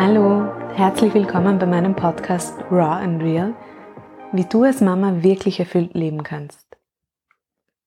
Hallo, 0.00 0.44
herzlich 0.76 1.12
willkommen 1.12 1.58
bei 1.58 1.66
meinem 1.66 1.96
Podcast 1.96 2.56
Raw 2.70 3.02
and 3.02 3.20
Real, 3.20 3.52
wie 4.30 4.44
du 4.44 4.62
als 4.62 4.80
Mama 4.80 5.24
wirklich 5.24 5.58
erfüllt 5.58 5.94
leben 5.94 6.22
kannst. 6.22 6.76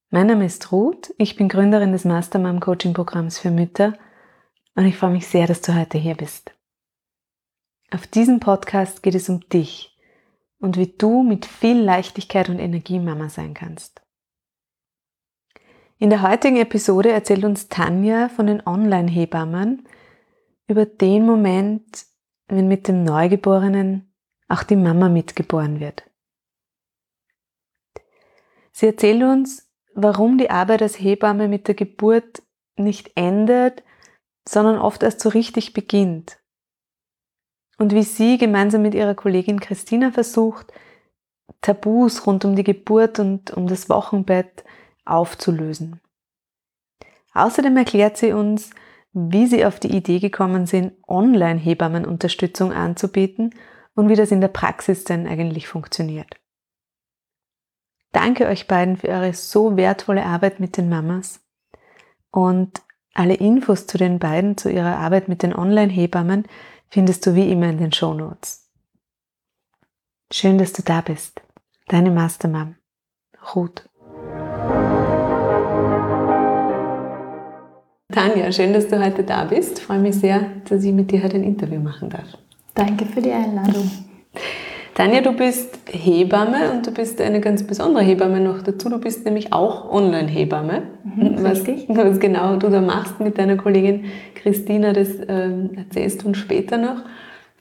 Mein 0.10 0.28
Name 0.28 0.46
ist 0.46 0.74
Ruth, 0.74 1.14
ich 1.18 1.38
bin 1.38 1.48
Gründerin 1.48 1.94
des 1.94 2.04
Mastermom 2.04 2.60
Coaching 2.60 2.92
Programms 2.92 3.40
für 3.40 3.50
Mütter 3.50 3.94
und 4.76 4.86
ich 4.86 4.98
freue 4.98 5.12
mich 5.12 5.26
sehr, 5.26 5.48
dass 5.48 5.62
du 5.62 5.74
heute 5.74 5.98
hier 5.98 6.16
bist. 6.16 6.52
Auf 7.92 8.06
diesem 8.08 8.42
Podcast 8.42 9.04
geht 9.04 9.16
es 9.16 9.30
um 9.30 9.40
dich 9.48 9.98
und 10.60 10.76
wie 10.76 10.88
du 10.88 11.24
mit 11.24 11.46
viel 11.46 11.80
Leichtigkeit 11.80 12.50
und 12.50 12.60
Energie 12.60 13.00
Mama 13.00 13.30
sein 13.30 13.54
kannst. 13.54 14.02
In 15.98 16.10
der 16.10 16.24
heutigen 16.24 16.58
Episode 16.58 17.10
erzählt 17.10 17.46
uns 17.46 17.70
Tanja 17.70 18.28
von 18.28 18.48
den 18.48 18.68
Online-Hebammen, 18.68 19.88
über 20.72 20.86
den 20.86 21.26
Moment, 21.26 22.06
wenn 22.48 22.70
mit 22.70 22.88
dem 22.88 23.04
Neugeborenen 23.04 24.14
auch 24.48 24.64
die 24.64 24.78
Mama 24.78 25.10
mitgeboren 25.10 25.82
wird. 25.82 26.04
Sie 28.72 28.86
erzählt 28.88 29.22
uns, 29.22 29.70
warum 29.94 30.38
die 30.38 30.50
Arbeit 30.50 30.82
als 30.82 30.98
Hebamme 30.98 31.50
mit 31.50 31.68
der 31.68 31.76
Geburt 31.76 32.42
nicht 32.78 33.12
endet, 33.16 33.84
sondern 34.48 34.80
oft 34.80 35.04
erst 35.04 35.20
so 35.20 35.28
richtig 35.30 35.74
beginnt. 35.74 36.40
Und 37.78 37.94
wie 37.94 38.04
sie 38.04 38.38
gemeinsam 38.38 38.82
mit 38.82 38.96
ihrer 38.96 39.14
Kollegin 39.16 39.60
Christina 39.60 40.12
versucht, 40.12 40.72
Tabus 41.60 42.26
rund 42.26 42.46
um 42.46 42.56
die 42.56 42.64
Geburt 42.64 43.20
und 43.20 43.52
um 43.52 43.68
das 43.68 43.90
Wochenbett 43.90 44.64
aufzulösen. 45.04 46.00
Außerdem 47.34 47.76
erklärt 47.76 48.16
sie 48.18 48.32
uns, 48.32 48.72
wie 49.14 49.48
sie 49.48 49.66
auf 49.66 49.80
die 49.80 49.96
Idee 49.96 50.20
gekommen 50.20 50.66
sind, 50.66 50.94
Online-Hebammenunterstützung 51.08 52.72
anzubieten 52.72 53.54
und 53.96 54.10
wie 54.10 54.16
das 54.16 54.32
in 54.32 54.42
der 54.42 54.48
Praxis 54.48 55.04
denn 55.04 55.28
eigentlich 55.28 55.68
funktioniert. 55.68 56.40
Danke 58.12 58.48
euch 58.48 58.68
beiden 58.68 58.98
für 58.98 59.10
eure 59.10 59.34
so 59.34 59.78
wertvolle 59.78 60.26
Arbeit 60.26 60.60
mit 60.60 60.78
den 60.78 60.90
Mamas 60.90 61.42
und 62.30 62.82
alle 63.14 63.36
Infos 63.36 63.88
zu 63.88 63.98
den 63.98 64.20
beiden, 64.20 64.58
zu 64.58 64.70
ihrer 64.70 64.98
Arbeit 64.98 65.28
mit 65.28 65.44
den 65.44 65.54
Online-Hebammen 65.54 66.46
findest 66.90 67.26
du 67.26 67.36
wie 67.36 67.52
immer 67.52 67.70
in 67.70 67.78
den 67.78 67.92
Show 67.92 68.14
Notes. 68.14 68.70
Schön, 70.32 70.58
dass 70.58 70.72
du 70.72 70.82
da 70.82 71.02
bist. 71.02 71.42
Deine 71.88 72.12
Mastermam, 72.12 72.78
Ruth. 73.54 73.90
Tanja, 78.12 78.52
schön, 78.52 78.74
dass 78.74 78.88
du 78.88 79.04
heute 79.04 79.24
da 79.24 79.46
bist. 79.46 79.80
Ich 79.80 79.86
freue 79.86 80.00
mich 80.00 80.16
sehr, 80.16 80.42
dass 80.68 80.84
ich 80.84 80.92
mit 80.92 81.12
dir 81.12 81.24
heute 81.24 81.38
ein 81.38 81.44
Interview 81.44 81.80
machen 81.80 82.10
darf. 82.10 82.38
Danke 82.74 83.06
für 83.06 83.22
die 83.22 83.32
Einladung. 83.32 83.90
Tanja, 84.94 85.22
du 85.22 85.32
bist 85.32 85.80
Hebamme 85.90 86.72
und 86.72 86.86
du 86.86 86.92
bist 86.92 87.22
eine 87.22 87.40
ganz 87.40 87.64
besondere 87.64 88.04
Hebamme 88.04 88.42
noch 88.42 88.62
dazu. 88.62 88.90
Du 88.90 89.00
bist 89.00 89.24
nämlich 89.24 89.54
auch 89.54 89.90
Online-Hebamme. 89.90 90.84
Mhm, 91.04 91.36
was, 91.44 91.66
was, 91.66 92.20
genau 92.20 92.58
du 92.58 92.70
da 92.70 92.82
machst 92.82 93.20
mit 93.22 93.38
deiner 93.38 93.56
Kollegin 93.56 94.06
Christina, 94.36 94.92
das 94.92 95.10
ähm, 95.28 95.72
erzählst 95.78 96.24
du 96.24 96.28
uns 96.28 96.38
später 96.38 96.78
noch. 96.78 97.04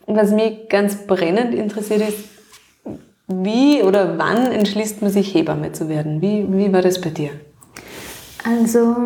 Was 0.06 0.32
mich 0.32 0.68
ganz 0.68 1.06
brennend 1.06 1.54
interessiert 1.54 2.00
ist, 2.08 2.28
wie 3.28 3.82
oder 3.82 4.18
wann 4.18 4.50
entschließt 4.50 5.02
man 5.02 5.12
sich 5.12 5.32
Hebamme 5.32 5.70
zu 5.70 5.88
werden? 5.88 6.20
Wie, 6.20 6.46
wie 6.48 6.72
war 6.72 6.82
das 6.82 7.00
bei 7.00 7.10
dir? 7.10 7.30
Also 8.44 8.96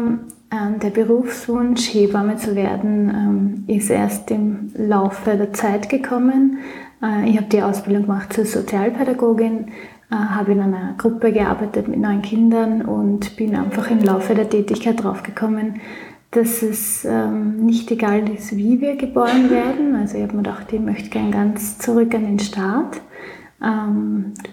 der 0.82 0.90
Berufswunsch, 0.90 1.94
Hebamme 1.94 2.36
zu 2.36 2.54
werden, 2.54 3.10
ähm, 3.14 3.64
ist 3.66 3.90
erst 3.90 4.30
im 4.30 4.70
Laufe 4.76 5.36
der 5.36 5.52
Zeit 5.52 5.88
gekommen. 5.88 6.58
Äh, 7.02 7.30
ich 7.30 7.36
habe 7.36 7.46
die 7.46 7.62
Ausbildung 7.62 8.02
gemacht 8.02 8.32
zur 8.32 8.44
Sozialpädagogin, 8.44 9.68
äh, 10.10 10.14
habe 10.14 10.52
in 10.52 10.60
einer 10.60 10.94
Gruppe 10.98 11.32
gearbeitet 11.32 11.88
mit 11.88 12.00
neun 12.00 12.22
Kindern 12.22 12.82
und 12.82 13.36
bin 13.36 13.56
einfach 13.56 13.90
im 13.90 14.00
Laufe 14.00 14.34
der 14.34 14.48
Tätigkeit 14.48 15.02
draufgekommen, 15.02 15.80
dass 16.30 16.62
es 16.62 17.04
ähm, 17.04 17.64
nicht 17.64 17.90
egal 17.90 18.28
ist, 18.28 18.56
wie 18.56 18.80
wir 18.80 18.96
geboren 18.96 19.50
werden. 19.50 19.94
Also 19.94 20.16
ich 20.16 20.22
habe 20.24 20.36
mir 20.36 20.42
gedacht, 20.42 20.72
ich 20.72 20.80
möchte 20.80 21.10
gern 21.10 21.30
ganz 21.30 21.78
zurück 21.78 22.14
an 22.14 22.24
den 22.24 22.38
Start 22.38 23.00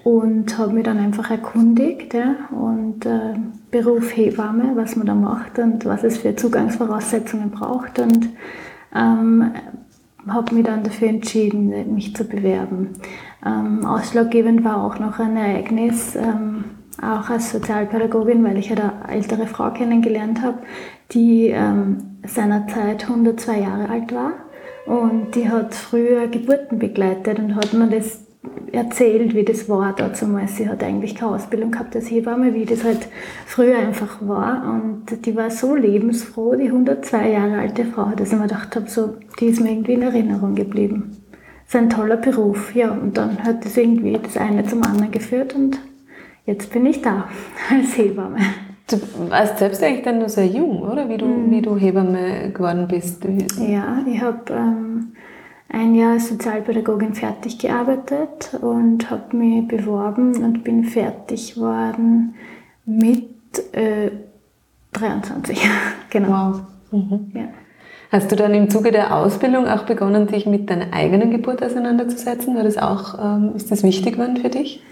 und 0.03 0.57
habe 0.57 0.71
mich 0.71 0.85
dann 0.85 0.97
einfach 0.97 1.31
erkundigt 1.31 2.13
ja, 2.13 2.35
und 2.49 3.05
äh, 3.05 3.33
Beruf 3.71 4.15
Hebamme, 4.15 4.73
was 4.75 4.95
man 4.95 5.07
da 5.07 5.15
macht 5.15 5.57
und 5.57 5.85
was 5.85 6.03
es 6.03 6.17
für 6.17 6.35
Zugangsvoraussetzungen 6.35 7.51
braucht 7.51 7.99
und 7.99 8.29
ähm, 8.93 9.51
habe 10.27 10.55
mich 10.55 10.65
dann 10.65 10.83
dafür 10.83 11.07
entschieden, 11.07 11.93
mich 11.93 12.15
zu 12.15 12.25
bewerben. 12.25 12.89
Ähm, 13.45 13.85
ausschlaggebend 13.85 14.63
war 14.63 14.83
auch 14.83 14.99
noch 14.99 15.19
ein 15.19 15.37
Ereignis, 15.37 16.15
ähm, 16.15 16.65
auch 17.01 17.29
als 17.29 17.51
Sozialpädagogin, 17.51 18.43
weil 18.43 18.57
ich 18.57 18.71
eine 18.71 18.93
ältere 19.07 19.47
Frau 19.47 19.71
kennengelernt 19.71 20.41
habe, 20.41 20.59
die 21.11 21.47
ähm, 21.47 22.17
seinerzeit 22.27 23.03
102 23.03 23.59
Jahre 23.59 23.89
alt 23.89 24.13
war 24.13 24.33
und 24.85 25.35
die 25.35 25.49
hat 25.49 25.73
früher 25.73 26.27
Geburten 26.27 26.77
begleitet 26.77 27.39
und 27.39 27.55
hat 27.55 27.73
mir 27.73 27.87
das 27.87 28.19
erzählt, 28.71 29.35
wie 29.35 29.43
das 29.43 29.69
war 29.69 29.95
damals. 29.95 30.57
Sie 30.57 30.67
hat 30.67 30.83
eigentlich 30.83 31.15
keine 31.15 31.33
Ausbildung 31.33 31.71
gehabt 31.71 31.95
als 31.95 32.09
Hebamme, 32.09 32.53
wie 32.53 32.65
das 32.65 32.83
halt 32.83 33.07
früher 33.45 33.77
einfach 33.77 34.19
war. 34.21 34.63
Und 34.73 35.25
die 35.25 35.35
war 35.35 35.51
so 35.51 35.75
lebensfroh, 35.75 36.55
die 36.55 36.67
102 36.67 37.29
Jahre 37.29 37.59
alte 37.59 37.85
Frau, 37.85 38.11
dass 38.15 38.31
ich 38.31 38.37
mir 38.37 38.47
gedacht 38.47 38.75
habe, 38.75 38.89
so, 38.89 39.15
die 39.39 39.47
ist 39.47 39.61
mir 39.61 39.71
irgendwie 39.71 39.93
in 39.93 40.01
Erinnerung 40.01 40.55
geblieben. 40.55 41.17
Das 41.65 41.75
ist 41.75 41.81
ein 41.81 41.89
toller 41.89 42.17
Beruf, 42.17 42.75
ja. 42.75 42.91
Und 42.91 43.17
dann 43.17 43.43
hat 43.43 43.63
das 43.63 43.77
irgendwie 43.77 44.17
das 44.21 44.37
eine 44.37 44.65
zum 44.65 44.83
anderen 44.83 45.11
geführt 45.11 45.55
und 45.55 45.79
jetzt 46.45 46.71
bin 46.71 46.85
ich 46.85 47.01
da 47.01 47.29
als 47.71 47.97
Hebamme. 47.97 48.39
Du 48.89 48.97
warst 49.29 49.59
selbst 49.59 49.81
eigentlich 49.83 50.03
dann 50.03 50.19
nur 50.19 50.27
sehr 50.27 50.47
jung, 50.47 50.81
oder? 50.81 51.07
Wie 51.07 51.17
du, 51.17 51.25
mhm. 51.25 51.51
wie 51.51 51.61
du 51.61 51.77
Hebamme 51.77 52.51
geworden 52.51 52.87
bist. 52.89 53.23
Ja, 53.57 54.03
ich 54.05 54.21
habe 54.21 54.39
ähm, 54.51 55.13
ein 55.73 55.95
Jahr 55.95 56.13
als 56.13 56.29
Sozialpädagogin 56.29 57.13
fertig 57.13 57.57
gearbeitet 57.57 58.57
und 58.61 59.09
habe 59.09 59.35
mich 59.35 59.67
beworben 59.67 60.43
und 60.43 60.63
bin 60.63 60.83
fertig 60.83 61.57
worden 61.57 62.35
mit 62.85 63.29
äh, 63.73 64.11
23. 64.93 65.61
genau. 66.09 66.29
Wow. 66.29 66.61
Mhm. 66.91 67.31
Ja. 67.33 67.47
Hast 68.11 68.29
du 68.29 68.35
dann 68.35 68.53
im 68.53 68.69
Zuge 68.69 68.91
der 68.91 69.15
Ausbildung 69.15 69.67
auch 69.67 69.83
begonnen, 69.83 70.27
dich 70.27 70.45
mit 70.45 70.69
deiner 70.69 70.91
eigenen 70.91 71.31
Geburt 71.31 71.63
auseinanderzusetzen? 71.63 72.55
War 72.57 72.63
das 72.63 72.77
auch, 72.77 73.17
ähm, 73.17 73.53
ist 73.55 73.71
das 73.71 73.83
wichtig 73.83 74.13
geworden 74.13 74.35
für 74.35 74.49
dich? 74.49 74.83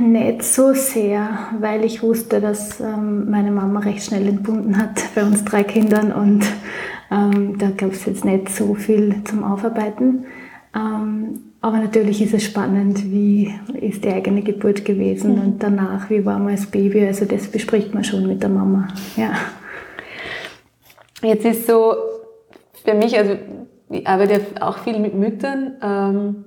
Nicht 0.00 0.42
so 0.42 0.74
sehr, 0.74 1.38
weil 1.60 1.84
ich 1.84 2.02
wusste, 2.02 2.40
dass 2.40 2.80
ähm, 2.80 3.30
meine 3.30 3.52
Mama 3.52 3.80
recht 3.80 4.04
schnell 4.04 4.26
entbunden 4.26 4.76
hat 4.76 5.02
bei 5.14 5.22
uns 5.22 5.44
drei 5.44 5.62
Kindern 5.62 6.12
und 6.12 6.44
ähm, 7.10 7.58
da 7.58 7.70
gab 7.70 7.92
es 7.92 8.04
jetzt 8.04 8.24
nicht 8.24 8.48
so 8.48 8.74
viel 8.74 9.22
zum 9.24 9.44
Aufarbeiten. 9.44 10.26
Ähm, 10.74 11.40
aber 11.60 11.78
natürlich 11.78 12.22
ist 12.22 12.34
es 12.34 12.44
spannend, 12.44 13.10
wie 13.10 13.52
ist 13.80 14.04
die 14.04 14.10
eigene 14.10 14.42
Geburt 14.42 14.84
gewesen 14.84 15.34
mhm. 15.34 15.40
und 15.40 15.62
danach, 15.62 16.08
wie 16.08 16.24
war 16.24 16.38
man 16.38 16.50
als 16.50 16.66
Baby. 16.66 17.04
Also 17.04 17.24
das 17.24 17.48
bespricht 17.48 17.94
man 17.94 18.04
schon 18.04 18.26
mit 18.26 18.42
der 18.42 18.50
Mama. 18.50 18.88
Ja. 19.16 19.32
Jetzt 21.22 21.44
ist 21.44 21.66
so 21.66 21.94
für 22.84 22.94
mich, 22.94 23.18
also 23.18 23.36
ich 23.90 24.06
arbeite 24.06 24.40
auch 24.60 24.78
viel 24.78 25.00
mit 25.00 25.14
Müttern. 25.14 25.72
Ähm, 25.82 26.44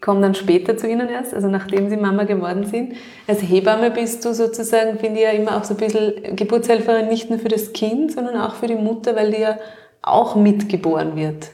komme 0.00 0.20
dann 0.20 0.34
später 0.34 0.76
zu 0.76 0.88
Ihnen 0.88 1.08
erst, 1.08 1.34
also 1.34 1.48
nachdem 1.48 1.90
Sie 1.90 1.96
Mama 1.96 2.24
geworden 2.24 2.64
sind. 2.64 2.94
Als 3.26 3.42
Hebamme 3.42 3.90
bist 3.90 4.24
du 4.24 4.32
sozusagen, 4.32 4.98
finde 4.98 5.20
ich 5.20 5.24
ja 5.24 5.30
immer 5.30 5.56
auch 5.56 5.64
so 5.64 5.74
ein 5.74 5.76
bisschen 5.76 6.36
Geburtshelferin 6.36 7.08
nicht 7.08 7.30
nur 7.30 7.38
für 7.38 7.48
das 7.48 7.72
Kind, 7.72 8.12
sondern 8.12 8.40
auch 8.40 8.54
für 8.54 8.66
die 8.66 8.76
Mutter, 8.76 9.14
weil 9.16 9.32
die 9.32 9.40
ja 9.40 9.58
auch 10.02 10.36
mitgeboren 10.36 11.16
wird 11.16 11.50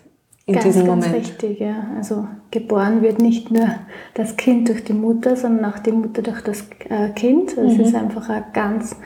in 0.46 0.54
ganz, 0.54 0.64
diesem 0.64 0.86
Moment. 0.86 1.12
Ganz 1.12 1.28
richtig, 1.28 1.58
ja. 1.58 1.88
Also 1.96 2.28
geboren 2.52 3.02
wird 3.02 3.20
nicht 3.20 3.50
nur 3.50 3.66
das 4.14 4.36
Kind 4.36 4.68
durch 4.68 4.84
die 4.84 4.92
Mutter, 4.92 5.36
sondern 5.36 5.72
auch 5.72 5.80
die 5.80 5.92
Mutter 5.92 6.22
durch 6.22 6.40
das 6.42 6.68
äh, 6.88 7.10
Kind. 7.10 7.56
Das 7.56 7.74
mhm. 7.74 7.80
ist 7.80 7.94
einfach 7.94 8.28
ein 8.28 8.44
ganz 8.52 8.96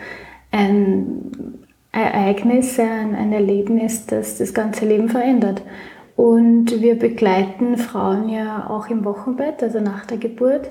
ein 0.52 1.58
Ereignis, 1.92 2.78
ein, 2.78 3.14
ein 3.14 3.32
Erlebnis, 3.32 4.06
das 4.06 4.38
das 4.38 4.52
ganze 4.52 4.84
Leben 4.84 5.08
verändert. 5.08 5.62
Und 6.20 6.82
wir 6.82 6.98
begleiten 6.98 7.78
Frauen 7.78 8.28
ja 8.28 8.68
auch 8.68 8.90
im 8.90 9.06
Wochenbett, 9.06 9.62
also 9.62 9.80
nach 9.80 10.04
der 10.04 10.18
Geburt, 10.18 10.68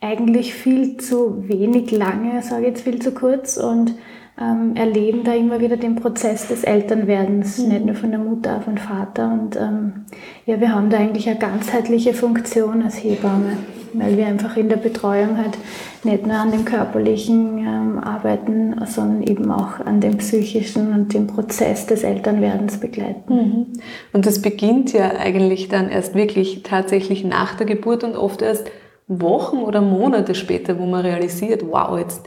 eigentlich 0.00 0.54
viel 0.54 0.96
zu 0.96 1.46
wenig 1.46 1.90
lange, 1.90 2.40
sage 2.40 2.62
ich 2.62 2.68
jetzt 2.68 2.84
viel 2.84 2.98
zu 2.98 3.12
kurz 3.12 3.58
und 3.58 3.92
ähm, 4.40 4.76
erleben 4.76 5.24
da 5.24 5.34
immer 5.34 5.60
wieder 5.60 5.76
den 5.76 5.96
Prozess 5.96 6.48
des 6.48 6.64
Elternwerdens, 6.64 7.58
mhm. 7.58 7.68
nicht 7.68 7.84
nur 7.84 7.96
von 7.96 8.12
der 8.12 8.20
Mutter, 8.20 8.56
auch 8.56 8.62
von 8.62 8.78
Vater. 8.78 9.30
Und 9.30 9.56
ähm, 9.56 10.06
ja, 10.46 10.58
wir 10.58 10.74
haben 10.74 10.88
da 10.88 10.96
eigentlich 10.96 11.28
eine 11.28 11.38
ganzheitliche 11.38 12.14
Funktion 12.14 12.82
als 12.82 13.04
Hebamme. 13.04 13.58
Weil 13.94 14.16
wir 14.16 14.26
einfach 14.26 14.56
in 14.56 14.68
der 14.68 14.76
Betreuung 14.76 15.38
halt 15.38 15.58
nicht 16.04 16.26
nur 16.26 16.36
an 16.36 16.50
dem 16.50 16.64
körperlichen 16.64 17.58
ähm, 17.58 17.98
arbeiten, 17.98 18.74
sondern 18.86 19.22
eben 19.22 19.50
auch 19.50 19.80
an 19.80 20.00
dem 20.00 20.18
psychischen 20.18 20.92
und 20.92 21.14
dem 21.14 21.26
Prozess 21.26 21.86
des 21.86 22.02
Elternwerdens 22.02 22.78
begleiten. 22.78 23.34
Mhm. 23.34 23.66
Und 24.12 24.26
das 24.26 24.42
beginnt 24.42 24.92
ja 24.92 25.12
eigentlich 25.18 25.68
dann 25.68 25.88
erst 25.88 26.14
wirklich 26.14 26.62
tatsächlich 26.62 27.24
nach 27.24 27.54
der 27.54 27.66
Geburt 27.66 28.04
und 28.04 28.16
oft 28.16 28.42
erst 28.42 28.70
Wochen 29.08 29.58
oder 29.58 29.80
Monate 29.80 30.34
später, 30.34 30.78
wo 30.78 30.86
man 30.86 31.04
realisiert, 31.04 31.64
wow, 31.66 31.98
jetzt 31.98 32.22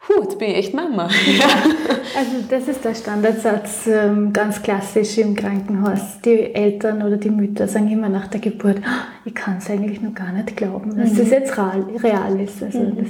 Puh, 0.00 0.22
jetzt 0.22 0.38
bin 0.38 0.50
ich 0.50 0.56
echt 0.56 0.74
Mama. 0.74 1.08
Ja, 1.08 1.44
also 2.18 2.36
das 2.48 2.68
ist 2.68 2.84
der 2.84 2.94
Standardsatz, 2.94 3.86
ähm, 3.86 4.32
ganz 4.32 4.62
klassisch 4.62 5.18
im 5.18 5.36
Krankenhaus. 5.36 6.20
Die 6.24 6.54
Eltern 6.54 7.02
oder 7.02 7.18
die 7.18 7.30
Mütter 7.30 7.68
sagen 7.68 7.90
immer 7.90 8.08
nach 8.08 8.28
der 8.28 8.40
Geburt, 8.40 8.78
ah, 8.78 9.04
ich 9.24 9.34
kann 9.34 9.58
es 9.58 9.68
eigentlich 9.68 10.00
noch 10.00 10.14
gar 10.14 10.32
nicht 10.32 10.56
glauben, 10.56 10.96
dass 10.96 11.12
mhm. 11.12 11.18
das 11.18 11.30
jetzt 11.30 11.56
real, 11.58 11.84
real 12.02 12.40
ist. 12.40 12.62
Also 12.62 12.78
mhm. 12.78 12.96
das 12.96 13.08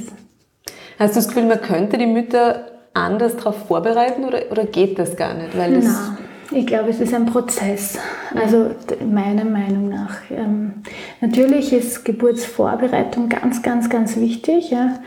Hast 0.99 1.15
du 1.15 1.21
das 1.21 1.29
Gefühl, 1.29 1.47
man 1.47 1.61
könnte 1.61 1.97
die 1.97 2.07
Mütter 2.07 2.67
anders 2.93 3.37
darauf 3.37 3.69
vorbereiten 3.69 4.25
oder, 4.25 4.51
oder 4.51 4.67
geht 4.67 4.99
das 4.99 5.17
gar 5.17 5.35
nicht? 5.35 5.57
Weil 5.57 5.75
das 5.75 5.85
Nein. 5.85 6.19
Ich 6.53 6.67
glaube, 6.67 6.91
es 6.91 7.01
ist 7.01 7.15
ein 7.15 7.27
Prozess. 7.27 7.97
Also 8.35 8.73
meiner 9.09 9.45
Meinung 9.45 9.89
nach. 9.89 10.17
Ähm, 10.31 10.83
natürlich 11.21 11.73
ist 11.73 12.05
Geburtsvorbereitung 12.05 13.29
ganz, 13.29 13.63
ganz, 13.63 13.89
ganz 13.89 14.17
wichtig. 14.17 14.71
Ja. 14.71 14.99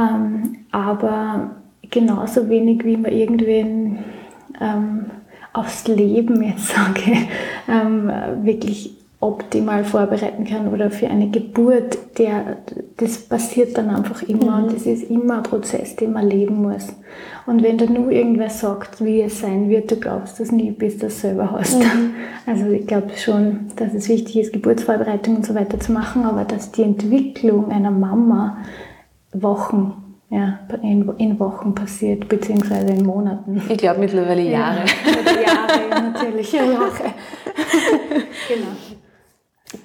Ähm, 0.00 0.56
aber 0.70 1.56
genauso 1.90 2.48
wenig 2.48 2.84
wie 2.84 2.96
man 2.96 3.12
irgendwen 3.12 3.98
ähm, 4.60 5.06
aufs 5.52 5.86
Leben 5.88 6.42
jetzt 6.42 6.68
sage, 6.68 7.28
ähm, 7.68 8.10
wirklich 8.42 8.96
optimal 9.22 9.84
vorbereiten 9.84 10.44
kann 10.44 10.68
oder 10.68 10.90
für 10.90 11.08
eine 11.08 11.28
Geburt, 11.28 11.98
der, 12.16 12.56
das 12.96 13.18
passiert 13.18 13.76
dann 13.76 13.90
einfach 13.90 14.22
immer 14.22 14.58
mhm. 14.58 14.64
und 14.64 14.72
das 14.74 14.86
ist 14.86 15.10
immer 15.10 15.38
ein 15.38 15.42
Prozess, 15.42 15.94
den 15.94 16.14
man 16.14 16.26
leben 16.26 16.62
muss. 16.62 16.88
Und 17.44 17.62
wenn 17.62 17.76
dir 17.76 17.90
nur 17.90 18.10
irgendwer 18.10 18.48
sagt, 18.48 19.04
wie 19.04 19.20
es 19.20 19.40
sein 19.40 19.68
wird, 19.68 19.90
du 19.90 19.96
glaubst 19.96 20.40
das 20.40 20.52
nie, 20.52 20.70
bis 20.70 20.96
du 20.96 21.06
es 21.06 21.20
selber 21.20 21.52
hast. 21.52 21.78
Mhm. 21.78 22.14
Also 22.46 22.68
ich 22.70 22.86
glaube 22.86 23.10
schon, 23.16 23.66
dass 23.76 23.94
es 23.94 24.08
wichtig 24.08 24.38
ist, 24.38 24.52
Geburtsvorbereitung 24.52 25.36
und 25.36 25.46
so 25.46 25.54
weiter 25.54 25.78
zu 25.78 25.92
machen, 25.92 26.24
aber 26.24 26.44
dass 26.44 26.72
die 26.72 26.82
Entwicklung 26.82 27.70
einer 27.70 27.92
Mama 27.92 28.56
Wochen, 29.32 30.16
ja, 30.30 30.60
in, 30.82 31.08
in 31.18 31.38
Wochen 31.40 31.74
passiert, 31.74 32.28
beziehungsweise 32.28 32.88
in 32.88 33.04
Monaten. 33.04 33.62
Ich 33.68 33.78
glaube 33.78 34.00
mittlerweile 34.00 34.42
Jahre. 34.42 34.84
Ja, 35.06 35.42
Jahre, 35.42 35.88
natürlich, 36.12 36.52
ja, 36.52 36.64
Jahre. 36.64 36.90
genau. 38.48 38.76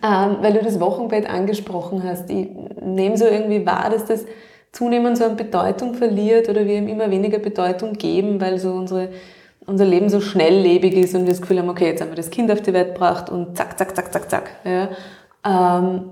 Ähm, 0.04 0.38
weil 0.42 0.54
du 0.54 0.64
das 0.64 0.80
Wochenbett 0.80 1.30
angesprochen 1.30 2.04
hast, 2.04 2.30
ich 2.30 2.50
nehme 2.82 3.18
so 3.18 3.26
irgendwie 3.26 3.66
wahr, 3.66 3.90
dass 3.92 4.06
das 4.06 4.26
zunehmend 4.72 5.18
so 5.18 5.26
an 5.26 5.36
Bedeutung 5.36 5.94
verliert 5.94 6.50
oder 6.50 6.66
wir 6.66 6.78
ihm 6.78 6.88
immer 6.88 7.10
weniger 7.10 7.40
Bedeutung 7.40 7.94
geben, 7.94 8.42
weil 8.42 8.60
so 8.60 8.72
unsere, 8.72 9.10
unser 9.66 9.86
Leben 9.86 10.10
so 10.10 10.22
schnelllebig 10.22 10.96
ist 10.96 11.16
und 11.16 11.22
wir 11.22 11.30
das 11.30 11.42
Gefühl 11.42 11.60
haben, 11.60 11.70
okay, 11.70 11.88
jetzt 11.88 12.02
haben 12.02 12.10
wir 12.10 12.16
das 12.16 12.30
Kind 12.30 12.52
auf 12.52 12.62
die 12.62 12.74
Welt 12.74 12.94
gebracht 12.94 13.30
und 13.30 13.56
zack, 13.56 13.78
zack, 13.78 13.96
zack, 13.96 14.12
zack, 14.12 14.30
zack. 14.30 14.52
Ja. 14.66 14.90
Ähm, 15.46 16.10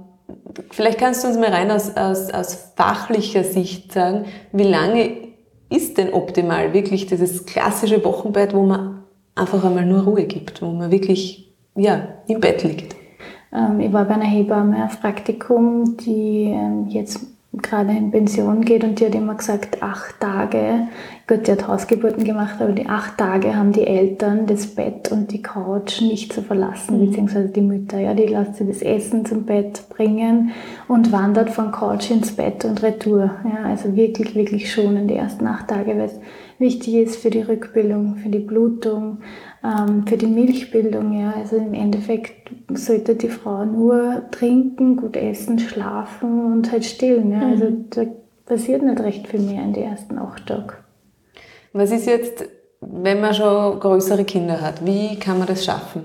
vielleicht 0.71 0.99
kannst 0.99 1.23
du 1.23 1.27
uns 1.27 1.37
mal 1.37 1.49
rein 1.49 1.71
aus, 1.71 1.95
aus, 1.95 2.29
aus 2.31 2.71
fachlicher 2.75 3.43
Sicht 3.43 3.91
sagen, 3.91 4.25
wie 4.51 4.63
lange 4.63 5.11
ist 5.69 5.97
denn 5.97 6.13
optimal 6.13 6.73
wirklich 6.73 7.07
dieses 7.07 7.45
klassische 7.45 8.03
Wochenbett, 8.03 8.53
wo 8.53 8.63
man 8.63 9.03
einfach 9.35 9.63
einmal 9.63 9.85
nur 9.85 10.03
Ruhe 10.03 10.25
gibt, 10.25 10.61
wo 10.61 10.67
man 10.67 10.91
wirklich 10.91 11.53
ja, 11.75 12.07
im 12.27 12.39
Bett 12.39 12.63
liegt? 12.63 12.95
Ähm, 13.53 13.79
ich 13.79 13.91
war 13.91 14.05
bei 14.05 14.15
einer 14.15 14.25
Hebamme 14.25 14.85
auf 14.85 15.01
Praktikum, 15.01 15.97
die 15.97 16.51
ähm, 16.51 16.87
jetzt 16.89 17.25
gerade 17.53 17.91
in 17.91 18.11
Pension 18.11 18.65
geht 18.65 18.83
und 18.83 18.99
die 18.99 19.05
hat 19.05 19.15
immer 19.15 19.35
gesagt, 19.35 19.81
acht 19.83 20.19
Tage, 20.19 20.87
Gott, 21.25 21.47
die 21.47 21.53
hat 21.53 21.67
Hausgeburten 21.67 22.25
gemacht, 22.25 22.55
aber 22.59 22.73
die 22.73 22.87
acht 22.87 23.17
Tage 23.17 23.55
haben 23.55 23.71
die 23.71 23.87
Eltern 23.87 24.45
das 24.45 24.67
Bett 24.67 25.09
und 25.09 25.31
die 25.31 25.41
Couch 25.41 26.01
nicht 26.01 26.33
zu 26.33 26.41
verlassen, 26.41 26.99
mhm. 26.99 27.05
beziehungsweise 27.05 27.47
die 27.47 27.61
Mütter, 27.61 27.99
ja, 27.99 28.13
die 28.13 28.25
lässt 28.25 28.55
sie 28.55 28.67
das 28.67 28.81
Essen 28.81 29.25
zum 29.25 29.45
Bett 29.45 29.83
bringen 29.89 30.51
und 30.89 31.13
wandert 31.13 31.49
von 31.49 31.71
Couch 31.71 32.11
ins 32.11 32.33
Bett 32.33 32.65
und 32.65 32.83
retour, 32.83 33.31
ja, 33.45 33.63
also 33.63 33.95
wirklich, 33.95 34.35
wirklich 34.35 34.71
schon 34.71 34.97
in 34.97 35.07
die 35.07 35.15
ersten 35.15 35.47
acht 35.47 35.69
Tage, 35.69 35.91
weil 35.91 36.01
es 36.01 36.19
wichtig 36.59 36.95
ist 36.95 37.15
für 37.17 37.29
die 37.29 37.41
Rückbildung, 37.41 38.15
für 38.15 38.29
die 38.29 38.39
Blutung, 38.39 39.19
ähm, 39.63 40.05
für 40.07 40.17
die 40.17 40.27
Milchbildung. 40.27 41.19
Ja. 41.19 41.33
Also 41.37 41.57
im 41.57 41.73
Endeffekt 41.73 42.51
sollte 42.73 43.15
die 43.15 43.29
Frau 43.29 43.65
nur 43.65 44.23
trinken, 44.31 44.97
gut 44.97 45.15
essen, 45.15 45.59
schlafen 45.59 46.53
und 46.53 46.71
halt 46.71 46.85
stillen. 46.85 47.31
Ja. 47.31 47.47
Also 47.47 47.65
mhm. 47.65 47.85
da 47.89 48.01
passiert 48.45 48.83
nicht 48.83 48.99
recht 48.99 49.27
viel 49.27 49.41
mehr 49.41 49.63
in 49.63 49.73
den 49.73 49.83
ersten 49.83 50.17
acht 50.17 50.47
Tagen. 50.47 50.82
Was 51.73 51.91
ist 51.91 52.05
jetzt, 52.05 52.45
wenn 52.81 53.19
man 53.19 53.33
schon 53.33 53.79
größere 53.79 54.23
Kinder 54.23 54.61
hat? 54.61 54.85
Wie 54.85 55.17
kann 55.19 55.39
man 55.39 55.47
das 55.47 55.65
schaffen? 55.65 56.03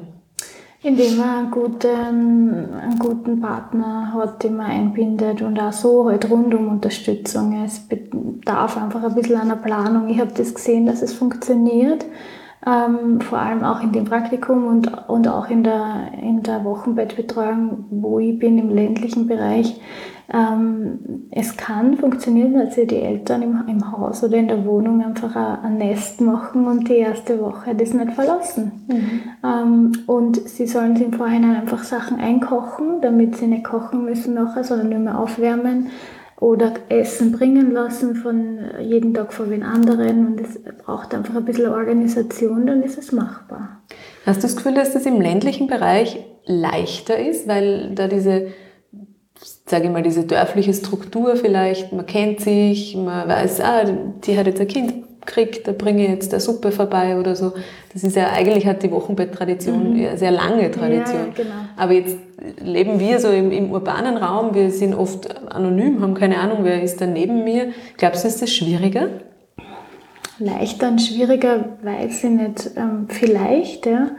Indem 0.82 1.17
man 1.17 1.29
einen 1.29 1.50
guten, 1.50 1.87
einen 1.87 2.99
guten 2.99 3.41
Partner 3.41 4.12
hat, 4.15 4.43
den 4.43 4.56
man 4.56 4.67
einbindet 4.67 5.43
und 5.43 5.59
auch 5.61 5.73
so 5.73 6.09
halt 6.09 6.31
rundum 6.31 6.69
Unterstützung. 6.69 7.62
Es 7.65 7.81
bedarf 7.81 8.76
einfach 8.76 9.03
ein 9.03 9.15
bisschen 9.15 9.41
einer 9.41 9.56
Planung. 9.56 10.09
Ich 10.09 10.20
habe 10.20 10.32
das 10.35 10.55
gesehen, 10.55 10.87
dass 10.87 11.03
es 11.03 11.12
funktioniert 11.12 12.05
ähm, 12.67 13.20
vor 13.20 13.38
allem 13.38 13.65
auch 13.65 13.82
in 13.82 13.93
dem 13.93 14.05
Praktikum 14.05 14.67
und, 14.67 15.09
und 15.09 15.29
auch 15.29 15.49
in 15.49 15.62
der, 15.62 16.12
in 16.20 16.43
der 16.43 16.65
Wochenbettbetreuung, 16.65 17.87
wo 17.91 18.19
ich 18.19 18.38
bin 18.38 18.59
im 18.59 18.70
ländlichen 18.70 19.26
Bereich. 19.26 19.81
Ähm, 20.31 21.29
es 21.31 21.57
kann 21.57 21.97
funktionieren, 21.97 22.55
dass 22.55 22.75
sie 22.75 22.87
die 22.87 23.01
Eltern 23.01 23.41
im, 23.41 23.65
im 23.67 23.93
Haus 23.93 24.23
oder 24.23 24.37
in 24.37 24.49
der 24.49 24.65
Wohnung 24.67 25.03
einfach 25.03 25.35
ein, 25.63 25.79
Nest 25.79 26.21
machen 26.21 26.67
und 26.67 26.89
die 26.89 26.97
erste 26.97 27.41
Woche 27.41 27.75
das 27.75 27.95
nicht 27.95 28.13
verlassen. 28.13 28.73
Mhm. 28.89 29.21
Ähm, 29.43 29.93
und 30.07 30.37
sie 30.49 30.67
sollen 30.67 30.97
sich 30.97 31.07
im 31.07 31.15
Vorhinein 31.15 31.57
einfach 31.57 31.83
Sachen 31.83 32.21
einkochen, 32.21 33.01
damit 33.01 33.37
sie 33.37 33.47
nicht 33.47 33.65
kochen 33.65 34.05
müssen 34.05 34.35
nachher, 34.35 34.65
sondern 34.65 34.91
nur 34.91 34.99
mehr 34.99 35.19
aufwärmen 35.19 35.89
oder 36.41 36.75
Essen 36.89 37.33
bringen 37.33 37.73
lassen 37.73 38.15
von 38.15 38.59
jeden 38.81 39.15
Tag 39.15 39.33
von 39.33 39.51
den 39.51 39.63
anderen 39.63 40.27
und 40.27 40.41
es 40.41 40.61
braucht 40.85 41.15
einfach 41.15 41.35
ein 41.35 41.45
bisschen 41.45 41.69
Organisation, 41.69 42.67
dann 42.67 42.83
ist 42.83 42.99
es 42.99 43.13
machbar. 43.13 43.83
Hast 44.25 44.43
du 44.43 44.47
das 44.47 44.57
Gefühl, 44.57 44.75
dass 44.75 44.93
das 44.93 45.07
im 45.07 45.21
ländlichen 45.21 45.67
Bereich 45.67 46.25
leichter 46.45 47.19
ist, 47.19 47.49
weil 47.49 47.95
da 47.95 48.07
diese, 48.07 48.49
sage 49.70 49.85
ich 49.85 49.91
mal, 49.91 50.03
diese 50.03 50.25
dörfliche 50.25 50.73
Struktur 50.73 51.37
vielleicht, 51.37 51.93
man 51.93 52.06
kennt 52.06 52.41
sich, 52.41 52.97
man 52.97 53.29
weiß, 53.29 53.61
ah, 53.61 53.85
die 54.25 54.38
hat 54.38 54.47
jetzt 54.47 54.61
ein 54.61 54.69
Kind 54.69 54.94
kriegt, 55.29 55.69
da 55.69 55.73
bringe 55.73 56.05
ich 56.05 56.11
jetzt 56.11 56.32
eine 56.32 56.41
Suppe 56.41 56.73
vorbei 56.73 57.19
oder 57.19 57.37
so. 57.37 57.53
Das 57.93 58.03
ist 58.03 58.17
ja, 58.17 58.31
eigentlich 58.32 58.67
hat 58.67 58.82
die 58.82 58.91
Wochenbetttradition 58.91 59.93
mhm. 59.93 59.96
eine 59.96 60.19
sehr 60.19 60.31
lange 60.31 60.70
Tradition. 60.70 61.29
Ja, 61.29 61.32
genau. 61.34 61.55
Aber 61.77 61.93
jetzt 61.93 62.17
leben 62.60 62.98
wir 62.98 63.20
so 63.20 63.29
im, 63.29 63.53
im, 63.53 63.70
urbanen 63.70 64.17
Raum, 64.17 64.55
wir 64.55 64.70
sind 64.70 64.94
oft 64.94 65.53
anonym, 65.53 66.01
haben 66.01 66.15
keine 66.15 66.39
Ahnung, 66.39 66.60
wer 66.63 66.82
ist 66.82 67.01
da 67.01 67.06
neben 67.06 67.44
mir. 67.44 67.72
Glaubst 67.96 68.25
du, 68.25 68.29
ist 68.29 68.43
das 68.43 68.51
schwieriger? 68.51 69.08
Leichter 70.39 70.89
und 70.89 71.01
schwieriger 71.01 71.77
weiß 71.82 72.25
ich 72.25 72.31
nicht. 72.31 72.70
Ähm, 72.77 73.06
vielleicht, 73.08 73.87
ja. 73.87 74.10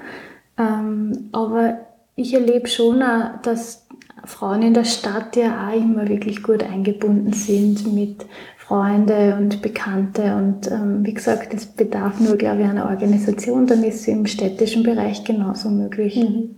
Ähm, 0.57 1.29
aber 1.31 1.79
ich 2.15 2.33
erlebe 2.33 2.67
schon 2.67 3.01
auch, 3.01 3.41
dass 3.41 3.87
Frauen 4.29 4.61
in 4.61 4.73
der 4.73 4.85
Stadt 4.85 5.35
ja 5.35 5.67
auch 5.67 5.75
immer 5.75 6.07
wirklich 6.07 6.43
gut 6.43 6.63
eingebunden 6.63 7.33
sind 7.33 7.93
mit 7.93 8.25
Freunde 8.57 9.35
und 9.39 9.63
Bekannte. 9.63 10.35
Und 10.35 10.71
ähm, 10.71 11.03
wie 11.03 11.13
gesagt, 11.13 11.53
es 11.53 11.65
bedarf 11.65 12.19
nur, 12.19 12.37
glaube 12.37 12.61
ich, 12.61 12.67
einer 12.67 12.85
Organisation, 12.85 13.65
dann 13.65 13.83
ist 13.83 14.03
sie 14.03 14.11
im 14.11 14.27
städtischen 14.27 14.83
Bereich 14.83 15.23
genauso 15.23 15.69
möglich. 15.69 16.15
Mhm. 16.15 16.55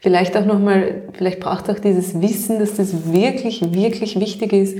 Vielleicht 0.00 0.36
auch 0.36 0.44
nochmal, 0.44 1.04
vielleicht 1.14 1.40
braucht 1.40 1.70
auch 1.70 1.78
dieses 1.78 2.20
Wissen, 2.20 2.58
dass 2.58 2.76
das 2.76 3.12
wirklich, 3.12 3.62
wirklich 3.74 4.20
wichtig 4.20 4.52
ist, 4.52 4.78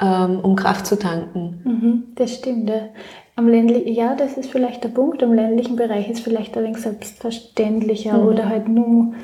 ähm, 0.00 0.40
um 0.40 0.54
Kraft 0.54 0.86
zu 0.86 0.98
tanken. 0.98 1.60
Mhm, 1.64 2.02
das 2.14 2.34
stimmt. 2.34 2.68
Ja. 2.68 2.88
Am 3.36 3.48
ländlichen, 3.48 3.94
ja, 3.94 4.14
das 4.14 4.36
ist 4.36 4.50
vielleicht 4.50 4.84
der 4.84 4.90
Punkt. 4.90 5.22
Im 5.22 5.32
ländlichen 5.32 5.76
Bereich 5.76 6.10
ist 6.10 6.20
vielleicht 6.20 6.56
ein 6.56 6.64
wenig 6.64 6.78
selbstverständlicher 6.78 8.18
mhm. 8.18 8.28
oder 8.28 8.48
halt 8.48 8.68
nur, 8.68 9.14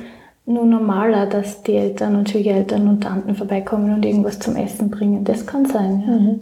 nur 0.47 0.67
normaler, 0.67 1.27
dass 1.27 1.63
die 1.63 1.75
Eltern 1.75 2.17
und 2.17 2.29
Schwiegereltern 2.29 2.89
und 2.89 3.03
Tanten 3.03 3.35
vorbeikommen 3.35 3.95
und 3.95 4.05
irgendwas 4.05 4.39
zum 4.39 4.57
Essen 4.57 4.91
bringen. 4.91 5.25
Das 5.25 5.47
kann 5.47 5.67
sein. 5.67 6.05
Ja. 6.07 6.13
Mhm. 6.13 6.41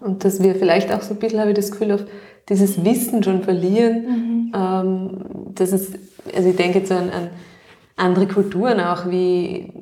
Und 0.00 0.24
dass 0.24 0.42
wir 0.42 0.54
vielleicht 0.54 0.92
auch 0.92 1.02
so 1.02 1.14
ein 1.14 1.20
bisschen, 1.20 1.40
habe 1.40 1.50
ich 1.50 1.56
das 1.56 1.70
Gefühl, 1.70 1.92
auf 1.92 2.04
dieses 2.48 2.84
Wissen 2.84 3.22
schon 3.22 3.42
verlieren. 3.42 4.04
Mhm. 4.06 4.52
Ähm, 4.54 5.10
dass 5.54 5.72
es, 5.72 5.92
also 6.34 6.48
ich 6.48 6.56
denke 6.56 6.78
jetzt 6.78 6.92
an, 6.92 7.10
an 7.10 7.28
andere 7.96 8.26
Kulturen 8.26 8.80
auch 8.80 9.10
wie 9.10 9.72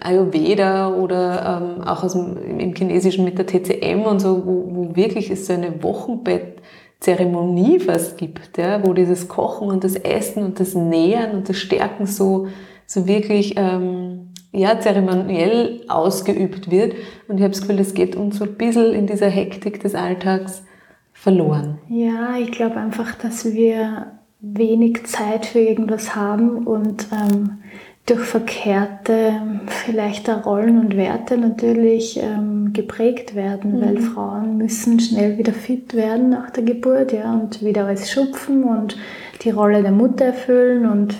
Ayurveda 0.00 0.94
oder 0.94 1.60
ähm, 1.62 1.82
auch 1.86 2.02
aus 2.02 2.14
dem, 2.14 2.58
im 2.58 2.74
Chinesischen 2.74 3.24
mit 3.24 3.38
der 3.38 3.46
TCM 3.46 4.02
und 4.02 4.20
so, 4.20 4.44
wo, 4.46 4.68
wo 4.70 4.96
wirklich 4.96 5.30
es 5.30 5.46
so 5.46 5.52
eine 5.52 5.82
Wochenbettzeremonie 5.82 7.80
fast 7.80 8.16
gibt, 8.16 8.56
ja, 8.56 8.84
wo 8.86 8.92
dieses 8.94 9.28
Kochen 9.28 9.68
und 9.68 9.84
das 9.84 9.96
Essen 9.96 10.44
und 10.44 10.60
das 10.60 10.74
Nähern 10.74 11.32
und 11.32 11.48
das 11.48 11.56
Stärken 11.56 12.06
so, 12.06 12.48
so 12.88 13.06
wirklich 13.06 13.54
ähm, 13.56 14.30
ja, 14.50 14.80
zeremoniell 14.80 15.82
ausgeübt 15.88 16.70
wird. 16.70 16.94
Und 17.28 17.36
ich 17.36 17.42
habe 17.42 17.52
das 17.52 17.60
Gefühl, 17.60 17.76
das 17.76 17.94
geht 17.94 18.16
uns 18.16 18.38
so 18.38 18.44
ein 18.44 18.54
bisschen 18.54 18.94
in 18.94 19.06
dieser 19.06 19.28
Hektik 19.28 19.80
des 19.80 19.94
Alltags 19.94 20.64
verloren. 21.12 21.78
Ja, 21.88 22.36
ich 22.38 22.50
glaube 22.50 22.76
einfach, 22.76 23.14
dass 23.14 23.44
wir 23.44 24.06
wenig 24.40 25.04
Zeit 25.04 25.46
für 25.46 25.60
irgendwas 25.60 26.16
haben 26.16 26.66
und 26.66 27.06
ähm, 27.12 27.58
durch 28.06 28.20
verkehrte 28.20 29.34
vielleicht 29.66 30.30
auch 30.30 30.46
Rollen 30.46 30.78
und 30.78 30.96
Werte 30.96 31.36
natürlich 31.36 32.18
ähm, 32.22 32.72
geprägt 32.72 33.34
werden, 33.34 33.76
mhm. 33.76 33.80
weil 33.82 33.96
Frauen 33.98 34.56
müssen 34.56 34.98
schnell 34.98 35.36
wieder 35.36 35.52
fit 35.52 35.92
werden 35.92 36.30
nach 36.30 36.50
der 36.50 36.62
Geburt 36.62 37.12
ja, 37.12 37.34
und 37.34 37.62
wieder 37.62 37.84
alles 37.84 38.10
schupfen 38.10 38.64
und 38.64 38.96
die 39.42 39.50
Rolle 39.50 39.82
der 39.82 39.92
Mutter 39.92 40.26
erfüllen 40.26 40.86
und, 40.86 41.16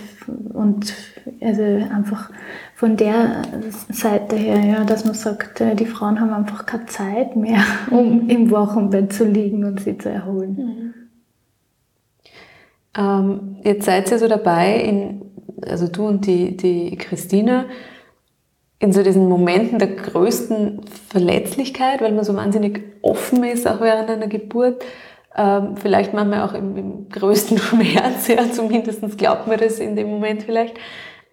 und 0.53 0.93
also 1.41 1.63
einfach 1.63 2.29
von 2.75 2.97
der 2.97 3.41
Seite 3.89 4.35
her, 4.35 4.59
ja, 4.59 4.83
dass 4.83 5.05
man 5.05 5.13
sagt, 5.13 5.61
äh, 5.61 5.75
die 5.75 5.85
Frauen 5.85 6.19
haben 6.19 6.33
einfach 6.33 6.65
keine 6.65 6.85
Zeit 6.85 7.35
mehr, 7.35 7.61
um 7.91 8.29
im 8.29 8.51
Wochenbett 8.51 9.13
zu 9.13 9.25
liegen 9.25 9.63
und 9.65 9.81
sie 9.81 9.97
zu 9.97 10.09
erholen. 10.09 10.55
Mhm. 10.55 10.93
Ähm, 12.97 13.57
jetzt 13.63 13.85
seid 13.85 14.11
ihr 14.11 14.19
so 14.19 14.27
dabei, 14.27 14.75
in, 14.81 15.21
also 15.65 15.87
du 15.87 16.07
und 16.07 16.25
die, 16.25 16.57
die 16.57 16.95
Christina, 16.97 17.65
in 18.79 18.93
so 18.93 19.03
diesen 19.03 19.27
Momenten 19.27 19.77
der 19.77 19.89
größten 19.89 20.81
Verletzlichkeit, 21.09 22.01
weil 22.01 22.13
man 22.13 22.23
so 22.23 22.35
wahnsinnig 22.35 22.81
offen 23.01 23.43
ist, 23.43 23.67
auch 23.67 23.81
während 23.81 24.09
einer 24.09 24.27
Geburt. 24.27 24.83
Ähm, 25.35 25.75
vielleicht 25.77 26.13
manchmal 26.13 26.41
auch 26.41 26.53
im, 26.53 26.75
im 26.75 27.09
größten 27.09 27.57
Schmerz, 27.59 28.27
ja, 28.27 28.49
zumindest 28.51 29.17
glaubt 29.17 29.47
man 29.47 29.59
das 29.59 29.79
in 29.79 29.95
dem 29.95 30.09
Moment 30.09 30.43
vielleicht. 30.43 30.75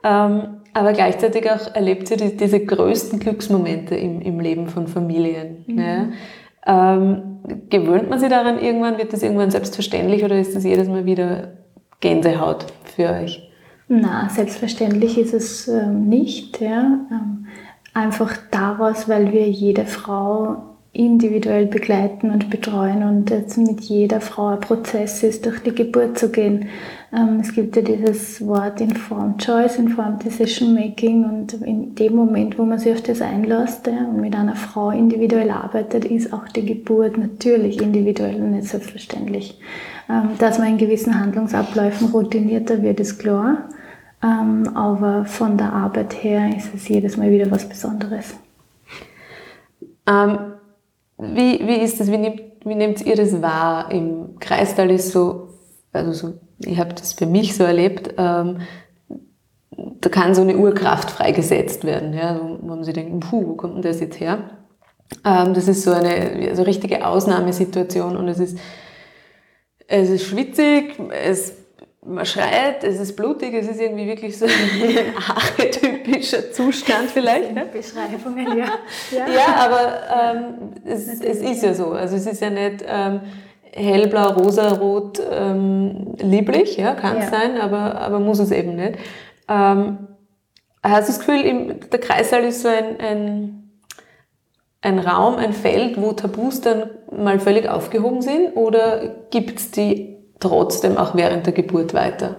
Ähm, 0.06 0.58
aber 0.72 0.92
gleichzeitig 0.92 1.50
auch 1.50 1.74
erlebt 1.74 2.06
sie 2.06 2.16
die, 2.16 2.36
diese 2.36 2.64
größten 2.64 3.18
Glücksmomente 3.18 3.96
im, 3.96 4.20
im 4.20 4.38
Leben 4.38 4.68
von 4.68 4.86
Familien. 4.86 5.64
Mhm. 5.66 5.78
Ja. 5.78 6.94
Ähm, 6.94 7.38
gewöhnt 7.70 8.08
man 8.08 8.20
sich 8.20 8.28
daran 8.28 8.58
irgendwann? 8.60 8.98
Wird 8.98 9.12
das 9.12 9.22
irgendwann 9.22 9.50
selbstverständlich 9.50 10.22
oder 10.22 10.38
ist 10.38 10.54
das 10.54 10.64
jedes 10.64 10.88
Mal 10.88 11.06
wieder 11.06 11.54
Gänsehaut 12.00 12.66
für 12.84 13.08
euch? 13.08 13.50
Na, 13.88 14.28
selbstverständlich 14.28 15.18
ist 15.18 15.34
es 15.34 15.66
ähm, 15.66 16.08
nicht. 16.08 16.60
Ja. 16.60 17.00
Ähm, 17.10 17.46
einfach 17.94 18.36
daraus, 18.50 19.08
weil 19.08 19.32
wir 19.32 19.48
jede 19.48 19.86
Frau 19.86 20.75
individuell 20.96 21.66
begleiten 21.66 22.30
und 22.30 22.48
betreuen 22.48 23.02
und 23.02 23.28
jetzt 23.30 23.58
mit 23.58 23.80
jeder 23.82 24.20
Frau 24.20 24.48
ein 24.48 24.60
Prozess 24.60 25.22
ist, 25.22 25.44
durch 25.44 25.62
die 25.62 25.74
Geburt 25.74 26.18
zu 26.18 26.30
gehen. 26.30 26.68
Ähm, 27.12 27.40
es 27.40 27.52
gibt 27.52 27.76
ja 27.76 27.82
dieses 27.82 28.44
Wort 28.46 28.80
Informed 28.80 29.44
Choice, 29.44 29.78
Informed 29.78 30.24
Decision 30.24 30.74
Making 30.74 31.24
und 31.24 31.52
in 31.62 31.94
dem 31.94 32.16
Moment, 32.16 32.58
wo 32.58 32.64
man 32.64 32.78
sich 32.78 32.92
auf 32.92 33.02
das 33.02 33.20
einlässt 33.20 33.86
und 33.88 34.20
mit 34.20 34.34
einer 34.34 34.56
Frau 34.56 34.90
individuell 34.90 35.50
arbeitet, 35.50 36.06
ist 36.06 36.32
auch 36.32 36.48
die 36.48 36.64
Geburt 36.64 37.18
natürlich 37.18 37.80
individuell 37.80 38.36
und 38.36 38.52
nicht 38.52 38.68
selbstverständlich. 38.68 39.60
Ähm, 40.08 40.30
dass 40.38 40.58
man 40.58 40.68
in 40.68 40.78
gewissen 40.78 41.18
Handlungsabläufen 41.18 42.08
routinierter 42.08 42.82
wird, 42.82 43.00
ist 43.00 43.18
klar, 43.18 43.68
ähm, 44.22 44.74
aber 44.74 45.26
von 45.26 45.58
der 45.58 45.72
Arbeit 45.72 46.22
her 46.24 46.56
ist 46.56 46.74
es 46.74 46.88
jedes 46.88 47.18
Mal 47.18 47.30
wieder 47.30 47.50
was 47.50 47.68
Besonderes. 47.68 48.34
Ähm 50.08 50.55
wie, 51.18 51.66
wie 51.66 51.76
ist 51.76 52.00
das, 52.00 52.10
wie 52.10 52.18
nehmt, 52.18 52.42
wie 52.64 52.74
nehmt 52.74 53.04
ihr 53.04 53.16
das 53.16 53.40
wahr? 53.40 53.90
Im 53.90 54.38
Kreistal 54.38 54.90
ist 54.90 55.12
so, 55.12 55.48
also 55.92 56.12
so, 56.12 56.34
ich 56.58 56.78
habe 56.78 56.94
das 56.94 57.12
für 57.12 57.26
mich 57.26 57.56
so 57.56 57.64
erlebt, 57.64 58.14
ähm, 58.18 58.60
da 60.00 60.08
kann 60.08 60.34
so 60.34 60.42
eine 60.42 60.56
Urkraft 60.56 61.10
freigesetzt 61.10 61.84
werden, 61.84 62.14
ja, 62.14 62.40
wo 62.40 62.66
man 62.66 62.84
sich 62.84 62.94
denkt, 62.94 63.28
puh, 63.28 63.46
wo 63.48 63.54
kommt 63.54 63.76
denn 63.76 63.82
das 63.82 64.00
jetzt 64.00 64.20
her? 64.20 64.50
Ähm, 65.24 65.54
das 65.54 65.68
ist 65.68 65.82
so 65.82 65.92
eine 65.92 66.54
so 66.54 66.62
richtige 66.62 67.06
Ausnahmesituation 67.06 68.16
und 68.16 68.28
es 68.28 68.38
ist, 68.38 68.58
es 69.86 70.10
ist 70.10 70.24
schwitzig, 70.24 70.98
es 71.10 71.65
man 72.06 72.24
schreit, 72.24 72.84
es 72.84 73.00
ist 73.00 73.16
blutig, 73.16 73.54
es 73.54 73.68
ist 73.68 73.80
irgendwie 73.80 74.06
wirklich 74.06 74.38
so 74.38 74.46
ein 74.46 74.52
archetypischer 75.28 76.52
Zustand 76.52 77.10
vielleicht. 77.10 77.52
Ne? 77.52 77.66
Beschreibungen, 77.66 78.58
ja. 78.58 78.66
Ja, 79.10 79.26
ja 79.28 79.56
aber 79.56 80.36
ähm, 80.36 80.54
es, 80.84 81.08
es, 81.20 81.40
ist 81.40 81.62
ja 81.62 81.74
so. 81.74 81.92
Also 81.92 82.16
es 82.16 82.26
ist 82.26 82.40
ja 82.40 82.50
nicht 82.50 82.84
ähm, 82.86 83.20
hellblau, 83.72 84.30
rosa, 84.30 84.72
rot, 84.74 85.20
ähm, 85.30 86.14
lieblich, 86.18 86.76
ja, 86.76 86.94
kann 86.94 87.16
es 87.18 87.30
ja. 87.30 87.30
sein, 87.30 87.60
aber, 87.60 88.00
aber 88.00 88.20
muss 88.20 88.38
es 88.38 88.50
eben 88.50 88.76
nicht. 88.76 88.98
Ähm, 89.48 89.98
hast 90.82 91.08
du 91.08 91.12
das 91.12 91.18
Gefühl, 91.18 91.40
im, 91.42 91.90
der 91.90 92.00
Kreissaal 92.00 92.44
ist 92.44 92.62
so 92.62 92.68
ein, 92.68 93.00
ein, 93.00 93.70
ein 94.80 94.98
Raum, 94.98 95.36
ein 95.36 95.52
Feld, 95.52 96.00
wo 96.00 96.12
Tabus 96.12 96.60
dann 96.60 96.90
mal 97.10 97.40
völlig 97.40 97.68
aufgehoben 97.68 98.22
sind 98.22 98.56
oder 98.56 99.16
gibt 99.30 99.58
es 99.58 99.70
die 99.72 100.15
trotzdem 100.40 100.96
auch 100.96 101.14
während 101.14 101.46
der 101.46 101.52
Geburt 101.52 101.94
weiter? 101.94 102.36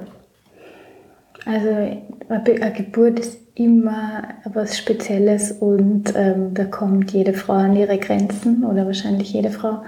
Also 1.45 1.69
eine 2.29 2.73
Geburt 2.73 3.19
ist 3.19 3.39
immer 3.55 4.23
was 4.45 4.77
Spezielles 4.77 5.51
und 5.51 6.13
ähm, 6.15 6.53
da 6.53 6.65
kommt 6.65 7.11
jede 7.11 7.33
Frau 7.33 7.53
an 7.53 7.75
ihre 7.75 7.97
Grenzen 7.97 8.63
oder 8.63 8.85
wahrscheinlich 8.85 9.33
jede 9.33 9.49
Frau. 9.49 9.83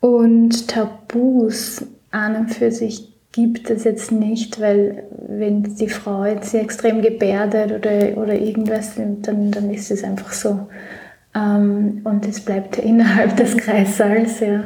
Und 0.00 0.68
Tabus 0.68 1.86
an 2.10 2.36
und 2.36 2.54
für 2.54 2.70
sich 2.70 3.12
gibt 3.32 3.70
es 3.70 3.84
jetzt 3.84 4.12
nicht, 4.12 4.60
weil 4.60 5.04
wenn 5.28 5.62
die 5.62 5.88
Frau 5.88 6.24
jetzt 6.24 6.50
sehr 6.50 6.62
extrem 6.62 7.02
gebärdet 7.02 7.72
oder, 7.72 8.20
oder 8.20 8.34
irgendwas, 8.34 8.94
dann, 8.96 9.50
dann 9.50 9.70
ist 9.70 9.90
es 9.90 10.02
einfach 10.04 10.32
so. 10.32 10.68
Ähm, 11.34 12.00
und 12.04 12.26
es 12.26 12.40
bleibt 12.40 12.78
innerhalb 12.78 13.36
des 13.36 13.56
Kreissaals. 13.56 14.40
Ja. 14.40 14.64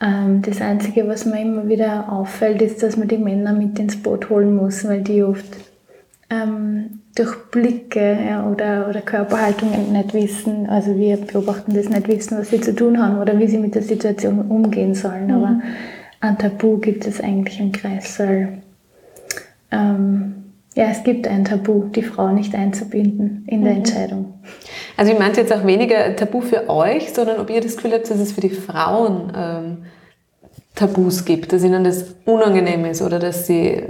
Ähm, 0.00 0.42
das 0.42 0.60
Einzige, 0.60 1.08
was 1.08 1.24
mir 1.24 1.40
immer 1.40 1.68
wieder 1.68 2.12
auffällt, 2.12 2.60
ist, 2.60 2.82
dass 2.82 2.96
man 2.96 3.08
die 3.08 3.18
Männer 3.18 3.52
mit 3.52 3.78
ins 3.78 4.02
Boot 4.02 4.28
holen 4.28 4.54
muss, 4.54 4.86
weil 4.86 5.02
die 5.02 5.22
oft 5.22 5.56
ähm, 6.28 7.00
durch 7.14 7.34
Blicke 7.50 8.18
ja, 8.28 8.46
oder, 8.46 8.88
oder 8.88 9.00
Körperhaltungen 9.00 9.92
nicht 9.92 10.12
wissen, 10.12 10.68
also 10.68 10.96
wir 10.96 11.16
beobachten 11.16 11.74
das 11.74 11.88
nicht 11.88 12.08
wissen, 12.08 12.38
was 12.38 12.50
sie 12.50 12.60
zu 12.60 12.74
tun 12.74 13.02
haben 13.02 13.18
oder 13.18 13.38
wie 13.38 13.46
sie 13.46 13.58
mit 13.58 13.74
der 13.74 13.82
Situation 13.82 14.40
umgehen 14.50 14.94
sollen. 14.94 15.26
Mhm. 15.26 15.32
Aber 15.32 15.60
ein 16.20 16.38
Tabu 16.38 16.78
gibt 16.78 17.06
es 17.06 17.20
eigentlich 17.20 17.58
im 17.58 17.72
Kreissaal. 17.72 18.58
Ähm, 19.70 20.45
ja, 20.76 20.90
es 20.90 21.02
gibt 21.04 21.26
ein 21.26 21.46
Tabu, 21.46 21.84
die 21.84 22.02
Frau 22.02 22.28
nicht 22.28 22.54
einzubinden 22.54 23.44
in 23.48 23.64
der 23.64 23.72
mhm. 23.72 23.78
Entscheidung. 23.78 24.34
Also 24.98 25.10
ich 25.10 25.18
meinte 25.18 25.40
jetzt 25.40 25.52
auch 25.52 25.64
weniger 25.64 26.14
Tabu 26.14 26.42
für 26.42 26.68
euch, 26.68 27.14
sondern 27.14 27.40
ob 27.40 27.48
ihr 27.48 27.62
das 27.62 27.76
Gefühl 27.76 27.94
habt, 27.94 28.10
dass 28.10 28.18
es 28.18 28.32
für 28.32 28.42
die 28.42 28.50
Frauen 28.50 29.32
ähm, 29.34 29.78
Tabus 30.74 31.24
gibt, 31.24 31.54
dass 31.54 31.64
ihnen 31.64 31.82
das 31.82 32.14
unangenehm 32.26 32.84
ist 32.84 33.00
oder 33.00 33.18
dass 33.18 33.46
sie... 33.46 33.82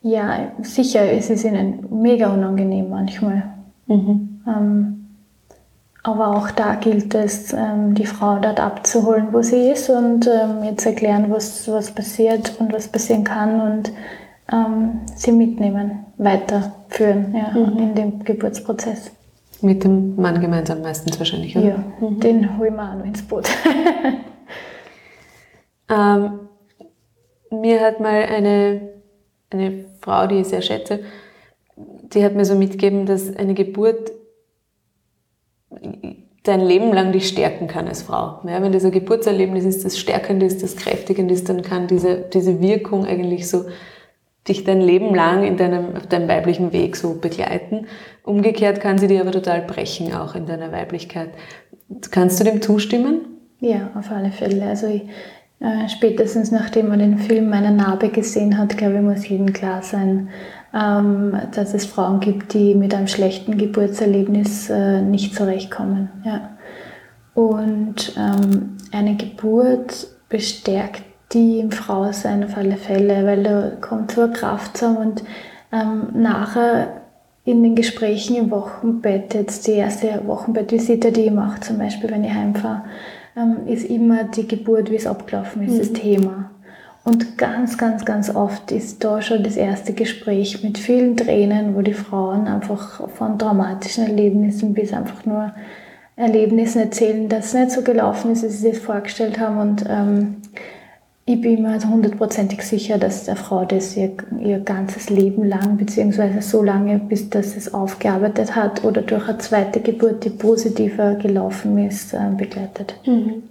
Ja, 0.00 0.52
sicher, 0.62 1.10
es 1.10 1.28
ist 1.28 1.44
ihnen 1.44 1.84
mega 1.90 2.32
unangenehm 2.32 2.88
manchmal. 2.88 3.42
Mhm. 3.88 4.42
Ähm, 4.46 5.08
aber 6.04 6.36
auch 6.36 6.52
da 6.52 6.76
gilt 6.76 7.16
es, 7.16 7.52
ähm, 7.52 7.94
die 7.94 8.06
Frau 8.06 8.38
dort 8.38 8.60
abzuholen, 8.60 9.28
wo 9.32 9.42
sie 9.42 9.70
ist 9.70 9.90
und 9.90 10.28
ähm, 10.28 10.62
jetzt 10.62 10.86
erklären, 10.86 11.26
was, 11.30 11.68
was 11.68 11.90
passiert 11.90 12.54
und 12.60 12.72
was 12.72 12.86
passieren 12.86 13.24
kann 13.24 13.60
und 13.60 13.92
ähm, 14.52 15.00
sie 15.14 15.32
mitnehmen, 15.32 16.06
weiterführen 16.18 17.34
ja, 17.34 17.50
mhm. 17.50 17.78
in 17.78 17.94
dem 17.94 18.24
Geburtsprozess. 18.24 19.10
Mit 19.60 19.84
dem 19.84 20.16
Mann 20.16 20.40
gemeinsam 20.40 20.82
meistens 20.82 21.18
wahrscheinlich, 21.18 21.56
oder? 21.56 21.68
Ja, 21.68 21.84
mhm. 22.00 22.20
den 22.20 22.58
holen 22.58 22.74
wir 22.74 22.90
auch 22.90 22.96
noch 22.96 23.04
ins 23.04 23.22
Boot. 23.22 23.48
ähm, 25.90 26.40
mir 27.50 27.80
hat 27.80 28.00
mal 28.00 28.24
eine, 28.24 28.90
eine 29.50 29.84
Frau, 30.00 30.26
die 30.26 30.40
ich 30.40 30.48
sehr 30.48 30.62
schätze, 30.62 31.00
die 31.76 32.24
hat 32.24 32.34
mir 32.34 32.44
so 32.44 32.54
mitgegeben, 32.54 33.06
dass 33.06 33.34
eine 33.34 33.54
Geburt 33.54 34.12
dein 36.42 36.60
Leben 36.60 36.92
lang 36.92 37.12
dich 37.12 37.28
stärken 37.28 37.68
kann 37.68 37.86
als 37.86 38.02
Frau. 38.02 38.40
Ja, 38.46 38.60
wenn 38.62 38.72
das 38.72 38.84
ein 38.84 38.90
Geburtserlebnis 38.90 39.64
ist, 39.64 39.84
das 39.84 39.98
stärkend 39.98 40.42
ist, 40.42 40.62
das 40.62 40.76
kräftigend 40.76 41.30
ist, 41.30 41.48
dann 41.48 41.62
kann 41.62 41.86
diese, 41.86 42.16
diese 42.32 42.60
Wirkung 42.60 43.06
eigentlich 43.06 43.48
so 43.48 43.64
dich 44.48 44.64
dein 44.64 44.80
Leben 44.80 45.14
lang 45.14 45.44
in 45.44 45.56
deinem, 45.56 45.96
auf 45.96 46.06
deinem 46.06 46.28
weiblichen 46.28 46.72
Weg 46.72 46.96
so 46.96 47.14
begleiten. 47.14 47.86
Umgekehrt 48.24 48.80
kann 48.80 48.98
sie 48.98 49.06
dir 49.06 49.20
aber 49.20 49.32
total 49.32 49.62
brechen, 49.62 50.12
auch 50.14 50.34
in 50.34 50.46
deiner 50.46 50.72
Weiblichkeit. 50.72 51.30
Kannst 52.10 52.40
du 52.40 52.44
dem 52.44 52.60
zustimmen? 52.60 53.20
Ja, 53.60 53.90
auf 53.94 54.10
alle 54.10 54.32
Fälle. 54.32 54.64
Also 54.64 54.88
ich, 54.88 55.02
äh, 55.60 55.88
spätestens 55.88 56.50
nachdem 56.50 56.88
man 56.88 56.98
den 56.98 57.18
Film 57.18 57.48
Meine 57.48 57.70
Narbe 57.70 58.08
gesehen 58.08 58.58
hat, 58.58 58.76
glaube 58.76 58.96
ich, 58.96 59.02
muss 59.02 59.28
jedem 59.28 59.52
klar 59.52 59.82
sein, 59.82 60.30
ähm, 60.74 61.36
dass 61.54 61.74
es 61.74 61.86
Frauen 61.86 62.18
gibt, 62.18 62.54
die 62.54 62.74
mit 62.74 62.94
einem 62.94 63.06
schlechten 63.06 63.58
Geburtserlebnis 63.58 64.70
äh, 64.70 65.02
nicht 65.02 65.36
zurechtkommen. 65.36 66.10
Ja. 66.24 66.56
Und 67.34 68.14
ähm, 68.18 68.76
eine 68.90 69.16
Geburt 69.16 70.08
bestärkt 70.28 71.02
die 71.32 71.60
im 71.60 71.70
Frausein 71.70 72.44
auf 72.44 72.56
alle 72.56 72.76
Fälle, 72.76 73.26
weil 73.26 73.42
da 73.42 73.72
kommt 73.80 74.12
so 74.12 74.22
eine 74.22 74.32
Kraft 74.32 74.76
zusammen 74.76 74.96
und 74.96 75.24
ähm, 75.72 76.08
nachher 76.14 77.02
in 77.44 77.62
den 77.62 77.74
Gesprächen 77.74 78.36
im 78.36 78.50
Wochenbett, 78.50 79.34
jetzt 79.34 79.66
die 79.66 79.72
erste 79.72 80.26
Wochenbettvisite, 80.26 81.10
die 81.10 81.22
ich 81.22 81.32
mache, 81.32 81.60
zum 81.60 81.78
Beispiel, 81.78 82.10
wenn 82.10 82.24
ich 82.24 82.32
heimfahre, 82.32 82.84
ähm, 83.36 83.66
ist 83.66 83.88
immer 83.88 84.24
die 84.24 84.46
Geburt, 84.46 84.90
wie 84.90 84.96
es 84.96 85.06
abgelaufen 85.06 85.62
ist, 85.62 85.74
mhm. 85.74 85.78
das 85.78 85.92
Thema. 85.92 86.50
Und 87.04 87.36
ganz, 87.36 87.78
ganz, 87.78 88.04
ganz 88.04 88.32
oft 88.32 88.70
ist 88.70 89.02
da 89.02 89.20
schon 89.22 89.42
das 89.42 89.56
erste 89.56 89.92
Gespräch 89.92 90.62
mit 90.62 90.78
vielen 90.78 91.16
Tränen, 91.16 91.74
wo 91.74 91.82
die 91.82 91.94
Frauen 91.94 92.46
einfach 92.46 93.08
von 93.10 93.38
dramatischen 93.38 94.06
Erlebnissen 94.06 94.72
bis 94.72 94.92
einfach 94.92 95.26
nur 95.26 95.52
Erlebnissen 96.14 96.80
erzählen, 96.80 97.28
dass 97.28 97.46
es 97.46 97.54
nicht 97.54 97.70
so 97.72 97.82
gelaufen 97.82 98.30
ist, 98.30 98.44
wie 98.44 98.48
sie 98.48 98.56
sich 98.58 98.74
das 98.74 98.82
vorgestellt 98.82 99.40
haben. 99.40 99.58
Und 99.58 99.84
ähm, 99.88 100.36
ich 101.24 101.40
bin 101.40 101.62
mir 101.62 101.78
hundertprozentig 101.88 102.62
sicher, 102.62 102.98
dass 102.98 103.24
der 103.24 103.36
Frau 103.36 103.64
das 103.64 103.96
ihr, 103.96 104.12
ihr 104.40 104.58
ganzes 104.58 105.08
Leben 105.08 105.44
lang, 105.44 105.76
beziehungsweise 105.76 106.42
so 106.42 106.62
lange, 106.62 106.98
bis 106.98 107.30
das 107.30 107.56
es 107.56 107.72
aufgearbeitet 107.72 108.56
hat 108.56 108.82
oder 108.84 109.02
durch 109.02 109.28
eine 109.28 109.38
zweite 109.38 109.80
Geburt, 109.80 110.24
die 110.24 110.30
positiver 110.30 111.14
gelaufen 111.14 111.78
ist, 111.78 112.12
äh, 112.12 112.30
begleitet. 112.36 112.96
Mhm. 113.06 113.42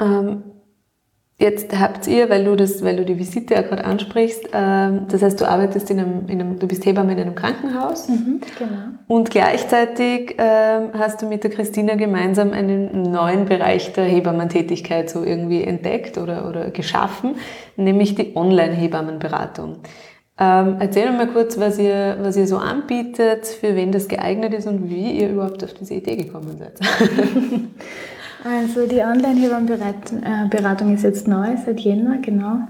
Ähm, 0.00 0.42
Jetzt 1.40 1.78
habt 1.78 2.08
ihr, 2.08 2.28
weil 2.30 2.44
du 2.44 2.56
das, 2.56 2.82
weil 2.82 2.96
du 2.96 3.04
die 3.04 3.16
Visite 3.16 3.54
ja 3.54 3.62
gerade 3.62 3.84
ansprichst, 3.84 4.48
ähm, 4.52 5.06
das 5.08 5.22
heißt, 5.22 5.40
du 5.40 5.48
arbeitest 5.48 5.88
in 5.88 6.00
einem, 6.00 6.28
in 6.28 6.40
einem, 6.40 6.58
du 6.58 6.66
bist 6.66 6.84
Hebamme 6.84 7.12
in 7.12 7.20
einem 7.20 7.36
Krankenhaus. 7.36 8.08
Mhm, 8.08 8.40
genau. 8.58 8.78
Und 9.06 9.30
gleichzeitig 9.30 10.34
ähm, 10.36 10.88
hast 10.94 11.22
du 11.22 11.26
mit 11.26 11.44
der 11.44 11.52
Christina 11.52 11.94
gemeinsam 11.94 12.50
einen 12.50 13.02
neuen 13.02 13.44
Bereich 13.44 13.92
der 13.92 14.06
Hebammentätigkeit 14.06 15.08
so 15.10 15.22
irgendwie 15.22 15.62
entdeckt 15.62 16.18
oder, 16.18 16.48
oder 16.48 16.72
geschaffen, 16.72 17.36
nämlich 17.76 18.16
die 18.16 18.34
Online-Hebammenberatung. 18.34 19.76
Ähm, 20.40 20.76
erzähl 20.80 21.12
mal 21.12 21.28
kurz, 21.28 21.56
was 21.56 21.78
ihr, 21.78 22.16
was 22.20 22.36
ihr 22.36 22.48
so 22.48 22.56
anbietet, 22.56 23.46
für 23.46 23.76
wen 23.76 23.92
das 23.92 24.08
geeignet 24.08 24.54
ist 24.54 24.66
und 24.66 24.90
wie 24.90 25.12
ihr 25.20 25.28
überhaupt 25.30 25.62
auf 25.62 25.74
diese 25.74 25.94
Idee 25.94 26.16
gekommen 26.16 26.58
seid. 26.58 26.80
Also 28.44 28.86
die 28.86 29.00
Online-Hebammenberatung 29.00 30.94
ist 30.94 31.02
jetzt 31.02 31.26
neu, 31.26 31.56
seit 31.64 31.80
Jänner, 31.80 32.18
genau, 32.18 32.68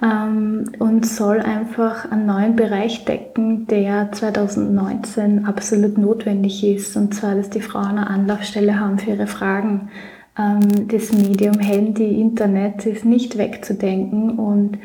ähm, 0.00 0.70
und 0.78 1.06
soll 1.06 1.40
einfach 1.40 2.08
einen 2.10 2.26
neuen 2.26 2.54
Bereich 2.54 3.04
decken, 3.04 3.66
der 3.66 4.12
2019 4.12 5.44
absolut 5.44 5.98
notwendig 5.98 6.62
ist, 6.62 6.96
und 6.96 7.14
zwar, 7.14 7.34
dass 7.34 7.50
die 7.50 7.60
Frauen 7.60 7.98
eine 7.98 8.08
Anlaufstelle 8.08 8.78
haben 8.78 8.98
für 8.98 9.10
ihre 9.10 9.26
Fragen. 9.26 9.90
Ähm, 10.38 10.86
das 10.86 11.12
Medium 11.12 11.58
Handy, 11.58 12.20
Internet 12.20 12.86
ist 12.86 13.04
nicht 13.04 13.36
wegzudenken 13.38 14.38
und 14.38 14.78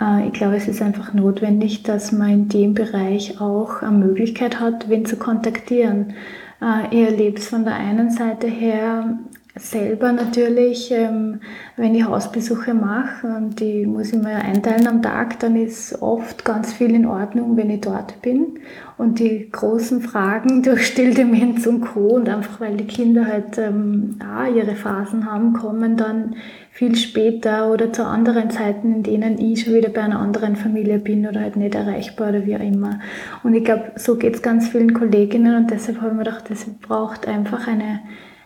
äh, 0.00 0.26
ich 0.26 0.34
glaube, 0.34 0.56
es 0.56 0.68
ist 0.68 0.82
einfach 0.82 1.14
notwendig, 1.14 1.82
dass 1.82 2.12
man 2.12 2.30
in 2.30 2.48
dem 2.48 2.74
Bereich 2.74 3.40
auch 3.40 3.80
eine 3.82 3.96
Möglichkeit 3.96 4.60
hat, 4.60 4.90
wen 4.90 5.06
zu 5.06 5.16
kontaktieren. 5.16 6.12
Äh, 6.60 6.94
ich 6.94 7.10
erlebe 7.10 7.38
es 7.38 7.48
von 7.48 7.64
der 7.64 7.74
einen 7.74 8.10
Seite 8.10 8.48
her 8.48 9.18
selber 9.58 10.12
natürlich, 10.12 10.90
ähm, 10.90 11.40
wenn 11.76 11.94
ich 11.94 12.04
Hausbesuche 12.04 12.74
mache 12.74 13.26
und 13.26 13.60
die 13.60 13.86
muss 13.86 14.12
ich 14.12 14.22
mir 14.22 14.36
einteilen 14.36 14.86
am 14.86 15.02
Tag, 15.02 15.38
dann 15.40 15.56
ist 15.56 16.00
oft 16.00 16.44
ganz 16.44 16.72
viel 16.72 16.94
in 16.94 17.06
Ordnung, 17.06 17.56
wenn 17.56 17.70
ich 17.70 17.80
dort 17.80 18.20
bin. 18.22 18.58
Und 18.96 19.18
die 19.18 19.48
großen 19.50 20.00
Fragen 20.00 20.62
durch 20.64 20.86
Stilldemenz 20.86 21.66
und 21.66 21.80
Co. 21.80 22.16
und 22.16 22.28
einfach 22.28 22.60
weil 22.60 22.76
die 22.76 22.86
Kinder 22.86 23.26
halt 23.26 23.58
ähm, 23.58 24.18
auch 24.22 24.54
ihre 24.54 24.74
Phasen 24.74 25.30
haben, 25.30 25.52
kommen 25.52 25.96
dann 25.96 26.36
viel 26.70 26.94
später 26.94 27.72
oder 27.72 27.92
zu 27.92 28.04
anderen 28.04 28.50
Zeiten, 28.50 28.94
in 28.94 29.02
denen 29.02 29.38
ich 29.38 29.64
schon 29.64 29.74
wieder 29.74 29.88
bei 29.88 30.02
einer 30.02 30.20
anderen 30.20 30.54
Familie 30.54 30.98
bin 30.98 31.26
oder 31.26 31.40
halt 31.40 31.56
nicht 31.56 31.74
erreichbar 31.74 32.28
oder 32.28 32.46
wie 32.46 32.54
auch 32.54 32.60
immer. 32.60 33.00
Und 33.42 33.54
ich 33.54 33.64
glaube, 33.64 33.92
so 33.96 34.16
geht 34.16 34.36
es 34.36 34.42
ganz 34.42 34.68
vielen 34.68 34.94
Kolleginnen 34.94 35.56
und 35.56 35.70
deshalb 35.72 35.98
habe 35.98 36.10
ich 36.10 36.16
mir 36.16 36.24
gedacht, 36.24 36.44
das 36.48 36.66
braucht 36.80 37.26
einfach 37.26 37.66
eine 37.66 38.00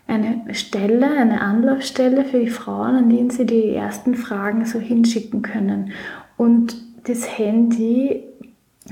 eine 0.06 0.54
Stelle, 0.54 1.10
eine 1.10 1.40
Anlaufstelle 1.40 2.24
für 2.24 2.40
die 2.40 2.50
Frauen, 2.50 2.96
an 2.96 3.10
denen 3.10 3.30
sie 3.30 3.46
die 3.46 3.74
ersten 3.74 4.14
Fragen 4.14 4.64
so 4.66 4.78
hinschicken 4.78 5.42
können. 5.42 5.92
Und 6.36 6.76
das 7.04 7.38
Handy 7.38 8.24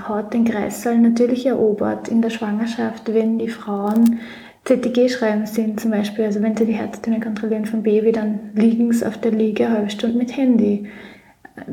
hat 0.03 0.33
den 0.33 0.44
Kreissaal 0.44 0.99
natürlich 0.99 1.46
erobert 1.46 2.09
in 2.09 2.23
der 2.23 2.31
Schwangerschaft, 2.31 3.12
wenn 3.12 3.38
die 3.38 3.49
Frauen 3.49 4.20
ZTG 4.64 5.09
schreiben 5.09 5.46
sind 5.46 5.81
zum 5.81 5.90
Beispiel, 5.90 6.27
also 6.27 6.42
wenn 6.42 6.57
sie 6.57 6.66
die 6.66 6.75
Herztöne 6.75 7.18
kontrollieren 7.18 7.64
vom 7.64 7.83
Baby, 7.83 8.12
dann 8.12 8.51
liegen 8.55 8.92
sie 8.92 9.07
auf 9.07 9.18
der 9.18 9.33
Liege 9.33 9.66
eine 9.66 9.77
halbe 9.77 9.90
Stunde 9.90 10.18
mit 10.18 10.37
Handy. 10.37 10.87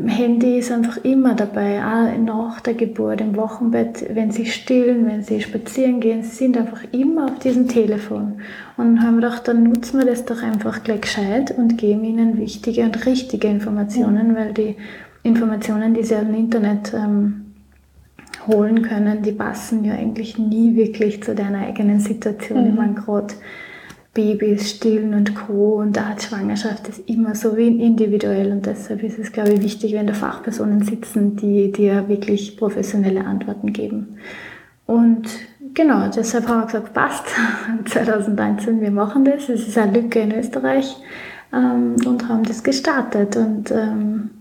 Handy 0.06 0.60
ist 0.60 0.71
einfach 0.71 0.97
immer 1.04 1.34
dabei, 1.34 1.82
auch 1.84 2.17
nach 2.17 2.62
der 2.62 2.73
Geburt, 2.73 3.21
im 3.21 3.36
Wochenbett, 3.36 4.06
wenn 4.13 4.32
sie 4.32 4.45
stillen, 4.45 5.06
wenn 5.08 5.23
sie 5.23 5.41
spazieren 5.41 6.00
gehen, 6.00 6.23
sie 6.23 6.36
sind 6.36 6.58
einfach 6.58 6.82
immer 6.91 7.26
auf 7.26 7.39
diesem 7.39 7.67
Telefon. 7.67 8.39
Und 8.78 8.95
dann 8.95 9.04
haben 9.04 9.15
wir 9.15 9.28
gedacht, 9.28 9.47
dann 9.47 9.63
nutzen 9.63 10.00
wir 10.00 10.06
das 10.06 10.26
doch 10.26 10.41
einfach 10.41 10.84
gleich 10.84 11.02
gescheit 11.02 11.54
und 11.58 11.78
geben 11.78 12.04
ihnen 12.04 12.38
wichtige 12.38 12.84
und 12.84 13.06
richtige 13.06 13.47
Informationen, 13.47 14.30
mhm. 14.30 14.36
weil 14.36 14.54
die 14.54 14.76
Informationen, 15.23 15.93
die 15.93 16.04
sie 16.04 16.15
dem 16.15 16.34
Internet 16.34 16.93
ähm, 16.93 17.45
holen 18.47 18.82
können, 18.82 19.21
die 19.21 19.32
passen 19.32 19.84
ja 19.84 19.93
eigentlich 19.93 20.38
nie 20.38 20.76
wirklich 20.76 21.23
zu 21.23 21.36
deiner 21.36 21.60
eigenen 21.67 22.00
Situation. 22.00 22.63
Mhm. 22.63 22.69
Ich 22.69 22.76
meine, 22.76 22.93
gerade 22.93 23.34
Babys 24.17 24.71
stillen 24.71 25.13
und 25.13 25.36
Co. 25.36 25.75
Und 25.75 25.95
da 25.95 26.08
hat 26.08 26.23
Schwangerschaft 26.23 26.88
ist 26.89 27.08
immer 27.08 27.36
so 27.36 27.51
individuell 27.51 28.51
und 28.51 28.65
deshalb 28.65 29.03
ist 29.03 29.19
es, 29.19 29.32
glaube 29.32 29.53
ich, 29.53 29.62
wichtig, 29.62 29.93
wenn 29.93 30.08
da 30.08 30.13
Fachpersonen 30.13 30.82
sitzen, 30.82 31.36
die 31.36 31.71
dir 31.71 32.10
wirklich 32.10 32.58
professionelle 32.58 33.23
Antworten 33.23 33.73
geben. 33.73 34.17
Und 34.88 35.27
genau, 35.75 36.10
deshalb 36.10 36.47
haben 36.47 36.62
wir 36.62 36.65
gesagt, 36.65 36.93
passt, 36.95 37.25
2019, 37.86 38.82
wir 38.82 38.89
machen 38.89 39.23
das. 39.23 39.49
Es 39.49 39.67
ist 39.67 39.77
eine 39.77 39.91
Lücke 39.91 40.19
in 40.19 40.32
Österreich 40.32 40.97
ähm, 41.53 41.95
und 42.08 42.27
haben 42.27 42.43
das 42.43 42.63
gestartet. 42.63 43.38
Und 43.38 43.69
ähm, 43.69 44.32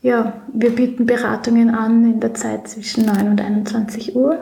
ja, 0.00 0.34
wir 0.52 0.70
bieten 0.70 1.06
Beratungen 1.06 1.70
an 1.70 2.04
in 2.04 2.20
der 2.20 2.34
Zeit 2.34 2.68
zwischen 2.68 3.04
9 3.04 3.26
und 3.30 3.40
21 3.40 4.14
Uhr. 4.14 4.38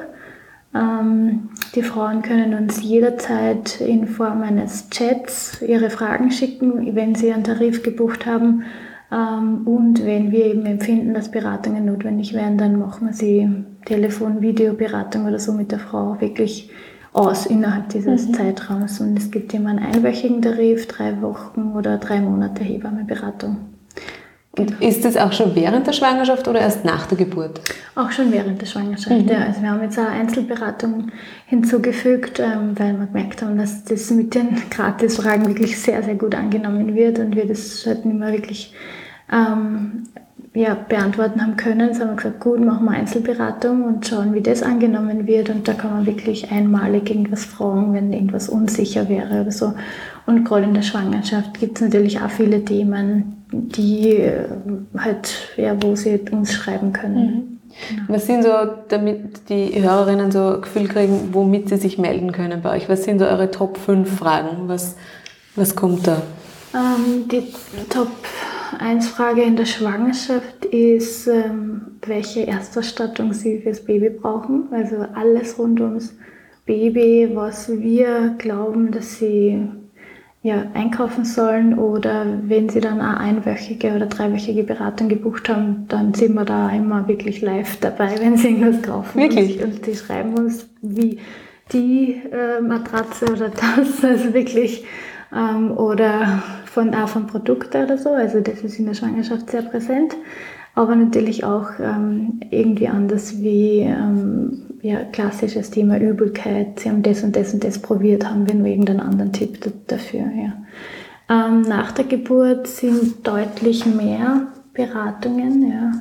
Ähm, 0.76 1.50
die 1.74 1.82
Frauen 1.82 2.22
können 2.22 2.54
uns 2.54 2.82
jederzeit 2.82 3.80
in 3.80 4.06
Form 4.06 4.42
eines 4.42 4.90
Chats 4.90 5.62
ihre 5.62 5.90
Fragen 5.90 6.30
schicken, 6.30 6.94
wenn 6.94 7.14
sie 7.14 7.32
einen 7.32 7.44
Tarif 7.44 7.82
gebucht 7.82 8.26
haben. 8.26 8.64
Ähm, 9.10 9.66
und 9.66 10.04
wenn 10.04 10.32
wir 10.32 10.46
eben 10.46 10.66
empfinden, 10.66 11.14
dass 11.14 11.30
Beratungen 11.30 11.86
notwendig 11.86 12.34
wären, 12.34 12.58
dann 12.58 12.78
machen 12.78 13.06
wir 13.06 13.14
sie 13.14 13.48
Telefon-, 13.84 14.42
Videoberatung 14.42 15.26
oder 15.26 15.38
so 15.38 15.52
mit 15.52 15.72
der 15.72 15.78
Frau 15.78 16.20
wirklich 16.20 16.70
aus 17.12 17.46
innerhalb 17.46 17.88
dieses 17.88 18.28
mhm. 18.28 18.34
Zeitraums. 18.34 19.00
Und 19.00 19.16
es 19.18 19.30
gibt 19.30 19.54
immer 19.54 19.70
einen 19.70 19.78
einwöchigen 19.78 20.42
Tarif, 20.42 20.86
drei 20.86 21.22
Wochen 21.22 21.72
oder 21.74 21.96
drei 21.98 22.20
Monate 22.20 22.62
Hebammeberatung. 22.62 23.75
Und 24.58 24.80
ist 24.80 25.04
das 25.04 25.16
auch 25.16 25.32
schon 25.32 25.54
während 25.54 25.86
der 25.86 25.92
Schwangerschaft 25.92 26.48
oder 26.48 26.60
erst 26.60 26.84
nach 26.84 27.06
der 27.06 27.18
Geburt? 27.18 27.60
Auch 27.94 28.10
schon 28.10 28.32
während 28.32 28.60
der 28.60 28.66
Schwangerschaft, 28.66 29.22
mhm. 29.22 29.28
ja. 29.28 29.40
Also 29.46 29.60
wir 29.60 29.70
haben 29.70 29.82
jetzt 29.82 29.98
eine 29.98 30.08
Einzelberatung 30.08 31.10
hinzugefügt, 31.46 32.40
ähm, 32.40 32.72
weil 32.76 32.98
wir 32.98 33.06
gemerkt 33.06 33.42
haben, 33.42 33.58
dass 33.58 33.84
das 33.84 34.10
mit 34.10 34.34
den 34.34 34.56
Gratisfragen 34.70 35.46
wirklich 35.46 35.80
sehr, 35.80 36.02
sehr 36.02 36.14
gut 36.14 36.34
angenommen 36.34 36.94
wird 36.94 37.18
und 37.18 37.36
wir 37.36 37.46
das 37.46 37.84
halt 37.86 38.06
nicht 38.06 38.18
mehr 38.18 38.32
wirklich 38.32 38.72
ähm, 39.30 40.04
ja, 40.54 40.74
beantworten 40.74 41.42
haben 41.42 41.56
können. 41.58 41.88
Jetzt 41.88 42.00
haben 42.00 42.08
wir 42.10 42.16
gesagt, 42.16 42.40
gut, 42.40 42.64
machen 42.64 42.86
wir 42.86 42.92
Einzelberatung 42.92 43.84
und 43.84 44.06
schauen, 44.06 44.32
wie 44.32 44.40
das 44.40 44.62
angenommen 44.62 45.26
wird. 45.26 45.50
Und 45.50 45.68
da 45.68 45.74
kann 45.74 45.92
man 45.92 46.06
wirklich 46.06 46.50
einmalig 46.50 47.10
irgendwas 47.10 47.44
fragen, 47.44 47.92
wenn 47.92 48.10
irgendwas 48.10 48.48
unsicher 48.48 49.10
wäre 49.10 49.42
oder 49.42 49.52
so. 49.52 49.74
Und 50.26 50.44
gerade 50.44 50.64
in 50.64 50.74
der 50.74 50.82
Schwangerschaft 50.82 51.58
gibt 51.58 51.76
es 51.76 51.82
natürlich 51.82 52.20
auch 52.20 52.30
viele 52.30 52.64
Themen, 52.64 53.44
die 53.52 54.16
äh, 54.16 54.44
halt, 54.98 55.52
ja, 55.56 55.80
wo 55.80 55.94
sie 55.94 56.20
uns 56.32 56.52
schreiben 56.52 56.92
können. 56.92 57.24
Mhm. 57.24 57.56
Genau. 57.88 58.02
Was 58.08 58.26
sind 58.26 58.42
so, 58.42 58.50
damit 58.88 59.48
die 59.48 59.82
Hörerinnen 59.82 60.32
so 60.32 60.54
ein 60.54 60.62
Gefühl 60.62 60.88
kriegen, 60.88 61.28
womit 61.32 61.68
sie 61.68 61.76
sich 61.76 61.98
melden 61.98 62.32
können 62.32 62.62
bei 62.62 62.76
euch? 62.76 62.88
Was 62.88 63.04
sind 63.04 63.18
so 63.18 63.26
eure 63.26 63.50
Top 63.50 63.76
5 63.76 64.18
Fragen? 64.18 64.68
Was, 64.68 64.96
was 65.54 65.76
kommt 65.76 66.06
da? 66.06 66.22
Ähm, 66.74 67.28
die 67.28 67.42
Top 67.90 68.08
1 68.78 69.08
Frage 69.08 69.42
in 69.42 69.56
der 69.56 69.66
Schwangerschaft 69.66 70.64
ist, 70.64 71.26
ähm, 71.26 71.98
welche 72.04 72.46
Erstausstattung 72.46 73.32
sie 73.32 73.60
fürs 73.60 73.84
Baby 73.84 74.10
brauchen. 74.10 74.64
Also 74.72 74.96
alles 75.14 75.58
rund 75.58 75.80
ums 75.80 76.14
Baby, 76.64 77.30
was 77.32 77.68
wir 77.68 78.34
glauben, 78.38 78.90
dass 78.90 79.18
sie 79.18 79.68
ja, 80.46 80.62
einkaufen 80.74 81.24
sollen 81.24 81.76
oder 81.76 82.24
wenn 82.42 82.68
sie 82.68 82.80
dann 82.80 83.00
eine 83.00 83.18
einwöchige 83.18 83.96
oder 83.96 84.06
dreiwöchige 84.06 84.62
Beratung 84.62 85.08
gebucht 85.08 85.48
haben, 85.48 85.86
dann 85.88 86.14
sind 86.14 86.34
wir 86.34 86.44
da 86.44 86.70
immer 86.70 87.08
wirklich 87.08 87.42
live 87.42 87.78
dabei, 87.80 88.14
wenn 88.20 88.36
sie 88.36 88.50
irgendwas 88.50 88.80
kaufen. 88.82 89.20
Wirklich? 89.20 89.60
Und, 89.60 89.74
und 89.74 89.86
die 89.86 89.96
schreiben 89.96 90.38
uns, 90.38 90.68
wie 90.82 91.18
die 91.72 92.22
äh, 92.30 92.60
Matratze 92.60 93.24
oder 93.26 93.48
das, 93.76 94.04
also 94.04 94.34
wirklich, 94.34 94.84
ähm, 95.34 95.72
oder 95.72 96.44
von, 96.66 96.94
auch 96.94 97.08
von 97.08 97.26
Produkten 97.26 97.82
oder 97.82 97.98
so, 97.98 98.10
also 98.10 98.38
das 98.40 98.60
ist 98.60 98.78
in 98.78 98.86
der 98.86 98.94
Schwangerschaft 98.94 99.50
sehr 99.50 99.62
präsent. 99.62 100.14
Aber 100.76 100.94
natürlich 100.94 101.42
auch 101.42 101.70
ähm, 101.80 102.38
irgendwie 102.50 102.86
anders 102.86 103.40
wie 103.42 103.80
ähm, 103.80 104.62
ja, 104.82 105.04
klassisches 105.04 105.70
Thema 105.70 105.98
Übelkeit. 105.98 106.78
Sie 106.78 106.90
haben 106.90 107.02
das 107.02 107.24
und 107.24 107.34
das 107.34 107.54
und 107.54 107.64
das 107.64 107.80
probiert, 107.80 108.28
haben 108.28 108.46
wir 108.46 108.54
nur 108.54 108.66
irgendeinen 108.66 109.00
anderen 109.00 109.32
Tipp 109.32 109.58
dafür. 109.86 110.20
Ja. 110.20 110.52
Ähm, 111.28 111.62
nach 111.62 111.92
der 111.92 112.04
Geburt 112.04 112.66
sind 112.68 113.26
deutlich 113.26 113.86
mehr 113.86 114.48
Beratungen 114.74 115.70
ja, 115.70 115.92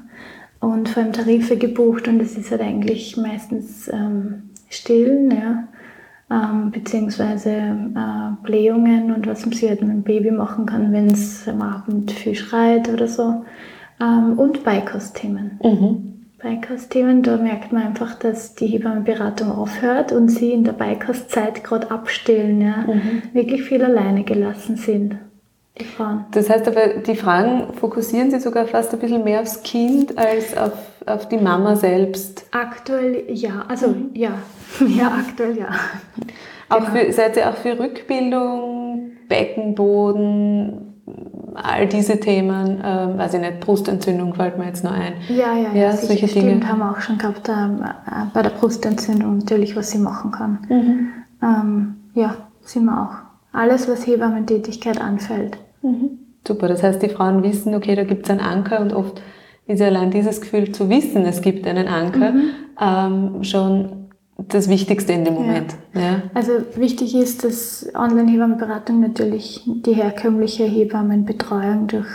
und 0.59 0.89
vor 0.89 1.03
allem 1.03 1.13
Tarife 1.13 1.55
gebucht 1.55 2.09
und 2.09 2.21
es 2.21 2.37
ist 2.37 2.51
halt 2.51 2.61
eigentlich 2.61 3.15
meistens 3.15 3.87
ähm, 3.87 4.49
stillen, 4.69 5.31
ja, 5.31 5.69
ähm, 6.29 6.71
beziehungsweise 6.71 7.49
äh, 7.49 8.43
Blähungen 8.43 9.13
und 9.13 9.25
was 9.25 9.45
man 9.45 9.55
sie 9.55 9.69
halt 9.69 9.81
mit 9.81 9.91
dem 9.91 10.03
Baby 10.03 10.31
machen 10.31 10.65
kann, 10.65 10.91
wenn 10.91 11.07
es 11.07 11.47
am 11.47 11.61
Abend 11.61 12.11
viel 12.11 12.35
schreit 12.35 12.89
oder 12.89 13.07
so. 13.07 13.45
Ähm, 13.99 14.37
und 14.37 14.63
Beikostthemen. 14.63 15.59
Mhm. 15.63 16.15
Beikostthemen, 16.41 17.23
da 17.23 17.37
merkt 17.37 17.71
man 17.71 17.83
einfach, 17.83 18.19
dass 18.19 18.55
die 18.55 18.67
Hebammenberatung 18.67 19.51
aufhört 19.51 20.11
und 20.11 20.29
sie 20.29 20.51
in 20.51 20.63
der 20.63 20.73
Beikostzeit 20.73 21.63
gerade 21.63 21.89
abstillen, 21.89 22.61
ja, 22.61 22.85
mhm. 22.85 23.23
wirklich 23.33 23.63
viel 23.63 23.83
alleine 23.83 24.23
gelassen 24.23 24.75
sind. 24.75 25.17
Die 25.79 25.85
Frauen. 25.85 26.25
Das 26.31 26.49
heißt 26.49 26.67
aber, 26.67 26.99
die 27.05 27.15
Fragen 27.15 27.73
fokussieren 27.73 28.31
Sie 28.31 28.39
sogar 28.39 28.65
fast 28.65 28.93
ein 28.93 28.99
bisschen 28.99 29.23
mehr 29.25 29.41
aufs 29.41 29.61
Kind 29.63 30.17
als 30.17 30.55
auf, 30.55 30.73
auf 31.05 31.27
die 31.27 31.37
Mama 31.37 31.75
selbst. 31.75 32.45
Aktuell 32.51 33.25
ja, 33.27 33.65
also 33.67 33.89
mhm. 33.89 34.11
ja, 34.13 34.31
ja, 34.87 35.07
aktuell 35.07 35.57
ja. 35.57 35.69
Auch 36.69 36.77
genau. 36.77 36.91
für, 36.91 37.11
seid 37.11 37.35
ihr 37.37 37.49
auch 37.49 37.57
für 37.57 37.77
Rückbildung, 37.77 39.11
Beckenboden, 39.27 40.93
all 41.55 41.87
diese 41.87 42.19
Themen, 42.19 42.81
äh, 42.81 43.17
weiß 43.17 43.35
ich 43.35 43.41
nicht, 43.41 43.59
Brustentzündung 43.59 44.33
fällt 44.33 44.57
mir 44.57 44.65
jetzt 44.65 44.83
noch 44.83 44.91
ein. 44.91 45.13
Ja, 45.29 45.55
ja, 45.55 45.73
ja, 45.73 45.75
ja 45.75 45.97
solche 45.97 46.27
stimmt, 46.27 46.45
Dinge. 46.45 46.67
haben 46.67 46.79
wir 46.79 46.91
auch 46.91 47.01
schon 47.01 47.17
gehabt 47.17 47.49
ähm, 47.49 47.81
äh, 47.83 48.25
bei 48.33 48.41
der 48.41 48.51
Brustentzündung 48.51 49.39
natürlich, 49.39 49.75
was 49.75 49.91
sie 49.91 49.99
machen 49.99 50.31
kann. 50.31 50.59
Mhm. 50.69 51.09
Ähm, 51.41 51.95
ja, 52.13 52.35
sind 52.61 52.85
wir 52.85 53.01
auch. 53.01 53.15
Alles, 53.53 53.87
was 53.87 54.05
Hebammentätigkeit 54.05 54.99
anfällt. 54.99 55.57
Mhm. 55.81 56.19
Super, 56.47 56.67
das 56.67 56.83
heißt, 56.83 57.01
die 57.01 57.09
Frauen 57.09 57.43
wissen, 57.43 57.73
okay, 57.73 57.95
da 57.95 58.03
gibt 58.03 58.25
es 58.25 58.29
einen 58.29 58.39
Anker 58.39 58.81
und 58.81 58.93
oft 58.93 59.21
ist 59.67 59.79
ja 59.79 59.87
allein 59.87 60.11
dieses 60.11 60.41
Gefühl 60.41 60.71
zu 60.71 60.89
wissen, 60.89 61.25
es 61.25 61.41
gibt 61.41 61.65
einen 61.65 61.87
Anker, 61.87 62.31
mhm. 62.31 62.49
ähm, 62.79 63.43
schon 63.43 64.04
das 64.37 64.69
Wichtigste 64.69 65.13
in 65.13 65.25
dem 65.25 65.35
Moment. 65.35 65.75
Ja. 65.93 66.01
ja. 66.01 66.21
Also 66.33 66.51
wichtig 66.75 67.15
ist, 67.15 67.43
dass 67.43 67.87
Online-Hebammenberatung 67.95 68.99
natürlich 68.99 69.63
die 69.65 69.93
herkömmliche 69.93 70.65
Hebammenbetreuung 70.65 71.87
durch 71.87 72.07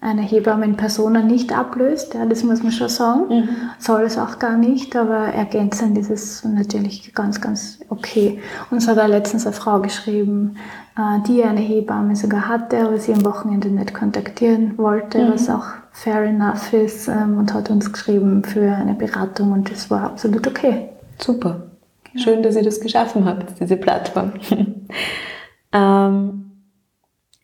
eine 0.00 0.22
Hebammenpersona 0.22 1.22
nicht 1.22 1.52
ablöst. 1.56 2.14
Ja, 2.14 2.24
das 2.24 2.44
muss 2.44 2.62
man 2.62 2.70
schon 2.70 2.88
sagen. 2.88 3.22
Mhm. 3.28 3.48
Soll 3.78 4.02
es 4.02 4.16
auch 4.16 4.38
gar 4.38 4.56
nicht, 4.56 4.94
aber 4.94 5.26
ergänzend 5.26 5.98
ist 5.98 6.10
es 6.10 6.44
natürlich 6.44 7.12
ganz, 7.14 7.40
ganz 7.40 7.80
okay. 7.88 8.38
Uns 8.70 8.86
hat 8.86 8.98
auch 8.98 9.08
letztens 9.08 9.44
eine 9.44 9.56
Frau 9.56 9.80
geschrieben, 9.80 10.56
äh, 10.96 11.20
die 11.26 11.42
eine 11.42 11.60
Hebamme 11.60 12.14
sogar 12.14 12.48
hatte, 12.48 12.78
aber 12.78 12.98
sie 12.98 13.12
am 13.12 13.24
Wochenende 13.24 13.70
nicht 13.70 13.92
kontaktieren 13.92 14.78
wollte, 14.78 15.18
mhm. 15.18 15.32
was 15.32 15.50
auch 15.50 15.66
fair 15.90 16.22
enough 16.22 16.72
ist 16.72 17.08
ähm, 17.08 17.36
und 17.36 17.52
hat 17.52 17.68
uns 17.70 17.92
geschrieben 17.92 18.44
für 18.44 18.70
eine 18.70 18.94
Beratung 18.94 19.50
und 19.50 19.68
das 19.68 19.90
war 19.90 20.04
absolut 20.04 20.46
okay. 20.46 20.90
Super. 21.20 21.70
Genau. 22.04 22.24
Schön, 22.24 22.42
dass 22.42 22.56
ihr 22.56 22.62
das 22.62 22.80
geschaffen 22.80 23.24
habt, 23.24 23.60
diese 23.60 23.76
Plattform. 23.76 24.32
ähm, 25.72 26.50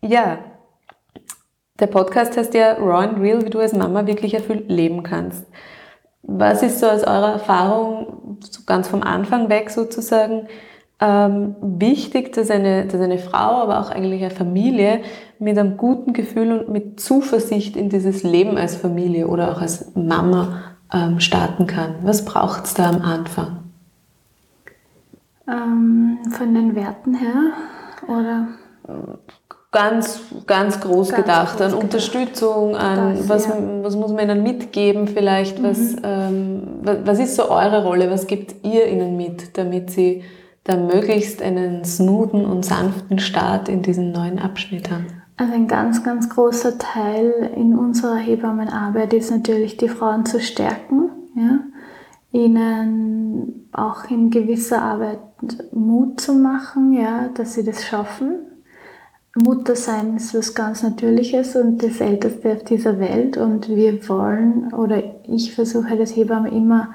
ja, 0.01 0.39
der 1.81 1.87
Podcast 1.89 2.37
heißt 2.37 2.55
ja 2.55 2.75
Raw 2.75 3.05
and 3.05 3.21
Real, 3.21 3.45
wie 3.45 3.51
du 3.51 3.59
als 3.59 3.75
Mama 3.75 4.07
wirklich 4.07 4.35
erfüllt 4.35 4.71
leben 4.71 5.03
kannst. 5.03 5.45
Was 6.23 6.63
ist 6.63 6.81
so 6.81 6.87
aus 6.87 7.03
eurer 7.03 7.33
Erfahrung, 7.33 8.39
so 8.41 8.63
ganz 8.65 8.89
vom 8.89 9.03
Anfang 9.03 9.49
weg 9.49 9.71
sozusagen, 9.71 10.47
ähm, 11.01 11.57
wichtig, 11.61 12.33
dass 12.33 12.51
eine, 12.51 12.87
dass 12.87 13.01
eine 13.01 13.19
Frau, 13.19 13.63
aber 13.63 13.81
auch 13.81 13.91
eigentlich 13.91 14.23
eine 14.23 14.31
Familie 14.31 15.01
mit 15.39 15.59
einem 15.59 15.77
guten 15.77 16.13
Gefühl 16.13 16.53
und 16.53 16.69
mit 16.71 17.01
Zuversicht 17.01 17.77
in 17.77 17.89
dieses 17.89 18.23
Leben 18.23 18.57
als 18.57 18.77
Familie 18.77 19.27
oder 19.27 19.53
auch 19.53 19.61
als 19.61 19.95
Mama 19.95 20.63
ähm, 20.93 21.21
starten 21.21 21.67
kann? 21.67 21.97
Was 22.03 22.25
braucht 22.25 22.65
es 22.65 22.75
da 22.75 22.89
am 22.89 23.03
Anfang? 23.03 23.64
Ähm, 25.47 26.19
von 26.31 26.55
den 26.55 26.75
Werten 26.75 27.15
her? 27.15 27.53
Oder? 28.09 28.49
Ganz, 29.73 30.21
ganz 30.47 30.81
groß 30.81 31.11
ganz 31.11 31.23
gedacht, 31.23 31.53
groß 31.59 31.61
an 31.63 31.71
gedacht. 31.71 31.83
Unterstützung, 31.83 32.77
an 32.77 33.17
das, 33.17 33.29
was, 33.29 33.47
ja. 33.47 33.55
was 33.83 33.97
muss 33.97 34.13
man 34.13 34.21
ihnen 34.31 34.43
mitgeben 34.43 35.09
vielleicht, 35.09 35.59
mhm. 35.59 35.65
was, 35.65 35.97
ähm, 36.03 36.63
was 36.83 37.19
ist 37.19 37.37
so 37.37 37.51
eure 37.51 37.83
Rolle, 37.83 38.11
was 38.11 38.27
gebt 38.27 38.65
ihr 38.65 38.87
ihnen 38.87 39.17
mit, 39.17 39.59
damit 39.59 39.91
sie 39.91 40.23
da 40.63 40.77
möglichst 40.77 41.43
einen 41.43 41.85
smoothen 41.85 42.47
und 42.47 42.65
sanften 42.65 43.19
Start 43.19 43.69
in 43.69 43.83
diesen 43.83 44.13
neuen 44.13 44.39
Abschnitt 44.39 44.91
haben? 44.91 45.07
Also 45.37 45.53
ein 45.53 45.67
ganz, 45.67 46.05
ganz 46.05 46.31
großer 46.31 46.79
Teil 46.79 47.51
in 47.57 47.77
unserer 47.77 48.17
Hebammenarbeit 48.17 49.13
ist 49.13 49.31
natürlich, 49.31 49.77
die 49.77 49.89
Frauen 49.89 50.25
zu 50.25 50.41
stärken, 50.41 51.11
ja? 51.35 51.59
Ihnen 52.35 53.69
auch 53.73 54.11
in 54.11 54.29
gewisser 54.29 54.83
Arbeit 54.83 55.21
Mut 55.73 56.21
zu 56.21 56.35
machen, 56.35 56.93
ja, 56.93 57.29
dass 57.29 57.55
sie 57.55 57.65
das 57.65 57.85
schaffen. 57.85 58.41
Mutter 59.37 59.75
sein 59.75 60.17
ist 60.17 60.35
was 60.35 60.55
ganz 60.55 60.83
Natürliches 60.83 61.57
und 61.57 61.83
das 61.83 62.01
Älteste 62.01 62.53
auf 62.53 62.65
dieser 62.65 62.99
Welt 63.01 63.37
und 63.37 63.69
wir 63.69 64.09
wollen 64.09 64.73
oder 64.73 65.03
ich 65.25 65.55
versuche 65.55 65.97
das 65.97 66.15
Hebamme 66.15 66.51
immer, 66.51 66.95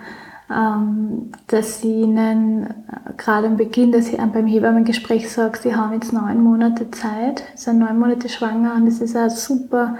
ähm, 0.50 1.32
dass 1.48 1.82
sie 1.82 2.02
ihnen 2.02 2.64
äh, 2.64 3.14
gerade 3.18 3.48
am 3.48 3.58
Beginn, 3.58 3.92
dass 3.92 4.08
sie 4.08 4.16
beim 4.16 4.48
Hebammengespräch 4.48 5.30
sagt, 5.30 5.64
sie 5.64 5.76
haben 5.76 5.94
jetzt 5.94 6.14
neun 6.14 6.42
Monate 6.42 6.90
Zeit, 6.92 7.44
sind 7.56 7.80
neun 7.80 8.00
Monate 8.00 8.30
schwanger 8.30 8.76
und 8.76 8.88
es 8.88 9.02
ist 9.02 9.18
ein 9.18 9.30
super, 9.30 9.98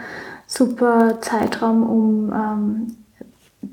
super 0.48 1.20
Zeitraum, 1.22 1.84
um 1.84 2.34
ähm, 2.34 2.88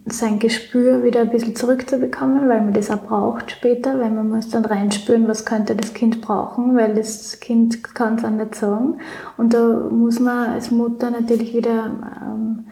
sein 0.07 0.38
Gespür 0.38 1.03
wieder 1.03 1.21
ein 1.21 1.31
bisschen 1.31 1.57
zurückzubekommen, 1.57 2.49
weil 2.49 2.61
man 2.61 2.73
das 2.73 2.90
auch 2.90 3.03
braucht 3.03 3.51
später, 3.51 3.99
weil 3.99 4.11
man 4.11 4.29
muss 4.29 4.49
dann 4.49 4.64
reinspüren, 4.64 5.27
was 5.27 5.45
könnte 5.45 5.75
das 5.75 5.95
Kind 5.95 6.21
brauchen, 6.21 6.77
weil 6.77 6.95
das 6.95 7.40
Kind 7.40 7.83
kann 7.95 8.16
es 8.16 8.25
auch 8.25 8.31
nicht 8.31 8.55
sagen. 8.55 8.99
Und 9.37 9.53
da 9.53 9.88
muss 9.90 10.21
man 10.21 10.51
als 10.51 10.71
Mutter 10.71 11.11
natürlich 11.11 11.55
wieder 11.55 11.90
ähm, 12.23 12.66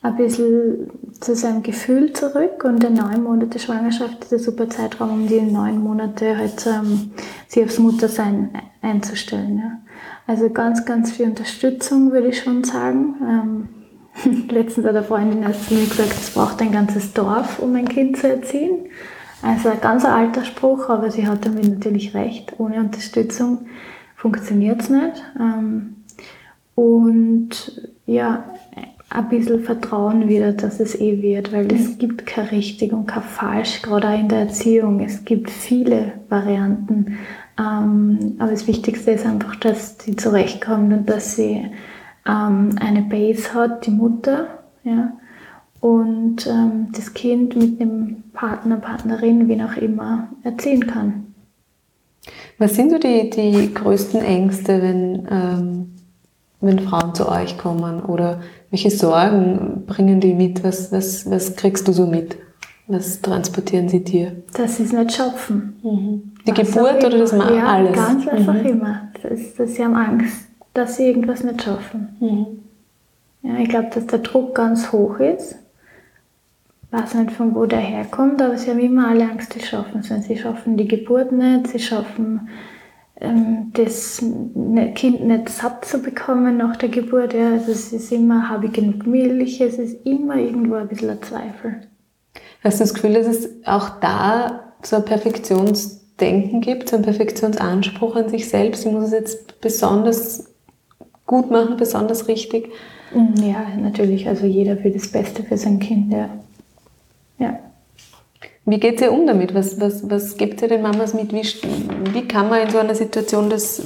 ein 0.00 0.16
bisschen 0.16 0.90
zu 1.20 1.34
seinem 1.34 1.62
Gefühl 1.62 2.14
zurück 2.14 2.64
und 2.64 2.82
der 2.82 2.90
neun 2.90 3.22
Monate 3.22 3.58
Schwangerschaft 3.58 4.24
ist 4.24 4.32
ein 4.32 4.38
super 4.38 4.70
Zeitraum, 4.70 5.10
um 5.10 5.26
die 5.26 5.42
neun 5.42 5.82
Monate 5.82 6.38
halt 6.38 6.66
ähm, 6.66 7.10
sich 7.48 7.64
aufs 7.64 7.78
Muttersein 7.78 8.50
einzustellen. 8.80 9.58
Ja. 9.58 9.78
Also 10.26 10.48
ganz, 10.48 10.86
ganz 10.86 11.12
viel 11.12 11.26
Unterstützung 11.26 12.12
würde 12.12 12.28
ich 12.28 12.42
schon 12.42 12.64
sagen. 12.64 13.14
Ähm, 13.22 13.68
Letztens 14.50 14.86
hat 14.86 14.96
eine 14.96 15.04
Freundin 15.04 15.42
erst 15.42 15.68
zu 15.68 15.74
mir 15.74 15.86
gesagt, 15.86 16.12
es 16.12 16.30
braucht 16.30 16.60
ein 16.60 16.72
ganzes 16.72 17.12
Dorf, 17.12 17.58
um 17.58 17.74
ein 17.74 17.88
Kind 17.88 18.16
zu 18.16 18.28
erziehen. 18.28 18.86
Also 19.42 19.68
ein 19.68 19.80
ganz 19.80 20.04
alter 20.04 20.44
Spruch, 20.44 20.88
aber 20.88 21.10
sie 21.10 21.26
hat 21.26 21.46
damit 21.46 21.68
natürlich 21.68 22.14
recht. 22.14 22.54
Ohne 22.58 22.76
Unterstützung 22.80 23.66
funktioniert 24.16 24.82
es 24.82 24.90
nicht. 24.90 25.22
Ähm, 25.38 25.96
und 26.74 27.90
ja, 28.06 28.44
ein 29.10 29.28
bisschen 29.28 29.64
Vertrauen 29.64 30.28
wieder, 30.28 30.52
dass 30.52 30.80
es 30.80 31.00
eh 31.00 31.22
wird, 31.22 31.52
weil 31.52 31.72
es 31.72 31.98
gibt 31.98 32.26
kein 32.26 32.46
richtig 32.46 32.92
und 32.92 33.06
kein 33.06 33.22
falsch, 33.22 33.82
gerade 33.82 34.08
auch 34.08 34.18
in 34.18 34.28
der 34.28 34.40
Erziehung. 34.40 35.00
Es 35.00 35.24
gibt 35.24 35.50
viele 35.50 36.12
Varianten. 36.28 37.18
Ähm, 37.58 38.36
aber 38.38 38.50
das 38.50 38.66
Wichtigste 38.66 39.12
ist 39.12 39.24
einfach, 39.24 39.56
dass 39.56 39.98
sie 39.98 40.16
zurechtkommt 40.16 40.92
und 40.92 41.08
dass 41.08 41.36
sie 41.36 41.66
ähm, 42.28 42.76
eine 42.80 43.02
Base 43.02 43.54
hat, 43.54 43.86
die 43.86 43.90
Mutter, 43.90 44.46
ja, 44.84 45.12
und 45.80 46.46
ähm, 46.46 46.88
das 46.92 47.14
Kind 47.14 47.56
mit 47.56 47.80
dem 47.80 48.24
Partner, 48.32 48.76
Partnerin, 48.76 49.48
wie 49.48 49.62
auch 49.62 49.76
immer, 49.76 50.28
erziehen 50.42 50.86
kann. 50.86 51.34
Was 52.58 52.74
sind 52.74 52.90
so 52.90 52.98
die, 52.98 53.30
die 53.30 53.72
größten 53.72 54.20
Ängste, 54.20 54.82
wenn, 54.82 55.28
ähm, 55.30 55.94
wenn 56.60 56.80
Frauen 56.80 57.14
zu 57.14 57.28
euch 57.28 57.56
kommen? 57.56 58.02
Oder 58.02 58.40
welche 58.70 58.90
Sorgen 58.90 59.84
bringen 59.86 60.20
die 60.20 60.34
mit? 60.34 60.64
Was, 60.64 60.90
was, 60.90 61.30
was 61.30 61.54
kriegst 61.54 61.86
du 61.86 61.92
so 61.92 62.06
mit? 62.06 62.36
Was 62.88 63.20
transportieren 63.20 63.88
sie 63.88 64.02
dir? 64.02 64.42
Dass 64.54 64.78
sie 64.78 64.82
es 64.82 64.92
nicht 64.92 65.12
schaffen. 65.12 65.76
Mhm. 65.82 66.32
Die 66.46 66.50
was 66.50 66.72
Geburt 66.72 67.04
oder 67.04 67.18
das 67.18 67.32
ja, 67.32 67.66
alles? 67.66 67.92
Ganz 67.92 68.26
einfach 68.26 68.54
mhm. 68.54 68.66
immer. 68.66 69.02
Das, 69.22 69.54
dass 69.54 69.74
sie 69.74 69.84
haben 69.84 69.94
Angst 69.94 70.47
dass 70.78 70.96
sie 70.96 71.08
irgendwas 71.08 71.42
nicht 71.42 71.62
schaffen. 71.62 72.16
Mhm. 72.20 72.46
Ja, 73.42 73.58
ich 73.58 73.68
glaube, 73.68 73.90
dass 73.92 74.06
der 74.06 74.20
Druck 74.20 74.54
ganz 74.54 74.92
hoch 74.92 75.18
ist. 75.18 75.56
Ich 76.90 76.98
weiß 76.98 77.14
nicht, 77.14 77.32
von 77.32 77.54
wo 77.54 77.66
der 77.66 77.80
herkommt, 77.80 78.40
aber 78.40 78.56
sie 78.56 78.70
haben 78.70 78.78
immer 78.78 79.08
alle 79.08 79.28
Angst, 79.30 79.52
sie 79.52 79.60
schaffen 79.60 80.00
es. 80.00 80.26
Sie 80.26 80.36
schaffen 80.38 80.76
die 80.76 80.88
Geburt 80.88 81.32
nicht, 81.32 81.68
sie 81.68 81.78
schaffen 81.78 82.48
ähm, 83.20 83.70
das 83.74 84.22
ne, 84.22 84.94
Kind 84.94 85.24
nicht 85.26 85.48
satt 85.48 85.84
zu 85.84 85.98
bekommen 85.98 86.56
nach 86.56 86.76
der 86.76 86.88
Geburt. 86.88 87.34
Ja. 87.34 87.52
Also 87.52 87.72
es 87.72 87.92
ist 87.92 88.12
immer, 88.12 88.48
habe 88.48 88.66
ich 88.66 88.72
genug 88.72 89.06
Milch, 89.06 89.60
es 89.60 89.78
ist 89.78 90.06
immer 90.06 90.36
irgendwo 90.36 90.76
ein 90.76 90.88
bisschen 90.88 91.10
ein 91.10 91.22
Zweifel. 91.22 91.80
Hast 92.64 92.80
du 92.80 92.84
das 92.84 92.94
Gefühl, 92.94 93.14
dass 93.14 93.26
es 93.26 93.50
auch 93.66 94.00
da 94.00 94.72
so 94.82 94.96
ein 94.96 95.04
Perfektionsdenken 95.04 96.60
gibt, 96.60 96.88
so 96.88 96.96
einen 96.96 97.04
Perfektionsanspruch 97.04 98.16
an 98.16 98.28
sich 98.28 98.48
selbst? 98.48 98.86
Ich 98.86 98.92
muss 98.92 99.04
es 99.04 99.12
jetzt 99.12 99.60
besonders 99.60 100.47
gut 101.28 101.52
machen, 101.52 101.76
besonders 101.76 102.26
richtig? 102.26 102.72
Mm, 103.14 103.40
ja, 103.40 103.68
natürlich. 103.80 104.26
Also 104.26 104.46
jeder 104.46 104.82
will 104.82 104.92
das 104.92 105.06
Beste 105.06 105.44
für 105.44 105.56
sein 105.56 105.78
Kind, 105.78 106.12
ja. 106.12 106.28
ja. 107.38 107.60
Wie 108.64 108.80
geht 108.80 109.00
ihr 109.00 109.12
um 109.12 109.26
damit? 109.26 109.54
Was, 109.54 109.80
was, 109.80 110.10
was 110.10 110.36
gebt 110.36 110.60
ihr 110.60 110.68
den 110.68 110.82
Mamas 110.82 111.14
mit? 111.14 111.32
Wie, 111.32 111.42
wie 112.12 112.26
kann 112.26 112.48
man 112.48 112.62
in 112.62 112.70
so 112.70 112.78
einer 112.78 112.96
Situation 112.96 113.48
das, 113.48 113.80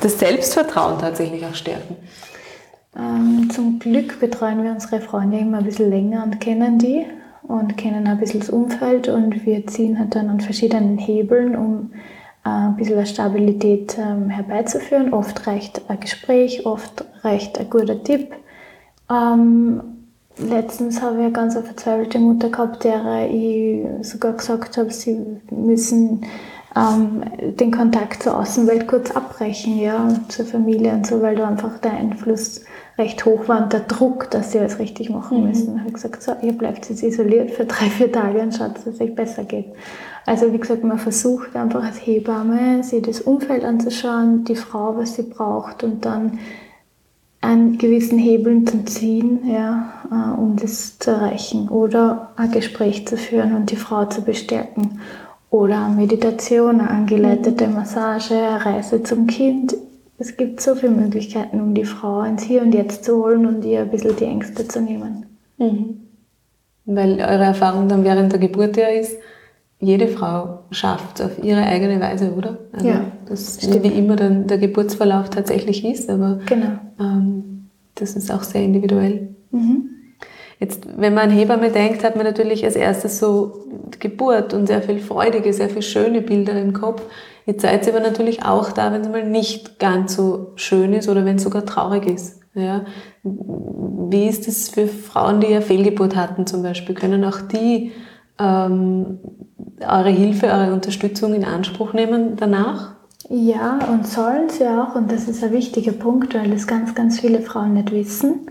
das 0.00 0.20
Selbstvertrauen 0.20 1.00
tatsächlich 1.00 1.44
auch 1.44 1.54
stärken? 1.54 1.96
Ähm, 2.96 3.50
zum 3.50 3.78
Glück 3.78 4.20
betreuen 4.20 4.62
wir 4.62 4.70
unsere 4.70 5.00
Freunde 5.00 5.38
immer 5.38 5.58
ein 5.58 5.64
bisschen 5.64 5.90
länger 5.90 6.22
und 6.22 6.40
kennen 6.40 6.78
die 6.78 7.06
und 7.42 7.76
kennen 7.76 8.06
ein 8.06 8.18
bisschen 8.18 8.40
das 8.40 8.50
Umfeld 8.50 9.08
und 9.08 9.44
wir 9.46 9.66
ziehen 9.66 9.98
halt 9.98 10.14
dann 10.14 10.28
an 10.28 10.40
verschiedenen 10.40 10.98
Hebeln, 10.98 11.56
um 11.56 11.90
ein 12.44 12.76
bisschen 12.76 13.06
Stabilität 13.06 13.96
ähm, 13.98 14.28
herbeizuführen. 14.28 15.12
Oft 15.12 15.46
reicht 15.46 15.82
ein 15.88 16.00
Gespräch, 16.00 16.66
oft 16.66 17.04
reicht 17.22 17.58
ein 17.58 17.70
guter 17.70 18.02
Tipp. 18.02 18.32
Ähm, 19.10 19.82
letztens 20.38 21.00
habe 21.00 21.16
ich 21.16 21.24
eine 21.24 21.32
ganz 21.32 21.54
verzweifelte 21.54 22.18
Mutter 22.18 22.50
gehabt, 22.50 22.84
der 22.84 23.28
ich 23.30 23.84
sogar 24.06 24.32
gesagt 24.32 24.76
habe, 24.76 24.90
sie 24.90 25.40
müssen 25.50 26.26
ähm, 26.76 27.22
den 27.56 27.70
Kontakt 27.70 28.22
zur 28.22 28.38
Außenwelt 28.38 28.86
kurz 28.86 29.10
abbrechen, 29.10 29.78
ja, 29.78 30.08
zur 30.28 30.46
Familie 30.46 30.92
und 30.92 31.06
so, 31.06 31.20
weil 31.20 31.36
da 31.36 31.48
einfach 31.48 31.78
der 31.78 31.92
Einfluss 31.92 32.62
recht 32.98 33.24
hoch 33.24 33.48
war 33.48 33.62
und 33.62 33.72
der 33.72 33.80
Druck, 33.80 34.30
dass 34.30 34.52
sie 34.52 34.58
alles 34.58 34.78
richtig 34.78 35.10
machen 35.10 35.40
mhm. 35.40 35.48
müssen. 35.48 35.74
Da 35.74 35.80
habe 35.80 35.88
ich 35.88 35.94
gesagt, 35.94 36.22
so, 36.22 36.32
ihr 36.42 36.52
bleibt 36.52 36.88
jetzt 36.88 37.02
isoliert 37.02 37.50
für 37.50 37.64
drei, 37.64 37.86
vier 37.86 38.12
Tage 38.12 38.40
und 38.40 38.54
schaut, 38.54 38.76
dass 38.76 38.86
es 38.86 39.00
euch 39.00 39.14
besser 39.14 39.44
geht. 39.44 39.66
Also 40.26 40.52
wie 40.52 40.58
gesagt, 40.58 40.84
man 40.84 40.98
versucht 40.98 41.56
einfach 41.56 41.82
als 41.82 41.96
Hebamme, 41.96 42.82
sich 42.84 43.02
das 43.02 43.20
Umfeld 43.20 43.64
anzuschauen, 43.64 44.44
die 44.44 44.56
Frau, 44.56 44.96
was 44.96 45.14
sie 45.14 45.22
braucht 45.22 45.82
und 45.82 46.04
dann 46.04 46.38
an 47.40 47.76
gewissen 47.76 48.18
Hebeln 48.18 48.66
zu 48.66 48.84
ziehen, 48.84 49.40
ja, 49.50 49.92
äh, 50.10 50.40
um 50.40 50.56
das 50.56 50.98
zu 50.98 51.10
erreichen. 51.10 51.68
Oder 51.68 52.30
ein 52.36 52.52
Gespräch 52.52 53.06
zu 53.06 53.16
führen 53.16 53.56
und 53.56 53.70
die 53.72 53.76
Frau 53.76 54.04
zu 54.04 54.22
bestärken. 54.22 55.00
Oder 55.52 55.90
Meditation, 55.90 56.80
eine 56.80 56.88
angeleitete. 56.88 57.68
Massage, 57.68 58.34
eine 58.34 58.64
Reise 58.64 59.02
zum 59.02 59.26
Kind. 59.26 59.76
Es 60.18 60.38
gibt 60.38 60.62
so 60.62 60.74
viele 60.74 60.92
Möglichkeiten, 60.92 61.60
um 61.60 61.74
die 61.74 61.84
Frau 61.84 62.22
ins 62.22 62.42
Hier 62.44 62.62
und 62.62 62.72
Jetzt 62.72 63.04
zu 63.04 63.22
holen 63.22 63.44
und 63.44 63.62
ihr 63.62 63.80
ein 63.82 63.90
bisschen 63.90 64.16
die 64.16 64.24
Ängste 64.24 64.66
zu 64.66 64.80
nehmen. 64.80 65.26
Mhm. 65.58 66.00
Weil 66.86 67.20
eure 67.20 67.44
Erfahrung 67.44 67.86
dann 67.86 68.02
während 68.02 68.32
der 68.32 68.40
Geburt 68.40 68.78
ja 68.78 68.86
ist, 68.86 69.18
jede 69.78 70.08
Frau 70.08 70.60
schafft 70.70 71.20
es 71.20 71.26
auf 71.26 71.44
ihre 71.44 71.64
eigene 71.64 72.00
Weise, 72.00 72.32
oder? 72.32 72.56
Also 72.72 72.88
ja, 72.88 73.04
das 73.26 73.58
stimmt. 73.62 73.82
wie 73.82 73.88
immer 73.88 74.16
dann 74.16 74.46
der 74.46 74.56
Geburtsverlauf 74.56 75.28
tatsächlich 75.28 75.84
ist, 75.84 76.08
aber 76.08 76.38
genau. 76.46 76.78
ähm, 76.98 77.68
das 77.96 78.16
ist 78.16 78.32
auch 78.32 78.42
sehr 78.42 78.62
individuell. 78.62 79.34
Mhm. 79.50 79.90
Jetzt, 80.62 80.86
wenn 80.96 81.12
man 81.12 81.24
an 81.24 81.36
Hebamme 81.36 81.72
denkt, 81.72 82.04
hat 82.04 82.14
man 82.14 82.24
natürlich 82.24 82.64
als 82.64 82.76
erstes 82.76 83.18
so 83.18 83.64
Geburt 83.98 84.54
und 84.54 84.68
sehr 84.68 84.80
viel 84.80 85.00
freudige, 85.00 85.52
sehr 85.52 85.68
viel 85.68 85.82
schöne 85.82 86.22
Bilder 86.22 86.52
im 86.52 86.72
Kopf. 86.72 87.02
Jetzt 87.46 87.62
seid 87.62 87.84
ihr 87.84 87.92
aber 87.92 88.06
natürlich 88.06 88.44
auch 88.44 88.70
da, 88.70 88.92
wenn 88.92 89.00
es 89.00 89.08
mal 89.08 89.28
nicht 89.28 89.80
ganz 89.80 90.14
so 90.14 90.52
schön 90.54 90.92
ist 90.92 91.08
oder 91.08 91.24
wenn 91.24 91.34
es 91.34 91.42
sogar 91.42 91.66
traurig 91.66 92.06
ist. 92.06 92.42
Ja. 92.54 92.84
Wie 93.24 94.28
ist 94.28 94.46
es 94.46 94.68
für 94.68 94.86
Frauen, 94.86 95.40
die 95.40 95.48
ja 95.48 95.62
Fehlgeburt 95.62 96.14
hatten 96.14 96.46
zum 96.46 96.62
Beispiel? 96.62 96.94
Können 96.94 97.24
auch 97.24 97.40
die 97.40 97.90
ähm, 98.38 99.18
eure 99.80 100.10
Hilfe, 100.10 100.46
eure 100.46 100.74
Unterstützung 100.74 101.34
in 101.34 101.44
Anspruch 101.44 101.92
nehmen 101.92 102.36
danach? 102.36 102.94
Ja, 103.28 103.80
und 103.90 104.06
sollen 104.06 104.48
sie 104.48 104.68
auch. 104.68 104.94
Und 104.94 105.10
das 105.10 105.26
ist 105.26 105.42
ein 105.42 105.50
wichtiger 105.50 105.90
Punkt, 105.90 106.36
weil 106.36 106.52
es 106.52 106.68
ganz, 106.68 106.94
ganz 106.94 107.18
viele 107.18 107.40
Frauen 107.40 107.74
nicht 107.74 107.90
wissen. 107.90 108.46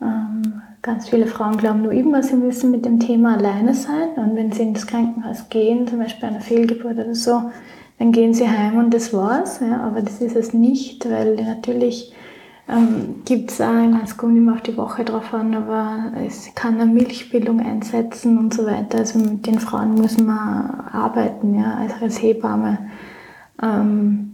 Ähm, 0.00 0.62
ganz 0.82 1.08
viele 1.08 1.26
Frauen 1.26 1.56
glauben 1.56 1.82
nur 1.82 1.92
immer, 1.92 2.22
sie 2.22 2.34
müssen 2.34 2.72
mit 2.72 2.84
dem 2.84 2.98
Thema 2.98 3.36
alleine 3.36 3.74
sein. 3.74 4.10
Und 4.16 4.36
wenn 4.36 4.52
sie 4.52 4.62
ins 4.62 4.86
Krankenhaus 4.86 5.48
gehen, 5.48 5.86
zum 5.86 6.00
Beispiel 6.00 6.28
eine 6.28 6.40
Fehlgeburt 6.40 6.98
oder 6.98 7.14
so, 7.14 7.50
dann 7.98 8.10
gehen 8.10 8.34
sie 8.34 8.48
heim 8.48 8.78
und 8.78 8.92
das 8.92 9.12
war's. 9.14 9.60
Ja, 9.60 9.80
aber 9.80 10.02
das 10.02 10.20
ist 10.20 10.34
es 10.34 10.52
nicht, 10.52 11.08
weil 11.08 11.36
natürlich 11.36 12.12
ähm, 12.68 13.22
gibt 13.24 13.52
es 13.52 13.60
auch, 13.60 13.72
es 14.02 14.16
kommt 14.16 14.36
immer 14.36 14.54
auf 14.54 14.62
die 14.62 14.76
Woche 14.76 15.04
drauf 15.04 15.32
an, 15.32 15.54
aber 15.54 16.12
es 16.26 16.52
kann 16.56 16.80
eine 16.80 16.90
Milchbildung 16.90 17.60
einsetzen 17.60 18.36
und 18.38 18.52
so 18.52 18.66
weiter. 18.66 18.98
Also 18.98 19.20
mit 19.20 19.46
den 19.46 19.60
Frauen 19.60 19.94
muss 19.94 20.18
man 20.18 20.80
arbeiten, 20.92 21.54
ja, 21.54 21.86
als 22.00 22.20
Hebamme. 22.20 22.90
Ähm, 23.62 24.31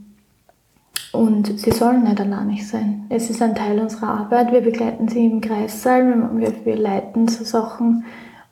und 1.13 1.59
sie 1.59 1.71
sollen 1.71 2.05
nicht 2.05 2.21
alleinig 2.21 2.67
sein. 2.67 3.07
Es 3.09 3.31
ist 3.31 3.41
ein 3.43 3.55
Teil 3.55 3.79
unserer 3.79 4.09
Arbeit. 4.09 4.53
Wir 4.53 4.61
begleiten 4.61 5.09
sie 5.09 5.27
im 5.27 5.41
Kreissaal, 5.41 6.31
wir, 6.39 6.53
wir 6.65 6.77
leiten 6.77 7.29
so 7.29 7.45
Sachen 7.45 8.05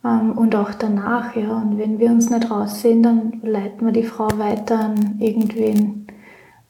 ähm, 0.05 0.33
und 0.33 0.55
auch 0.55 0.73
danach. 0.75 1.37
Ja. 1.37 1.59
Und 1.59 1.79
wenn 1.79 1.99
wir 1.99 2.11
uns 2.11 2.31
nicht 2.31 2.51
raussehen, 2.51 3.03
dann 3.03 3.41
leiten 3.43 3.87
wir 3.87 3.93
die 3.93 4.05
Frau 4.05 4.29
weiter 4.39 4.79
an 4.81 5.17
irgendwen, 5.19 6.07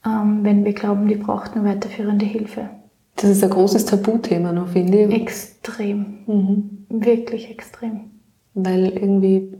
ähm, 0.05 0.40
wenn 0.42 0.64
wir 0.64 0.72
glauben, 0.72 1.09
die 1.09 1.16
braucht 1.16 1.55
eine 1.55 1.68
weiterführende 1.68 2.25
Hilfe. 2.25 2.70
Das 3.16 3.31
ist 3.31 3.42
ein 3.42 3.51
großes 3.51 3.87
Tabuthema 3.87 4.53
noch, 4.53 4.68
finde 4.68 5.05
ich. 5.05 5.14
Extrem. 5.14 6.18
Mhm. 6.27 6.87
Wirklich 6.90 7.51
extrem. 7.51 8.11
Weil 8.55 8.88
irgendwie 8.88 9.57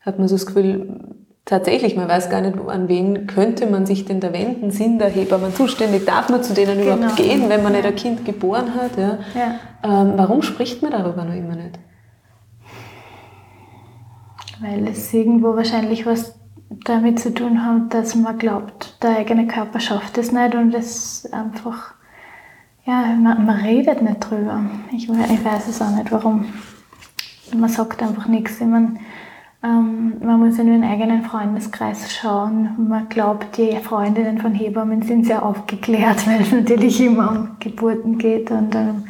hat 0.00 0.18
man 0.18 0.28
so 0.28 0.34
das 0.34 0.46
Gefühl, 0.46 0.98
tatsächlich, 1.50 1.96
man 1.96 2.08
weiß 2.08 2.30
gar 2.30 2.40
nicht, 2.40 2.56
an 2.68 2.88
wen 2.88 3.26
könnte 3.26 3.66
man 3.66 3.84
sich 3.84 4.04
denn 4.04 4.20
da 4.20 4.32
wenden? 4.32 4.70
Sind 4.70 5.00
da 5.00 5.06
Hebammen 5.06 5.52
zuständig? 5.52 6.06
Darf 6.06 6.28
man 6.30 6.42
zu 6.42 6.54
denen 6.54 6.78
genau. 6.78 6.96
überhaupt 6.96 7.16
gehen, 7.16 7.48
wenn 7.48 7.62
man 7.62 7.74
ja. 7.74 7.80
nicht 7.80 7.88
ein 7.88 7.96
Kind 7.96 8.24
geboren 8.24 8.74
hat? 8.74 8.96
Ja. 8.96 9.18
ja. 9.34 9.54
Ähm, 9.82 10.12
warum 10.16 10.42
spricht 10.42 10.80
man 10.80 10.92
darüber 10.92 11.24
noch 11.24 11.34
immer 11.34 11.56
nicht? 11.56 11.78
Weil 14.60 14.86
es 14.88 15.12
irgendwo 15.12 15.56
wahrscheinlich 15.56 16.06
was 16.06 16.38
damit 16.84 17.18
zu 17.18 17.34
tun 17.34 17.64
hat, 17.64 17.92
dass 17.92 18.14
man 18.14 18.38
glaubt, 18.38 19.02
der 19.02 19.16
eigene 19.16 19.46
Körper 19.48 19.80
schafft 19.80 20.18
es 20.18 20.30
nicht 20.30 20.54
und 20.54 20.72
es 20.74 21.28
einfach 21.32 21.94
ja, 22.86 23.02
man, 23.14 23.44
man, 23.44 23.60
redet 23.60 24.02
nicht 24.02 24.20
drüber. 24.20 24.64
Ich, 24.90 25.08
ich, 25.08 25.44
weiß 25.44 25.68
es 25.68 25.82
auch 25.82 25.90
nicht, 25.90 26.10
warum. 26.10 26.46
Man 27.54 27.68
sagt 27.68 28.02
einfach 28.02 28.26
nichts. 28.26 28.60
Ich 28.60 28.66
meine, 28.66 28.94
ähm, 29.62 30.14
man 30.24 30.40
muss 30.40 30.58
in 30.58 30.66
den 30.66 30.84
eigenen 30.84 31.22
Freundeskreis 31.22 32.14
schauen. 32.14 32.70
Man 32.88 33.08
glaubt, 33.10 33.58
die 33.58 33.76
Freundinnen 33.76 34.38
von 34.38 34.54
Hebammen 34.54 35.02
sind 35.02 35.26
sehr 35.26 35.44
aufgeklärt, 35.44 36.26
weil 36.26 36.40
es 36.40 36.52
natürlich 36.52 37.00
immer 37.00 37.30
um 37.30 37.48
Geburten 37.60 38.16
geht 38.16 38.50
und 38.50 38.74
ähm, 38.74 39.04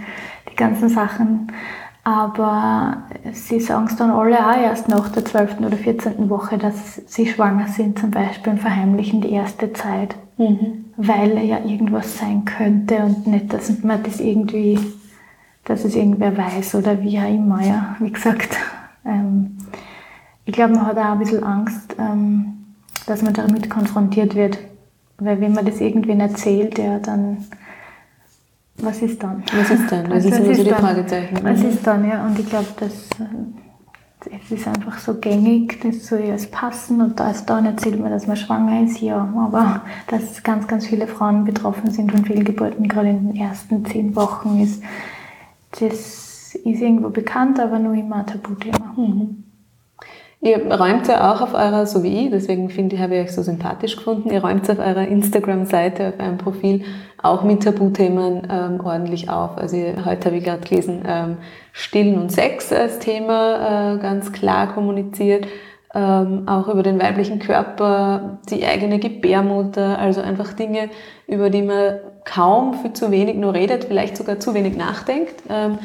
die 0.50 0.56
ganzen 0.56 0.88
Sachen. 0.88 1.52
Aber 2.02 3.04
sie 3.32 3.60
sagen 3.60 3.86
es 3.86 3.94
dann 3.94 4.10
alle 4.10 4.38
auch 4.38 4.56
erst 4.56 4.88
nach 4.88 5.10
der 5.10 5.24
12. 5.24 5.60
oder 5.60 5.76
14. 5.76 6.30
Woche, 6.30 6.58
dass 6.58 6.96
sie 7.06 7.26
schwanger 7.26 7.68
sind 7.68 7.98
zum 7.98 8.10
Beispiel 8.10 8.54
und 8.54 8.58
verheimlichen 8.58 9.20
die 9.20 9.30
erste 9.30 9.72
Zeit. 9.72 10.16
Mhm. 10.38 10.86
Weil 10.96 11.38
ja 11.44 11.58
irgendwas 11.64 12.18
sein 12.18 12.44
könnte 12.44 12.96
und 12.96 13.26
nicht, 13.26 13.52
dass 13.52 13.82
man 13.84 14.02
das 14.02 14.18
irgendwie, 14.18 14.80
dass 15.64 15.84
es 15.84 15.94
irgendwer 15.94 16.36
weiß 16.36 16.74
oder 16.74 17.00
wie 17.02 17.18
auch 17.20 17.28
immer. 17.28 17.62
Ja. 17.62 17.96
Wie 18.00 18.10
gesagt, 18.10 18.56
ähm, 19.04 19.58
ich 20.50 20.56
glaube, 20.56 20.74
man 20.74 20.84
hat 20.84 20.98
auch 20.98 21.12
ein 21.12 21.18
bisschen 21.20 21.44
Angst, 21.44 21.94
ähm, 21.96 22.74
dass 23.06 23.22
man 23.22 23.32
damit 23.34 23.70
konfrontiert 23.70 24.34
wird. 24.34 24.58
Weil 25.18 25.40
wenn 25.40 25.52
man 25.52 25.64
das 25.64 25.80
irgendwen 25.80 26.18
erzählt, 26.18 26.76
ja, 26.76 26.98
dann 26.98 27.44
was 28.78 29.00
ist 29.00 29.22
dann? 29.22 29.44
Was 29.56 29.70
ist 29.70 29.92
dann? 29.92 30.06
Das 30.10 30.24
also, 30.24 30.28
ist 30.28 30.38
immer 30.38 30.54
so 30.54 30.64
die 30.64 30.70
Fragezeichen. 30.70 31.38
Was 31.42 31.62
ist 31.62 31.86
dann, 31.86 32.08
ja? 32.08 32.26
Und 32.26 32.36
ich 32.36 32.48
glaube, 32.48 32.66
das 32.80 33.08
es 34.28 34.50
ist 34.50 34.66
einfach 34.66 34.98
so 34.98 35.14
gängig, 35.14 35.80
das 35.82 36.06
soll 36.06 36.24
ja 36.24 36.36
passen 36.50 37.00
und 37.00 37.18
da 37.18 37.30
ist 37.30 37.46
dann 37.46 37.64
erzählt 37.64 37.98
man, 37.98 38.10
dass 38.10 38.26
man 38.26 38.36
schwanger 38.36 38.82
ist, 38.82 39.00
ja, 39.00 39.16
aber 39.16 39.82
dass 40.08 40.42
ganz, 40.42 40.66
ganz 40.66 40.86
viele 40.86 41.06
Frauen 41.06 41.44
betroffen 41.44 41.90
sind 41.90 42.12
von 42.12 42.26
Fehlgeburten, 42.26 42.86
gerade 42.86 43.08
in 43.08 43.32
den 43.32 43.36
ersten 43.40 43.82
zehn 43.86 44.14
Wochen, 44.16 44.60
ist, 44.60 44.82
das 45.70 46.54
ist 46.54 46.64
irgendwo 46.82 47.08
bekannt, 47.08 47.58
aber 47.58 47.78
nur 47.78 47.94
immer 47.94 48.16
ein 48.16 48.26
Tabuthema. 48.26 48.92
Mhm. 48.94 49.44
Ihr 50.42 50.72
räumt 50.72 51.07
ja 51.07 51.33
auch 51.33 51.42
auf 51.42 51.53
eurer, 51.53 51.85
so 51.85 52.03
wie 52.03 52.24
ich, 52.24 52.31
deswegen 52.31 52.70
finde 52.70 52.96
ich, 52.96 53.03
habe 53.03 53.14
ich 53.16 53.24
euch 53.24 53.33
so 53.33 53.42
sympathisch 53.42 53.96
gefunden, 53.96 54.31
ihr 54.31 54.42
räumt 54.42 54.70
auf 54.70 54.79
eurer 54.79 55.07
Instagram-Seite, 55.07 56.09
auf 56.09 56.14
eurem 56.18 56.38
Profil 56.38 56.85
auch 57.22 57.42
mit 57.42 57.62
Tabuthemen 57.62 58.48
ähm, 58.50 58.81
ordentlich 58.83 59.29
auf. 59.29 59.59
Also 59.59 59.76
heute 59.76 60.26
habe 60.26 60.37
ich 60.37 60.44
gerade 60.44 60.66
gelesen, 60.66 61.03
ähm, 61.07 61.37
Stillen 61.72 62.18
und 62.18 62.33
Sex 62.33 62.72
als 62.72 63.00
Thema 63.00 63.96
äh, 63.96 63.98
ganz 63.98 64.33
klar 64.33 64.72
kommuniziert. 64.72 65.46
ähm, 65.94 66.46
auch 66.46 66.68
über 66.68 66.83
den 66.83 67.00
weiblichen 67.00 67.40
Körper, 67.40 68.38
die 68.48 68.64
eigene 68.64 68.98
Gebärmutter, 68.98 69.98
also 69.98 70.20
einfach 70.20 70.53
Dinge, 70.53 70.88
über 71.26 71.50
die 71.50 71.62
man 71.62 71.96
kaum 72.24 72.74
für 72.74 72.92
zu 72.92 73.11
wenig 73.11 73.37
nur 73.37 73.55
redet, 73.55 73.85
vielleicht 73.85 74.16
sogar 74.16 74.38
zu 74.38 74.55
wenig 74.55 74.76
nachdenkt, 74.76 75.35
ähm, 75.48 75.79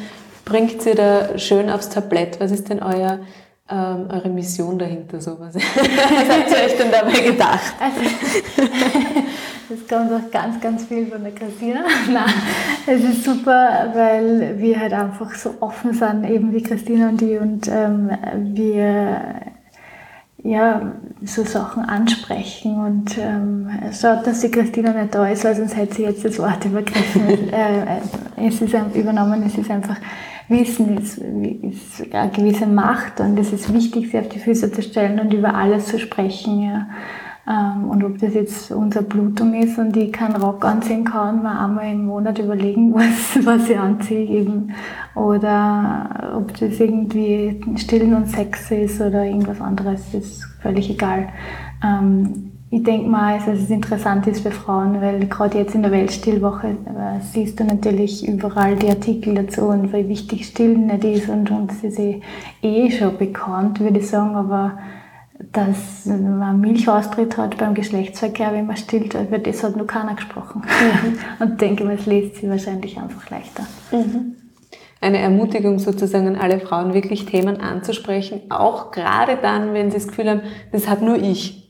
bringt 0.46 0.82
sie 0.82 0.94
da 0.94 1.40
schön 1.40 1.72
aufs 1.72 1.90
Tablett. 1.90 2.40
Was 2.40 2.52
ist 2.52 2.70
denn 2.70 2.84
euer, 2.84 3.20
ähm, 3.70 4.08
eure 4.10 4.30
Mission 4.30 4.78
dahinter 4.78 5.20
sowas? 5.20 5.56
Was 5.56 5.64
habt 5.64 6.52
ihr 6.52 6.66
euch 6.66 6.78
denn 6.78 6.92
dabei 6.92 7.20
gedacht? 7.20 7.74
Also, 7.80 8.00
das 9.70 9.88
kommt 9.88 10.12
auch 10.12 10.32
ganz, 10.32 10.62
ganz 10.62 10.86
viel 10.86 11.08
von 11.08 11.24
der 11.24 11.34
Christina. 11.34 11.82
Nein, 12.12 12.34
es 12.86 13.04
ist 13.04 13.24
super, 13.24 13.92
weil 13.94 14.60
wir 14.60 14.80
halt 14.80 14.94
einfach 14.94 15.34
so 15.34 15.56
offen 15.60 15.94
sind, 15.94 16.26
eben 16.26 16.54
wie 16.54 16.62
Christina 16.62 17.10
und 17.10 17.22
die 17.22 17.38
und 17.38 17.68
ähm, 17.68 18.12
wir 18.54 19.42
ja, 20.46 20.94
so 21.24 21.44
Sachen 21.44 21.84
ansprechen 21.86 22.78
und 22.78 23.18
ähm, 23.18 23.68
schaut, 24.00 24.28
dass 24.28 24.42
die 24.42 24.52
Christina 24.52 24.94
nicht 24.94 25.16
da 25.16 25.28
ist, 25.28 25.44
weil 25.44 25.56
sonst 25.56 25.76
hätte 25.76 25.96
sie 25.96 26.04
jetzt 26.04 26.24
das 26.24 26.38
Wort 26.38 26.64
übergriffen. 26.64 27.52
äh, 27.52 27.98
äh, 27.98 28.48
es 28.48 28.62
ist 28.62 28.76
übernommen, 28.94 29.42
es 29.48 29.58
ist 29.58 29.72
einfach 29.72 29.98
Wissen 30.48 30.98
ist, 30.98 31.18
ist 31.18 32.14
eine 32.14 32.32
gewisse 32.32 32.68
Macht 32.68 33.20
und 33.20 33.38
es 33.40 33.52
ist 33.52 33.74
wichtig, 33.74 34.12
sie 34.12 34.20
auf 34.20 34.30
die 34.30 34.40
Füße 34.40 34.72
zu 34.72 34.82
stellen 34.82 35.20
und 35.20 35.34
über 35.34 35.56
alles 35.56 35.88
zu 35.88 36.00
sprechen. 36.00 36.62
Ja. 36.62 36.88
Ähm, 37.48 37.90
und 37.90 38.04
ob 38.04 38.18
das 38.18 38.34
jetzt 38.34 38.72
unser 38.72 39.04
Blutung 39.04 39.54
ist 39.54 39.78
und 39.78 39.96
ich 39.96 40.12
keinen 40.12 40.36
Rock 40.36 40.66
anziehen 40.66 41.04
kann, 41.04 41.44
mal 41.44 41.64
einmal 41.64 41.92
im 41.92 42.06
Monat 42.06 42.40
überlegen, 42.40 42.94
was, 42.96 43.46
was 43.46 43.70
ich 43.70 43.78
anziehe 43.78 44.26
eben. 44.26 44.74
Oder 45.14 46.34
ob 46.38 46.58
das 46.58 46.80
irgendwie 46.80 47.62
Stillen 47.78 48.14
und 48.16 48.30
Sex 48.30 48.72
ist 48.72 49.00
oder 49.00 49.26
irgendwas 49.26 49.62
anderes, 49.62 50.14
ist 50.14 50.44
völlig 50.62 50.90
egal. 50.90 51.30
Ähm, 51.84 52.52
ich 52.76 52.84
denke 52.84 53.10
mal, 53.10 53.38
dass 53.38 53.58
es 53.58 53.70
interessant 53.70 54.28
ist 54.28 54.42
für 54.42 54.52
Frauen, 54.52 55.00
weil 55.00 55.28
gerade 55.28 55.60
jetzt 55.60 55.76
in 55.76 55.82
der 55.82 55.94
Weltstillwoche 55.94 56.68
äh, 56.68 57.22
siehst 57.22 57.58
du 57.58 57.64
natürlich 57.64 58.28
überall 58.28 58.76
die 58.76 58.90
Artikel 58.90 59.34
dazu 59.34 59.62
und 59.62 59.94
wie 59.94 60.10
wichtig 60.10 60.46
Stillen 60.46 60.88
nicht 60.88 61.06
ist 61.06 61.30
und, 61.30 61.50
und 61.52 61.72
es 61.72 61.86
ist 61.86 62.00
eh, 62.00 62.22
eh 62.62 62.92
schon 62.92 63.18
bekannt, 63.18 63.80
würde 63.80 64.00
ich 64.00 64.10
sagen, 64.10 64.36
aber 64.36 64.78
dass 65.54 66.06
man 66.06 66.60
Milchaustritt 66.60 67.38
hat 67.38 67.58
beim 67.58 67.76
Geschlechtsverkehr, 67.76 68.52
wenn 68.52 68.66
man 68.66 68.76
stillt, 68.76 69.14
über 69.14 69.40
das 69.40 69.64
hat 69.64 69.78
noch 69.78 69.88
keiner 69.88 70.16
gesprochen. 70.16 70.62
Mhm. 70.66 71.18
Und 71.40 71.62
denke 71.62 71.86
mal, 71.86 71.96
es 71.96 72.06
liest 72.06 72.38
sie 72.38 72.50
wahrscheinlich 72.50 72.98
einfach 72.98 73.30
leichter. 73.30 73.66
Mhm. 73.92 74.36
Eine 75.00 75.20
Ermutigung 75.20 75.80
sozusagen 75.80 76.28
an 76.28 76.36
alle 76.36 76.60
Frauen, 76.60 76.94
wirklich 76.94 77.26
Themen 77.26 77.62
anzusprechen, 77.62 78.42
auch 78.50 78.92
gerade 78.92 79.38
dann, 79.42 79.74
wenn 79.74 79.92
sie 79.92 79.98
das 79.98 80.08
Gefühl 80.08 80.30
haben, 80.30 80.42
das 80.72 80.90
hat 80.90 81.02
nur 81.02 81.18
ich. 81.18 81.65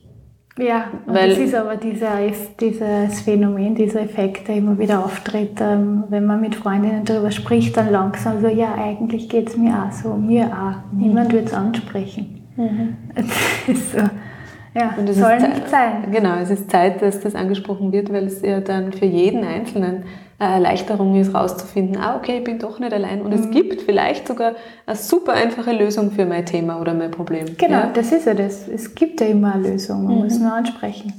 Ja, 0.58 0.86
Weil, 1.04 1.30
das 1.30 1.38
ist 1.38 1.54
aber 1.54 1.76
dieser, 1.76 2.18
dieses 2.58 3.20
Phänomen, 3.20 3.74
dieser 3.74 4.00
Effekt, 4.00 4.48
der 4.48 4.56
immer 4.56 4.78
wieder 4.78 5.04
auftritt, 5.04 5.60
ähm, 5.60 6.04
wenn 6.08 6.24
man 6.24 6.40
mit 6.40 6.54
Freundinnen 6.54 7.04
darüber 7.04 7.30
spricht, 7.30 7.76
dann 7.76 7.92
langsam 7.92 8.40
so, 8.40 8.48
ja, 8.48 8.74
eigentlich 8.74 9.28
geht 9.28 9.50
es 9.50 9.56
mir 9.58 9.74
auch 9.74 9.92
so, 9.92 10.14
mir 10.14 10.46
auch. 10.46 10.96
Niemand 10.96 11.32
wird 11.32 11.48
es 11.48 11.54
ansprechen. 11.54 12.42
Mhm. 12.56 12.96
Das 13.14 13.76
ist 13.76 13.92
so. 13.92 13.98
Ja, 13.98 14.94
und 14.98 15.08
es 15.08 15.16
soll 15.16 15.38
nicht 15.38 15.68
sein. 15.68 16.10
Genau, 16.10 16.36
es 16.36 16.50
ist 16.50 16.70
Zeit, 16.70 17.00
dass 17.00 17.20
das 17.20 17.34
angesprochen 17.34 17.92
wird, 17.92 18.12
weil 18.12 18.24
es 18.24 18.42
ja 18.42 18.60
dann 18.60 18.92
für 18.92 19.06
jeden 19.06 19.42
Einzelnen 19.42 20.04
eine 20.38 20.54
Erleichterung 20.54 21.18
ist, 21.18 21.34
rauszufinden, 21.34 21.96
ah, 21.96 22.16
okay, 22.16 22.38
ich 22.38 22.44
bin 22.44 22.58
doch 22.58 22.78
nicht 22.78 22.92
allein. 22.92 23.22
Und 23.22 23.34
mhm. 23.34 23.42
es 23.42 23.50
gibt 23.50 23.82
vielleicht 23.82 24.28
sogar 24.28 24.52
eine 24.84 24.96
super 24.96 25.32
einfache 25.32 25.72
Lösung 25.72 26.10
für 26.10 26.26
mein 26.26 26.44
Thema 26.44 26.80
oder 26.80 26.94
mein 26.94 27.10
Problem. 27.10 27.46
Genau, 27.56 27.78
ja? 27.78 27.90
das 27.92 28.12
ist 28.12 28.26
ja 28.26 28.34
das. 28.34 28.68
Es 28.68 28.94
gibt 28.94 29.20
ja 29.20 29.28
immer 29.28 29.54
eine 29.54 29.70
Lösung, 29.70 30.04
man 30.04 30.16
mhm. 30.16 30.24
muss 30.24 30.38
nur 30.38 30.52
ansprechen. 30.52 31.12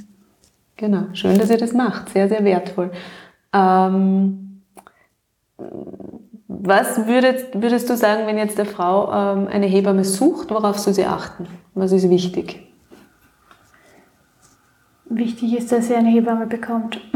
Genau, 0.75 1.05
schön, 1.13 1.37
dass 1.39 1.49
ihr 1.49 1.57
das 1.57 1.73
macht. 1.73 2.09
Sehr, 2.09 2.27
sehr 2.27 2.43
wertvoll. 2.45 2.91
Ähm, 3.51 4.61
was 6.47 7.07
würdest, 7.07 7.59
würdest, 7.59 7.89
du 7.89 7.97
sagen, 7.97 8.27
wenn 8.27 8.37
jetzt 8.37 8.59
eine 8.59 8.69
Frau 8.69 9.11
ähm, 9.11 9.47
eine 9.47 9.65
Hebamme 9.65 10.03
sucht, 10.03 10.51
worauf 10.51 10.77
soll 10.77 10.93
sie 10.93 11.05
achten? 11.05 11.47
Was 11.73 11.91
ist 11.91 12.09
wichtig? 12.09 12.66
Wichtig 15.09 15.57
ist, 15.57 15.71
dass 15.71 15.87
sie 15.87 15.95
eine 15.95 16.09
Hebamme 16.09 16.47
bekommt, 16.47 16.99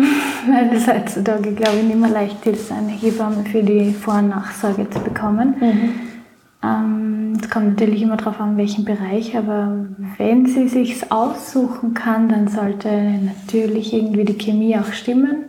weil 0.48 0.74
es 0.74 0.88
heutzutage, 0.88 1.52
glaube 1.54 1.78
ich, 1.78 1.84
nicht 1.84 2.00
mehr 2.00 2.10
leicht 2.10 2.46
ist, 2.46 2.72
eine 2.72 2.92
Hebamme 2.92 3.44
für 3.44 3.64
die 3.64 3.92
Vor- 3.92 4.20
und 4.20 4.30
Nachsorge 4.30 4.90
zu 4.90 5.00
bekommen. 5.00 5.56
Mhm. 5.60 5.94
Ähm, 6.64 7.38
es 7.42 7.50
kommt 7.50 7.68
natürlich 7.68 8.02
immer 8.04 8.18
darauf 8.18 8.40
an, 8.40 8.56
welchen 8.56 8.86
Bereich, 8.86 9.36
aber 9.36 9.88
wenn 10.18 10.46
sie 10.46 10.68
sich 10.68 11.12
aussuchen 11.12 11.94
kann, 11.94 12.30
dann 12.30 12.48
sollte 12.48 12.90
natürlich 12.90 13.94
irgendwie 13.94 14.26
die 14.26 14.38
Chemie 14.38 14.78
auch 14.78 14.94
stimmen 14.94 15.46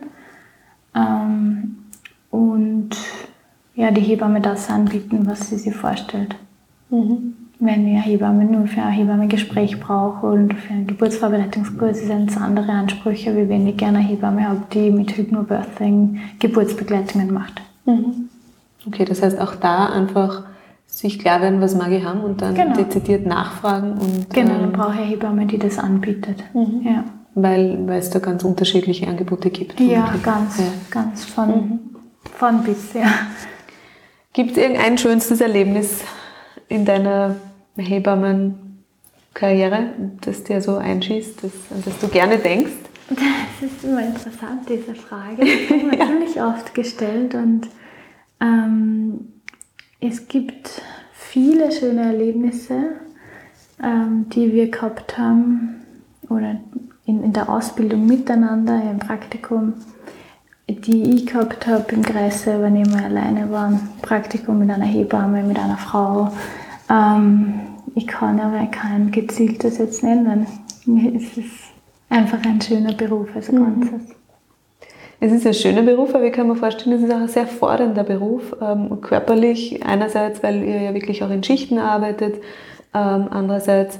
ähm, 0.95 1.77
und 2.29 2.89
ja, 3.75 3.91
die 3.91 4.01
Hebamme 4.01 4.41
das 4.41 4.69
anbieten, 4.69 5.25
was 5.25 5.49
sie 5.49 5.57
sich 5.57 5.75
vorstellt. 5.75 6.35
Mhm 6.89 7.35
wenn 7.59 7.87
ich 7.87 7.93
eine 7.93 8.01
Hebamme 8.01 8.45
nur 8.45 8.67
für 8.67 8.81
ein 8.81 8.91
Hebammengespräch 8.91 9.79
brauche 9.79 10.27
und 10.27 10.53
für 10.53 10.73
einen 10.73 10.87
Geburtsvorbereitungskurs 10.87 11.99
sind 11.99 12.29
es 12.29 12.37
andere 12.37 12.71
Ansprüche, 12.71 13.35
wie 13.35 13.47
wenn 13.47 13.67
ich 13.67 13.77
gerne 13.77 13.99
eine 13.99 14.07
Hebamme 14.07 14.47
habe, 14.47 14.63
die 14.73 14.91
mit 14.91 15.15
Hypnobirthing 15.15 16.19
Geburtsbegleitungen 16.39 17.33
macht. 17.33 17.61
Mhm. 17.85 18.29
Okay, 18.85 19.05
das 19.05 19.21
heißt 19.21 19.39
auch 19.39 19.55
da 19.55 19.85
einfach 19.87 20.43
sich 20.87 21.19
klar 21.19 21.41
werden, 21.41 21.61
was 21.61 21.75
mag 21.75 21.91
ich 21.91 22.03
haben 22.03 22.21
und 22.21 22.41
dann 22.41 22.53
genau. 22.53 22.75
dezidiert 22.75 23.25
nachfragen. 23.25 23.93
Und, 23.93 24.29
genau, 24.29 24.53
dann 24.53 24.63
ähm, 24.65 24.71
brauche 24.73 24.93
ich 24.93 24.99
eine 24.99 25.07
Hebamme, 25.07 25.45
die 25.45 25.57
das 25.57 25.79
anbietet. 25.79 26.43
Mhm. 26.53 26.81
Ja. 26.85 27.03
Weil, 27.35 27.87
weil 27.87 27.99
es 27.99 28.11
da 28.11 28.19
ganz 28.19 28.43
unterschiedliche 28.43 29.07
Angebote 29.07 29.49
gibt. 29.49 29.79
Ja, 29.79 30.13
ganz, 30.21 30.59
ja. 30.59 30.65
ganz 30.91 31.25
von, 31.25 31.49
mhm. 31.49 31.79
von 32.35 32.63
bis, 32.63 32.93
ja. 32.93 33.07
Gibt 34.33 34.51
es 34.51 34.57
irgendein 34.57 34.97
schönstes 34.97 35.41
Erlebnis 35.41 36.03
in 36.69 36.85
deiner 36.85 37.35
Hebammenkarriere, 37.77 39.93
das 40.21 40.43
dir 40.43 40.61
so 40.61 40.77
einschießt, 40.77 41.43
das, 41.43 41.51
an 41.71 41.83
das 41.83 41.99
du 41.99 42.07
gerne 42.07 42.37
denkst? 42.37 42.71
Das 43.09 43.69
ist 43.69 43.83
immer 43.83 44.05
interessant, 44.05 44.69
diese 44.69 44.95
Frage. 44.95 45.43
Die 45.43 45.69
wird 45.69 45.83
mir 45.83 45.97
ja. 45.97 46.07
ziemlich 46.07 46.41
oft 46.41 46.73
gestellt 46.73 47.35
und 47.35 47.67
ähm, 48.39 49.27
es 49.99 50.27
gibt 50.27 50.81
viele 51.13 51.71
schöne 51.71 52.01
Erlebnisse, 52.01 52.95
ähm, 53.81 54.27
die 54.29 54.53
wir 54.53 54.69
gehabt 54.69 55.17
haben 55.17 55.81
oder 56.29 56.59
in, 57.05 57.23
in 57.23 57.33
der 57.33 57.49
Ausbildung 57.49 58.05
miteinander, 58.05 58.81
im 58.89 58.99
Praktikum, 58.99 59.73
die 60.69 61.15
ich 61.15 61.25
gehabt 61.25 61.67
habe 61.67 61.85
im 61.93 62.03
Kreis 62.03 62.43
selber, 62.43 62.65
wenn 62.65 62.77
ich 62.77 62.89
mal 62.89 63.03
alleine 63.03 63.51
war, 63.51 63.79
Praktikum 64.01 64.59
mit 64.59 64.69
einer 64.69 64.85
Hebamme, 64.85 65.43
mit 65.43 65.59
einer 65.59 65.77
Frau, 65.77 66.31
ähm, 66.89 67.59
ich 67.95 68.07
kann 68.07 68.39
aber 68.39 68.65
kein 68.67 69.11
gezieltes 69.11 69.77
jetzt 69.77 70.03
nennen. 70.03 70.47
Es 71.15 71.37
ist 71.37 71.71
einfach 72.09 72.39
ein 72.45 72.59
schöner 72.59 72.93
Beruf 72.93 73.29
als 73.35 73.51
mhm. 73.51 73.81
Ganzes. 73.81 74.15
Es 75.19 75.31
ist 75.31 75.47
ein 75.47 75.53
schöner 75.53 75.83
Beruf, 75.83 76.13
aber 76.13 76.25
ich 76.25 76.33
kann 76.33 76.47
mir 76.47 76.55
vorstellen, 76.55 76.97
es 76.97 77.03
ist 77.03 77.13
auch 77.13 77.21
ein 77.21 77.27
sehr 77.27 77.47
fordernder 77.47 78.03
Beruf, 78.03 78.55
ähm, 78.61 78.99
körperlich 78.99 79.85
einerseits, 79.85 80.43
weil 80.43 80.63
ihr 80.63 80.81
ja 80.81 80.93
wirklich 80.93 81.23
auch 81.23 81.29
in 81.29 81.43
Schichten 81.43 81.77
arbeitet, 81.77 82.35
ähm, 82.93 83.27
andererseits 83.29 83.99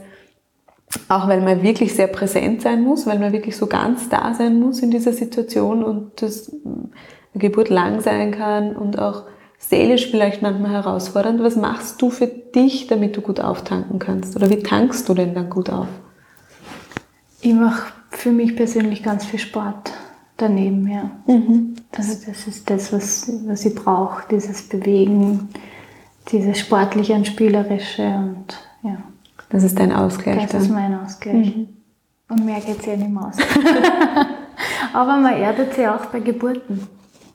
auch, 1.09 1.27
weil 1.27 1.41
man 1.41 1.63
wirklich 1.63 1.95
sehr 1.95 2.07
präsent 2.07 2.61
sein 2.61 2.83
muss, 2.83 3.05
weil 3.05 3.19
man 3.19 3.33
wirklich 3.33 3.57
so 3.57 3.67
ganz 3.67 4.09
da 4.09 4.33
sein 4.33 4.59
muss 4.59 4.79
in 4.79 4.91
dieser 4.91 5.13
Situation 5.13 5.83
und 5.83 6.21
das 6.21 6.51
Geburt 7.33 7.69
lang 7.69 8.01
sein 8.01 8.31
kann 8.31 8.75
und 8.75 8.99
auch 8.99 9.23
seelisch 9.57 10.09
vielleicht 10.11 10.41
manchmal 10.41 10.71
herausfordernd. 10.71 11.41
Was 11.41 11.55
machst 11.55 12.01
du 12.01 12.09
für 12.09 12.27
dich, 12.27 12.87
damit 12.87 13.17
du 13.17 13.21
gut 13.21 13.39
auftanken 13.39 13.99
kannst? 13.99 14.35
Oder 14.35 14.49
wie 14.49 14.61
tankst 14.61 15.07
du 15.09 15.13
denn 15.13 15.33
dann 15.33 15.49
gut 15.49 15.69
auf? 15.69 15.87
Ich 17.41 17.53
mache 17.53 17.91
für 18.09 18.31
mich 18.31 18.55
persönlich 18.55 19.03
ganz 19.03 19.25
viel 19.25 19.39
Sport 19.39 19.91
daneben, 20.37 20.87
ja. 20.87 21.11
Mhm. 21.27 21.75
Also 21.95 22.17
das 22.25 22.47
ist 22.47 22.69
das, 22.69 22.93
was, 22.93 23.31
was 23.45 23.65
ich 23.65 23.75
brauche, 23.75 24.23
dieses 24.29 24.67
Bewegen, 24.67 25.49
dieses 26.31 26.59
sportliche 26.59 27.13
und 27.13 27.27
spielerische 27.27 28.03
und 28.03 28.57
ja. 28.83 28.97
Das 29.53 29.63
ist 29.63 29.77
dein 29.77 29.91
Ausgleich. 29.91 30.41
Das 30.41 30.51
dann. 30.51 30.61
ist 30.63 30.71
mein 30.71 30.99
Ausgleich. 30.99 31.55
Mhm. 31.55 31.67
Und 32.27 32.43
mehr 32.43 32.59
geht 32.59 32.79
es 32.79 32.85
ja 32.87 32.97
nicht 32.97 33.11
mehr 33.11 33.27
aus. 33.27 33.37
Aber 34.93 35.17
man 35.17 35.35
erdet 35.35 35.75
sich 35.75 35.87
auch 35.87 36.07
bei 36.07 36.21
Geburten. 36.21 36.87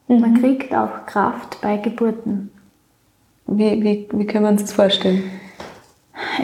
Mhm. 0.08 0.20
Man 0.20 0.40
kriegt 0.40 0.74
auch 0.74 1.06
Kraft 1.06 1.60
bei 1.62 1.76
Geburten. 1.76 2.50
Wie, 3.46 3.82
wie, 3.82 4.08
wie 4.12 4.26
können 4.26 4.44
wir 4.44 4.50
uns 4.50 4.62
das 4.62 4.72
vorstellen? 4.72 5.30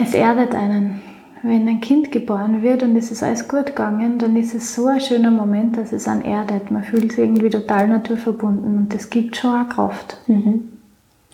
Es 0.01 0.13
erdet 0.13 0.55
einen. 0.55 1.01
Wenn 1.43 1.67
ein 1.67 1.81
Kind 1.81 2.09
geboren 2.09 2.63
wird 2.63 2.81
und 2.81 2.95
es 2.95 3.11
ist 3.11 3.21
alles 3.21 3.45
gut 3.45 3.67
gegangen, 3.67 4.17
dann 4.17 4.37
ist 4.37 4.55
es 4.55 4.73
so 4.73 4.87
ein 4.87 5.01
schöner 5.01 5.29
Moment, 5.29 5.75
dass 5.75 5.91
es 5.91 6.07
einen 6.07 6.23
erdet. 6.23 6.71
Man 6.71 6.83
fühlt 6.85 7.11
sich 7.11 7.19
irgendwie 7.19 7.49
total 7.49 7.89
naturverbunden 7.89 8.77
und 8.77 8.93
das 8.93 9.09
gibt 9.09 9.35
schon 9.35 9.53
auch 9.53 9.69
Kraft. 9.69 10.17
Mhm. 10.27 10.69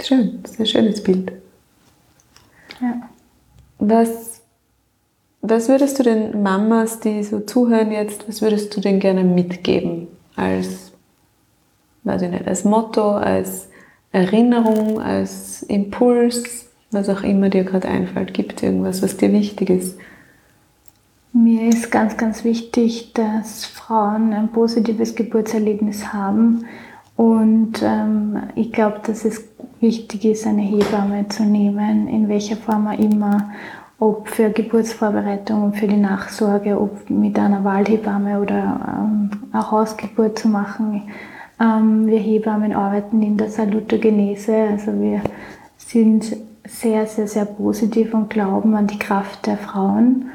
Schön, 0.01 0.43
ein 0.57 0.65
schönes 0.65 1.03
Bild. 1.03 1.31
Ja. 2.81 3.01
Was 3.77 4.30
was 5.41 5.69
würdest 5.69 5.97
du 5.99 6.03
den 6.03 6.43
Mamas, 6.43 6.99
die 6.99 7.23
so 7.23 7.39
zuhören 7.39 7.91
jetzt, 7.91 8.27
was 8.27 8.41
würdest 8.41 8.75
du 8.75 8.81
denen 8.81 8.99
gerne 8.99 9.23
mitgeben 9.23 10.07
als, 10.35 10.91
weiß 12.03 12.21
ich 12.23 12.29
nicht, 12.29 12.47
als 12.47 12.63
Motto, 12.63 13.11
als 13.11 13.69
Erinnerung, 14.11 15.01
als 15.01 15.63
Impuls, 15.63 16.67
was 16.91 17.09
auch 17.09 17.23
immer 17.23 17.49
dir 17.49 17.63
gerade 17.63 17.87
einfällt? 17.87 18.33
Gibt 18.33 18.57
es 18.57 18.63
irgendwas, 18.63 19.01
was 19.01 19.17
dir 19.17 19.31
wichtig 19.31 19.69
ist? 19.69 19.97
Mir 21.33 21.69
ist 21.69 21.91
ganz, 21.91 22.17
ganz 22.17 22.43
wichtig, 22.43 23.13
dass 23.13 23.65
Frauen 23.65 24.33
ein 24.33 24.49
positives 24.49 25.15
Geburtserlebnis 25.15 26.11
haben. 26.11 26.65
Und 27.15 27.81
ähm, 27.81 28.43
ich 28.55 28.73
glaube, 28.73 28.99
dass 29.05 29.23
es 29.23 29.45
wichtig 29.79 30.25
ist, 30.25 30.45
eine 30.45 30.61
Hebamme 30.61 31.29
zu 31.29 31.43
nehmen, 31.43 32.07
in 32.09 32.27
welcher 32.27 32.57
Form 32.57 32.87
auch 32.87 32.99
immer, 32.99 33.51
ob 34.01 34.29
für 34.29 34.49
Geburtsvorbereitung, 34.49 35.73
für 35.73 35.87
die 35.87 35.95
Nachsorge, 35.95 36.81
ob 36.81 37.07
mit 37.11 37.37
einer 37.37 37.63
Waldhebamme 37.63 38.41
oder 38.41 38.79
ähm, 38.87 39.29
eine 39.51 39.71
Hausgeburt 39.71 40.39
zu 40.39 40.47
machen. 40.47 41.03
Ähm, 41.59 42.07
wir 42.07 42.17
Hebammen 42.17 42.73
arbeiten 42.73 43.21
in 43.21 43.37
der 43.37 43.51
Salutogenese, 43.51 44.55
also 44.71 44.99
wir 44.99 45.21
sind 45.77 46.35
sehr, 46.65 47.05
sehr, 47.05 47.27
sehr 47.27 47.45
positiv 47.45 48.15
und 48.15 48.31
glauben 48.31 48.73
an 48.73 48.87
die 48.87 48.97
Kraft 48.97 49.45
der 49.45 49.57
Frauen. 49.57 50.31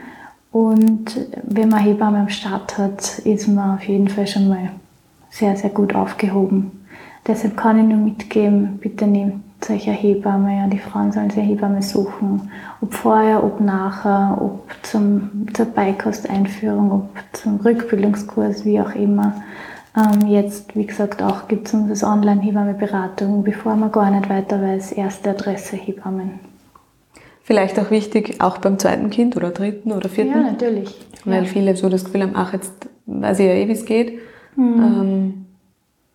Und 0.52 1.26
wenn 1.42 1.68
man 1.68 1.80
Hebamme 1.80 2.20
am 2.20 2.28
Start 2.28 2.78
hat, 2.78 3.18
ist 3.18 3.48
man 3.48 3.78
auf 3.78 3.82
jeden 3.82 4.06
Fall 4.06 4.28
schon 4.28 4.48
mal 4.48 4.70
sehr, 5.28 5.56
sehr 5.56 5.70
gut 5.70 5.92
aufgehoben. 5.92 6.86
Deshalb 7.26 7.56
kann 7.56 7.80
ich 7.80 7.84
nur 7.84 7.98
mitgeben, 7.98 8.78
bitte 8.80 9.08
nehmt 9.08 9.45
solche 9.64 9.90
Hebamme, 9.90 10.56
ja, 10.56 10.66
die 10.66 10.78
Frauen 10.78 11.12
sollen 11.12 11.30
sich 11.30 11.44
Hebamme 11.44 11.82
suchen, 11.82 12.50
ob 12.80 12.94
vorher, 12.94 13.42
ob 13.42 13.60
nachher, 13.60 14.38
ob 14.40 14.70
zum, 14.82 15.46
zur 15.54 15.66
Beikosteinführung, 15.66 16.92
ob 16.92 17.08
zum 17.32 17.56
Rückbildungskurs, 17.56 18.64
wie 18.64 18.80
auch 18.80 18.94
immer. 18.94 19.42
Ähm, 19.96 20.26
jetzt, 20.28 20.76
wie 20.76 20.86
gesagt, 20.86 21.22
auch 21.22 21.48
gibt 21.48 21.68
es 21.68 21.76
das 21.88 22.04
Online-Hebamme-Beratung, 22.04 23.42
bevor 23.42 23.76
man 23.76 23.90
gar 23.90 24.10
nicht 24.10 24.28
weiter 24.28 24.60
weiß, 24.60 24.92
erste 24.92 25.30
Adresse 25.30 25.76
Hebammen. 25.76 26.38
Vielleicht 27.42 27.78
auch 27.78 27.90
wichtig, 27.90 28.40
auch 28.40 28.58
beim 28.58 28.78
zweiten 28.78 29.08
Kind 29.08 29.36
oder 29.36 29.50
dritten 29.50 29.92
oder 29.92 30.08
vierten. 30.08 30.32
Ja, 30.32 30.50
natürlich. 30.50 31.06
Weil 31.24 31.44
ja. 31.44 31.48
viele 31.48 31.76
so 31.76 31.88
das 31.88 32.04
Gefühl 32.04 32.22
haben, 32.22 32.32
ach, 32.34 32.52
jetzt 32.52 32.88
weiß 33.06 33.38
ich 33.38 33.46
ja 33.46 33.52
eh, 33.52 33.68
wie 33.68 33.72
es 33.72 33.84
geht. 33.84 34.18
Mhm. 34.56 34.82
Ähm, 34.82 35.46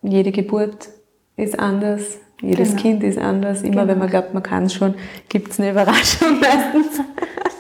jede 0.04 0.32
Geburt 0.32 0.90
ist 1.38 1.58
anders, 1.58 2.20
jedes 2.42 2.72
genau. 2.72 2.82
Kind 2.82 3.04
ist 3.04 3.18
anders. 3.18 3.62
Immer 3.62 3.72
genau. 3.72 3.88
wenn 3.88 4.00
man 4.00 4.10
glaubt, 4.10 4.34
man 4.34 4.44
kann 4.44 4.66
es 4.66 4.74
schon, 4.74 4.96
gibt 5.30 5.52
es 5.52 5.60
eine 5.60 5.72
Überraschung 5.72 6.40
meistens. 6.40 7.00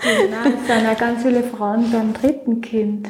Nein, 0.03 0.53
es 0.59 0.67
sind 0.67 0.83
ja 0.83 0.93
ganz 0.93 1.21
viele 1.23 1.43
Frauen 1.43 1.91
beim 1.91 2.13
dritten 2.13 2.61
Kind. 2.61 3.07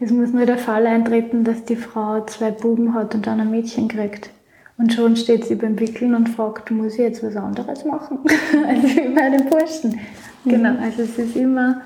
Es 0.00 0.10
muss 0.10 0.32
nur 0.32 0.44
der 0.44 0.58
Fall 0.58 0.86
eintreten, 0.86 1.44
dass 1.44 1.64
die 1.64 1.76
Frau 1.76 2.24
zwei 2.26 2.50
Buben 2.50 2.94
hat 2.94 3.14
und 3.14 3.26
dann 3.26 3.40
ein 3.40 3.50
Mädchen 3.50 3.88
kriegt. 3.88 4.30
Und 4.76 4.92
schon 4.92 5.14
steht 5.14 5.44
sie 5.44 5.54
beim 5.54 5.78
Wickeln 5.78 6.14
und 6.14 6.28
fragt, 6.28 6.70
muss 6.72 6.94
ich 6.94 6.98
jetzt 6.98 7.22
was 7.22 7.36
anderes 7.36 7.84
machen? 7.84 8.18
also 8.68 8.82
wie 8.82 9.14
bei 9.14 9.30
den 9.30 9.48
Burschen. 9.48 10.00
Mhm. 10.44 10.50
Genau, 10.50 10.76
also 10.82 11.02
es 11.02 11.16
ist 11.16 11.36
immer, 11.36 11.80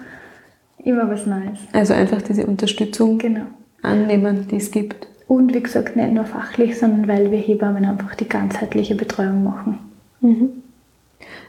immer 0.78 1.08
was 1.10 1.26
Neues. 1.26 1.58
Also 1.72 1.92
einfach 1.92 2.22
diese 2.22 2.46
Unterstützung 2.46 3.18
genau. 3.18 3.44
annehmen, 3.82 4.48
die 4.50 4.56
es 4.56 4.70
gibt. 4.70 5.06
Und 5.28 5.54
wie 5.54 5.62
gesagt, 5.62 5.94
nicht 5.94 6.12
nur 6.12 6.24
fachlich, 6.24 6.78
sondern 6.78 7.06
weil 7.06 7.30
wir 7.30 7.38
Hebammen 7.38 7.84
einfach 7.84 8.14
die 8.14 8.28
ganzheitliche 8.28 8.94
Betreuung 8.94 9.44
machen. 9.44 9.78
Mhm. 10.20 10.48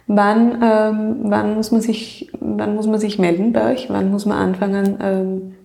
Wann, 0.06 0.62
ähm, 0.62 1.16
wann, 1.24 1.56
muss 1.56 1.72
man 1.72 1.82
sich, 1.82 2.30
wann 2.40 2.76
muss 2.76 2.88
man 2.88 3.00
sich 3.00 3.20
melden 3.20 3.54
bei 3.54 3.72
euch? 3.72 3.90
Wann 3.90 4.12
muss 4.12 4.26
man 4.26 4.38
anfangen, 4.38 4.98
ähm, 5.02 5.56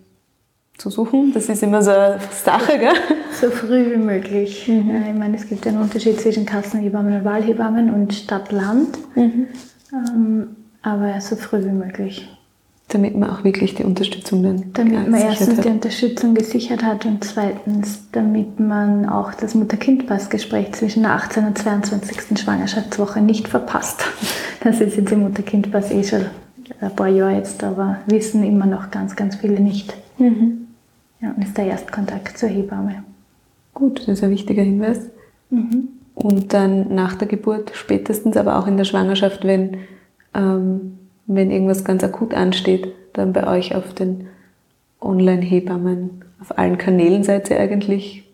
zu 0.77 0.91
suchen. 0.91 1.33
Das 1.33 1.49
ist 1.49 1.63
immer 1.63 1.83
so 1.83 1.91
eine 1.91 2.19
Sache, 2.31 2.79
gell? 2.79 2.95
So 3.41 3.51
früh 3.51 3.93
wie 3.93 3.97
möglich. 3.97 4.69
Mhm. 4.69 5.05
Ich 5.09 5.19
meine, 5.19 5.37
es 5.37 5.49
gibt 5.49 5.67
einen 5.67 5.79
Unterschied 5.79 6.21
zwischen 6.21 6.47
Kassenhebammen 6.47 7.19
und 7.19 7.25
Wahlhebammen 7.25 7.93
und 7.93 8.13
Stadt-Land. 8.15 8.99
Mhm. 9.15 9.47
Ähm, 9.93 10.57
aber 10.83 11.21
so 11.21 11.37
früh 11.37 11.65
wie 11.65 11.73
möglich. 11.73 12.29
Damit 12.89 13.17
man 13.17 13.31
auch 13.31 13.45
wirklich 13.45 13.75
die 13.75 13.83
Unterstützung 13.83 14.43
dann 14.43 14.73
Damit 14.75 15.09
man 15.09 15.21
erstens 15.21 15.57
hat. 15.57 15.65
die 15.65 15.71
Unterstützung 15.71 16.35
gesichert 16.35 16.83
hat 16.83 17.07
und 17.07 17.25
zweitens, 17.25 18.03
damit 18.13 18.61
man 18.61 19.09
auch 19.09 19.33
das 19.35 19.55
Mutter-Kind-Pass-Gespräch 19.55 20.73
zwischen 20.73 21.03
der 21.03 21.13
18. 21.13 21.47
und 21.47 21.59
22. 21.59 22.39
Schwangerschaftswoche 22.39 23.21
nicht 23.21 23.49
verpasst. 23.49 24.05
Das 24.61 24.81
ist 24.81 24.97
jetzt 24.97 25.13
im 25.13 25.21
Mutter-Kind-Pass 25.21 25.91
eh 25.91 26.03
schon 26.03 26.25
ein 26.81 26.97
paar 26.97 27.09
Jahre 27.09 27.35
jetzt, 27.35 27.63
aber 27.63 27.99
wissen 28.07 28.43
immer 28.43 28.65
noch 28.65 28.91
ganz, 28.91 29.15
ganz 29.15 29.37
viele 29.37 29.61
nicht. 29.61 29.95
Mhm. 30.19 30.69
Ja, 31.21 31.33
und 31.37 31.45
ist 31.45 31.57
der 31.57 31.67
Erstkontakt 31.67 32.39
zur 32.39 32.49
Hebamme. 32.49 33.05
Gut, 33.75 34.01
das 34.01 34.09
ist 34.09 34.25
ein 34.25 34.31
wichtiger 34.31 34.63
Hinweis. 34.63 35.11
Mhm. 35.51 35.89
Und 36.15 36.53
dann 36.53 36.95
nach 36.95 37.15
der 37.17 37.29
Geburt, 37.29 37.73
spätestens 37.75 38.37
aber 38.37 38.59
auch 38.59 38.67
in 38.67 38.77
der 38.77 38.85
Schwangerschaft, 38.85 39.45
wenn, 39.45 39.79
ähm, 40.33 40.99
wenn 41.27 41.51
irgendwas 41.51 41.85
ganz 41.85 42.05
akut 42.05 42.35
ansteht, 42.35 42.93
dann 43.13 43.33
bei 43.33 43.47
euch 43.47 43.75
auf 43.75 43.95
den 43.95 44.29
Online-Hebammen, 45.01 46.25
auf 46.41 46.59
allen 46.59 46.79
Kanälen 46.79 47.23
seid 47.23 47.51
ihr 47.51 47.61
eigentlich 47.61 48.25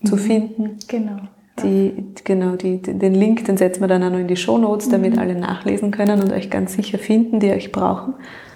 mhm. 0.00 0.06
zu 0.06 0.16
finden. 0.16 0.78
Genau. 0.88 1.18
Die, 1.62 1.92
genau, 2.24 2.56
die, 2.56 2.78
den 2.78 3.14
Link, 3.14 3.44
den 3.44 3.58
setzen 3.58 3.82
wir 3.82 3.88
dann 3.88 4.02
auch 4.02 4.10
noch 4.10 4.18
in 4.18 4.28
die 4.28 4.36
Show 4.36 4.56
Notes, 4.56 4.88
damit 4.88 5.14
mhm. 5.14 5.18
alle 5.18 5.34
nachlesen 5.34 5.90
können 5.90 6.22
und 6.22 6.32
euch 6.32 6.48
ganz 6.48 6.72
sicher 6.72 6.98
finden, 6.98 7.40
die 7.40 7.50
euch 7.50 7.70
brauchen. 7.70 8.14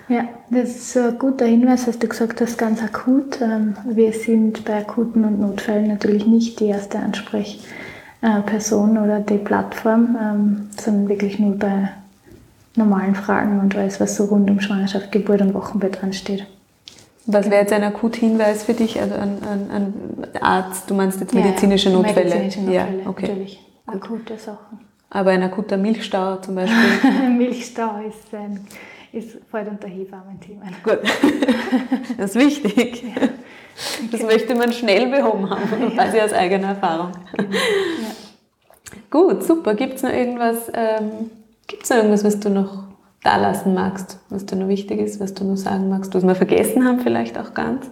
Ja, 0.09 0.25
das 0.51 0.77
ist 0.77 0.97
ein 0.97 1.19
guter 1.19 1.45
Hinweis, 1.47 1.89
was 1.89 1.99
du 1.99 2.09
gesagt 2.09 2.41
hast, 2.41 2.57
ganz 2.59 2.83
akut. 2.83 3.41
Ähm, 3.41 3.75
wir 3.87 4.13
sind 4.13 4.65
bei 4.65 4.79
akuten 4.79 5.25
und 5.25 5.41
Notfällen 5.41 5.89
natürlich 5.89 6.27
nicht 6.27 6.61
die 6.61 6.67
erste 6.67 6.99
Ansprechperson 6.99 8.99
oder 8.99 9.21
die 9.21 9.39
Plattform, 9.39 10.17
ähm, 10.21 10.69
sondern 10.79 11.09
wirklich 11.09 11.39
nur 11.39 11.57
bei 11.57 11.89
normalen 12.77 13.15
Fragen 13.15 13.61
und 13.61 13.77
alles, 13.77 14.01
was 14.01 14.17
so 14.17 14.25
rund 14.25 14.51
um 14.51 14.61
Schwangerschaft, 14.61 15.13
Geburt 15.13 15.41
und 15.41 15.55
Wochenbett 15.55 16.01
dran 16.01 16.13
steht. 16.13 16.47
Was 17.27 17.51
wäre 17.51 17.63
jetzt 17.63 17.73
ein 17.73 17.85
akuter 17.85 18.21
Hinweis 18.21 18.65
für 18.65 18.75
dich, 18.75 19.01
also 19.01 19.15
an, 19.15 19.39
an, 19.51 19.71
an 19.71 19.95
Arzt, 20.41 20.91
du 20.91 20.95
meinst 20.95 21.21
jetzt 21.21 21.35
medizinische 21.35 21.89
ja, 21.89 21.97
Notfälle? 21.97 22.35
Medizinische 22.35 22.61
Notfälle, 22.61 23.03
ja, 23.03 23.09
okay. 23.09 23.29
natürlich. 23.29 23.61
Akute 23.87 24.37
Sachen. 24.37 24.81
Aber 25.11 25.31
ein 25.31 25.43
akuter 25.43 25.77
Milchstau 25.77 26.37
zum 26.37 26.57
Beispiel? 26.57 27.31
Milchstau 27.37 28.01
ist 28.07 28.35
ein 28.35 28.67
ist 29.15 29.39
voll 29.49 29.65
unter 29.71 29.87
Hebammen-Themen. 29.87 30.75
Gut, 30.83 30.99
das 32.19 32.35
ist 32.35 32.37
wichtig. 32.37 33.05
Ja. 33.05 33.29
Das 34.11 34.21
okay. 34.21 34.33
möchte 34.33 34.55
man 34.55 34.73
schnell 34.73 35.07
behoben 35.07 35.49
haben, 35.49 35.91
ja. 35.91 35.97
weiß 35.97 36.15
ich 36.15 36.23
aus 36.23 36.33
eigener 36.33 36.69
Erfahrung. 36.69 37.13
Genau. 37.37 37.51
Ja. 37.53 37.59
Gut, 39.11 39.45
super. 39.45 39.75
Gibt 39.75 39.95
es 39.95 40.03
noch 40.03 40.11
irgendwas, 40.11 40.71
ähm, 40.75 41.31
gibt's 41.67 41.91
noch 41.91 41.99
irgendwas, 41.99 42.25
was 42.25 42.41
du 42.41 42.51
noch 42.51 42.85
da 43.23 43.37
lassen 43.37 43.75
magst, 43.75 44.19
was 44.29 44.47
dir 44.47 44.57
noch 44.57 44.69
wichtig 44.69 45.01
ist, 45.01 45.19
was 45.21 45.35
du 45.35 45.45
noch 45.45 45.57
sagen 45.57 45.89
magst, 45.89 46.15
was 46.15 46.25
wir 46.25 46.35
vergessen 46.35 46.85
haben 46.85 47.01
vielleicht 47.01 47.39
auch 47.39 47.55
ganz? 47.55 47.91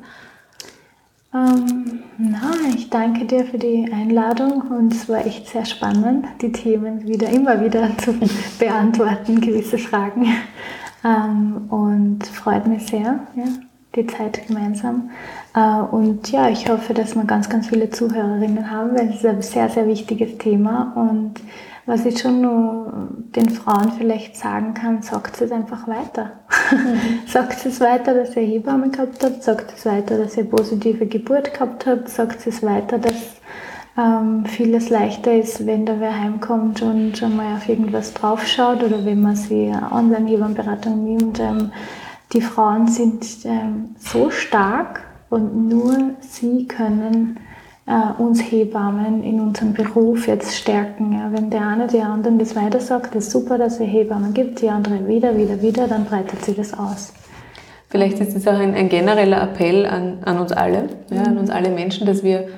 Ähm, 1.35 2.03
na, 2.18 2.53
ich 2.75 2.91
danke 2.91 3.25
dir 3.25 3.47
für 3.47 3.57
die 3.57 3.91
Einladung 3.91 4.61
und 4.70 4.93
es 4.93 5.09
war 5.09 5.25
echt 5.25 5.49
sehr 5.49 5.64
spannend, 5.64 6.27
die 6.43 6.53
Themen 6.53 7.09
wieder 7.09 7.31
immer 7.31 7.64
wieder 7.64 7.89
zu 7.97 8.14
beantworten, 8.59 9.41
gewisse 9.41 9.79
Fragen. 9.79 10.27
Ähm, 11.05 11.68
und 11.70 12.27
freut 12.27 12.66
mich 12.66 12.87
sehr, 12.87 13.20
ja, 13.35 13.45
die 13.97 14.07
Zeit 14.07 14.47
gemeinsam. 14.47 15.11
Äh, 15.55 15.81
und 15.81 16.31
ja, 16.31 16.51
ich 16.51 16.68
hoffe, 16.68 16.93
dass 16.93 17.14
wir 17.14 17.25
ganz, 17.25 17.49
ganz 17.49 17.68
viele 17.68 17.89
Zuhörerinnen 17.89 18.70
haben, 18.70 18.97
weil 18.97 19.09
es 19.09 19.16
ist 19.16 19.27
ein 19.27 19.41
sehr, 19.41 19.70
sehr 19.70 19.89
wichtiges 19.89 20.37
Thema. 20.37 20.93
Und 20.95 21.41
was 21.87 22.07
ich 22.07 22.20
schon 22.20 22.41
nur 22.41 23.09
den 23.35 23.51
Frauen 23.51 23.93
vielleicht 23.93 24.37
sagen 24.37 24.74
kann, 24.74 25.03
sagt 25.03 25.41
es 25.41 25.51
einfach 25.51 25.89
weiter. 25.89 26.33
Mhm. 26.70 26.99
sagt 27.26 27.64
es 27.66 27.80
weiter, 27.80 28.14
dass 28.14 28.37
ihr 28.37 28.43
Hebamme 28.43 28.91
gehabt 28.91 29.24
habt, 29.24 29.43
sagt 29.43 29.72
es 29.76 29.85
weiter, 29.85 30.18
dass 30.18 30.37
ihr 30.37 30.45
positive 30.45 31.07
Geburt 31.07 31.53
gehabt 31.53 31.87
habt, 31.87 32.09
sagt 32.09 32.47
es 32.47 32.62
weiter, 32.62 32.99
dass 32.99 33.41
ähm, 33.97 34.47
vieles 34.47 34.91
leichter 34.91 35.35
ist, 35.35 35.66
wenn 35.66 35.85
da 35.85 35.99
wer 35.99 36.18
heimkommt 36.18 36.83
und 36.83 37.18
schon 37.18 37.37
mal 37.37 37.57
auf 37.57 37.68
irgendwas 37.68 38.14
draufschaut 38.14 38.83
oder 38.83 39.05
wenn 39.05 39.20
man 39.20 39.37
sie 39.37 39.72
Online-Hebammenberatung 39.91 41.05
nimmt. 41.05 41.41
Ähm, 41.41 41.72
die 42.33 42.41
Frauen 42.41 42.89
sind 42.89 43.26
ähm, 43.45 43.95
so 43.99 44.30
stark 44.30 45.03
und 45.28 45.68
nur 45.68 46.14
sie 46.20 46.66
können 46.66 47.39
äh, 47.87 48.22
uns 48.22 48.41
Hebammen 48.41 49.22
in 49.22 49.41
unserem 49.41 49.72
Beruf 49.72 50.26
jetzt 50.26 50.55
stärken. 50.55 51.12
Ja. 51.12 51.33
Wenn 51.33 51.51
der 51.51 51.66
eine 51.66 51.87
die 51.87 52.01
anderen 52.01 52.39
das 52.39 52.55
weiter 52.55 52.80
sagt, 52.80 53.14
ist 53.14 53.30
super, 53.30 53.59
dass 53.59 53.80
es 53.80 53.87
Hebammen 53.87 54.35
gibt, 54.35 54.61
die 54.62 54.68
andere 54.68 55.07
wieder, 55.09 55.37
wieder, 55.37 55.61
wieder, 55.62 55.89
dann 55.89 56.05
breitet 56.05 56.45
sich 56.45 56.57
das 56.57 56.74
aus. 56.74 57.12
Vielleicht 57.89 58.20
ist 58.20 58.35
es 58.35 58.47
auch 58.49 58.59
ein, 58.59 58.74
ein, 58.74 58.89
genereller 58.89 59.43
Appell 59.43 59.85
an, 59.85 60.18
an 60.24 60.39
uns 60.39 60.53
alle, 60.53 60.89
ja, 61.11 61.24
an 61.24 61.37
uns 61.37 61.51
alle 61.51 61.68
Menschen, 61.68 62.07
dass 62.07 62.22
wir 62.22 62.49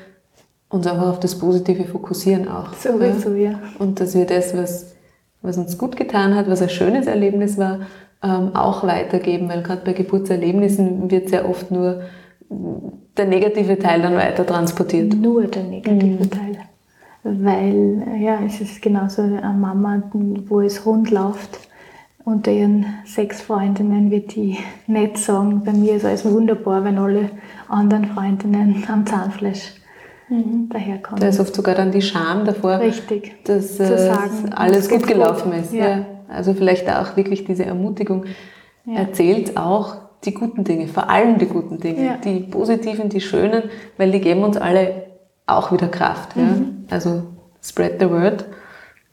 uns 0.68 0.86
einfach 0.86 1.08
auf 1.08 1.20
das 1.20 1.38
Positive 1.38 1.84
fokussieren 1.84 2.48
auch. 2.48 2.72
Sowieso, 2.74 3.34
ja. 3.34 3.58
Und 3.78 3.98
dass 4.00 4.14
wir 4.14 4.26
das, 4.26 4.56
was, 4.56 4.94
was 5.42 5.58
uns 5.58 5.76
gut 5.76 5.96
getan 5.96 6.36
hat, 6.36 6.48
was 6.48 6.62
ein 6.62 6.68
schönes 6.68 7.06
Erlebnis 7.06 7.58
war, 7.58 7.80
ähm, 8.22 8.54
auch 8.54 8.84
weitergeben? 8.84 9.48
Weil 9.48 9.62
gerade 9.62 9.82
bei 9.84 9.92
Geburtserlebnissen 9.92 11.10
wird 11.10 11.28
sehr 11.30 11.48
oft 11.48 11.70
nur 11.70 12.02
der 13.16 13.26
negative 13.26 13.78
Teil 13.78 14.02
dann 14.02 14.16
weiter 14.16 14.46
transportiert. 14.46 15.14
Nur 15.14 15.44
der 15.44 15.62
negative 15.64 16.24
mhm. 16.24 16.30
Teil. 16.30 16.58
Weil, 17.22 18.02
ja, 18.20 18.38
es 18.46 18.60
ist 18.60 18.82
genauso 18.82 19.22
eine 19.22 19.54
Mama, 19.56 20.02
wo 20.12 20.60
es 20.60 20.84
rund 20.84 21.10
läuft. 21.10 21.58
Unter 22.24 22.50
ihren 22.50 22.86
sechs 23.04 23.42
Freundinnen 23.42 24.10
wird 24.10 24.34
die 24.34 24.58
nicht 24.86 25.18
sagen, 25.18 25.62
bei 25.64 25.72
mir 25.72 25.96
ist 25.96 26.04
alles 26.04 26.24
wunderbar, 26.24 26.82
wenn 26.84 26.98
alle 26.98 27.30
anderen 27.68 28.06
Freundinnen 28.06 28.82
am 28.88 29.06
Zahnfleisch 29.06 29.74
mhm. 30.28 30.68
daherkommen. 30.70 31.20
Da 31.20 31.28
ist 31.28 31.40
oft 31.40 31.54
sogar 31.54 31.74
dann 31.74 31.92
die 31.92 32.02
Scham 32.02 32.44
davor, 32.44 32.78
Richtig. 32.78 33.44
dass 33.44 33.78
äh, 33.78 34.08
sagen, 34.08 34.52
alles 34.54 34.88
gut 34.88 35.06
gelaufen 35.06 35.52
gut. 35.52 35.60
ist. 35.60 35.72
Ja. 35.72 35.88
ja. 35.88 36.06
Also 36.28 36.54
vielleicht 36.54 36.88
auch 36.90 37.16
wirklich 37.16 37.44
diese 37.44 37.64
Ermutigung. 37.66 38.24
Ja. 38.86 39.00
Erzählt 39.00 39.56
auch 39.56 39.96
die 40.24 40.34
guten 40.34 40.64
Dinge, 40.64 40.88
vor 40.88 41.08
allem 41.08 41.38
die 41.38 41.46
guten 41.46 41.78
Dinge, 41.78 42.04
ja. 42.04 42.16
die 42.16 42.40
positiven, 42.40 43.08
die 43.08 43.20
schönen, 43.20 43.64
weil 43.96 44.10
die 44.10 44.20
geben 44.20 44.42
uns 44.42 44.56
alle 44.56 45.06
auch 45.46 45.72
wieder 45.72 45.88
Kraft. 45.88 46.36
Mhm. 46.36 46.42
Ja? 46.42 46.94
Also 46.94 47.22
spread 47.62 48.00
the 48.00 48.08
word 48.08 48.44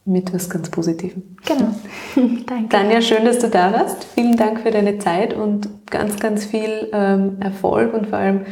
mit 0.06 0.34
was 0.34 0.50
ganz 0.50 0.70
Positivem. 0.70 1.38
Genau. 1.46 1.76
Danke. 2.48 2.70
Tanja, 2.70 3.02
schön, 3.02 3.26
dass 3.26 3.40
du 3.40 3.50
da 3.50 3.72
warst. 3.72 4.04
Vielen 4.04 4.36
Dank 4.36 4.62
für 4.62 4.72
deine 4.72 4.98
Zeit 4.98 5.34
und 5.34 5.70
ganz, 5.90 6.20
ganz 6.20 6.46
viel 6.46 6.90
ähm, 6.92 7.38
Erfolg 7.40 7.94
und 7.94 8.08
vor 8.08 8.18
allem 8.18 8.46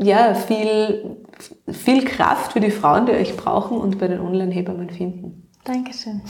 ja, 0.00 0.34
viel, 0.34 1.16
viel 1.70 2.04
Kraft 2.04 2.52
für 2.52 2.60
die 2.60 2.70
Frauen, 2.70 3.06
die 3.06 3.12
euch 3.12 3.36
brauchen 3.36 3.78
und 3.78 3.98
bei 3.98 4.08
den 4.08 4.20
Online-Hebammen 4.20 4.90
finden. 4.90 5.48
Dankeschön. 5.64 6.22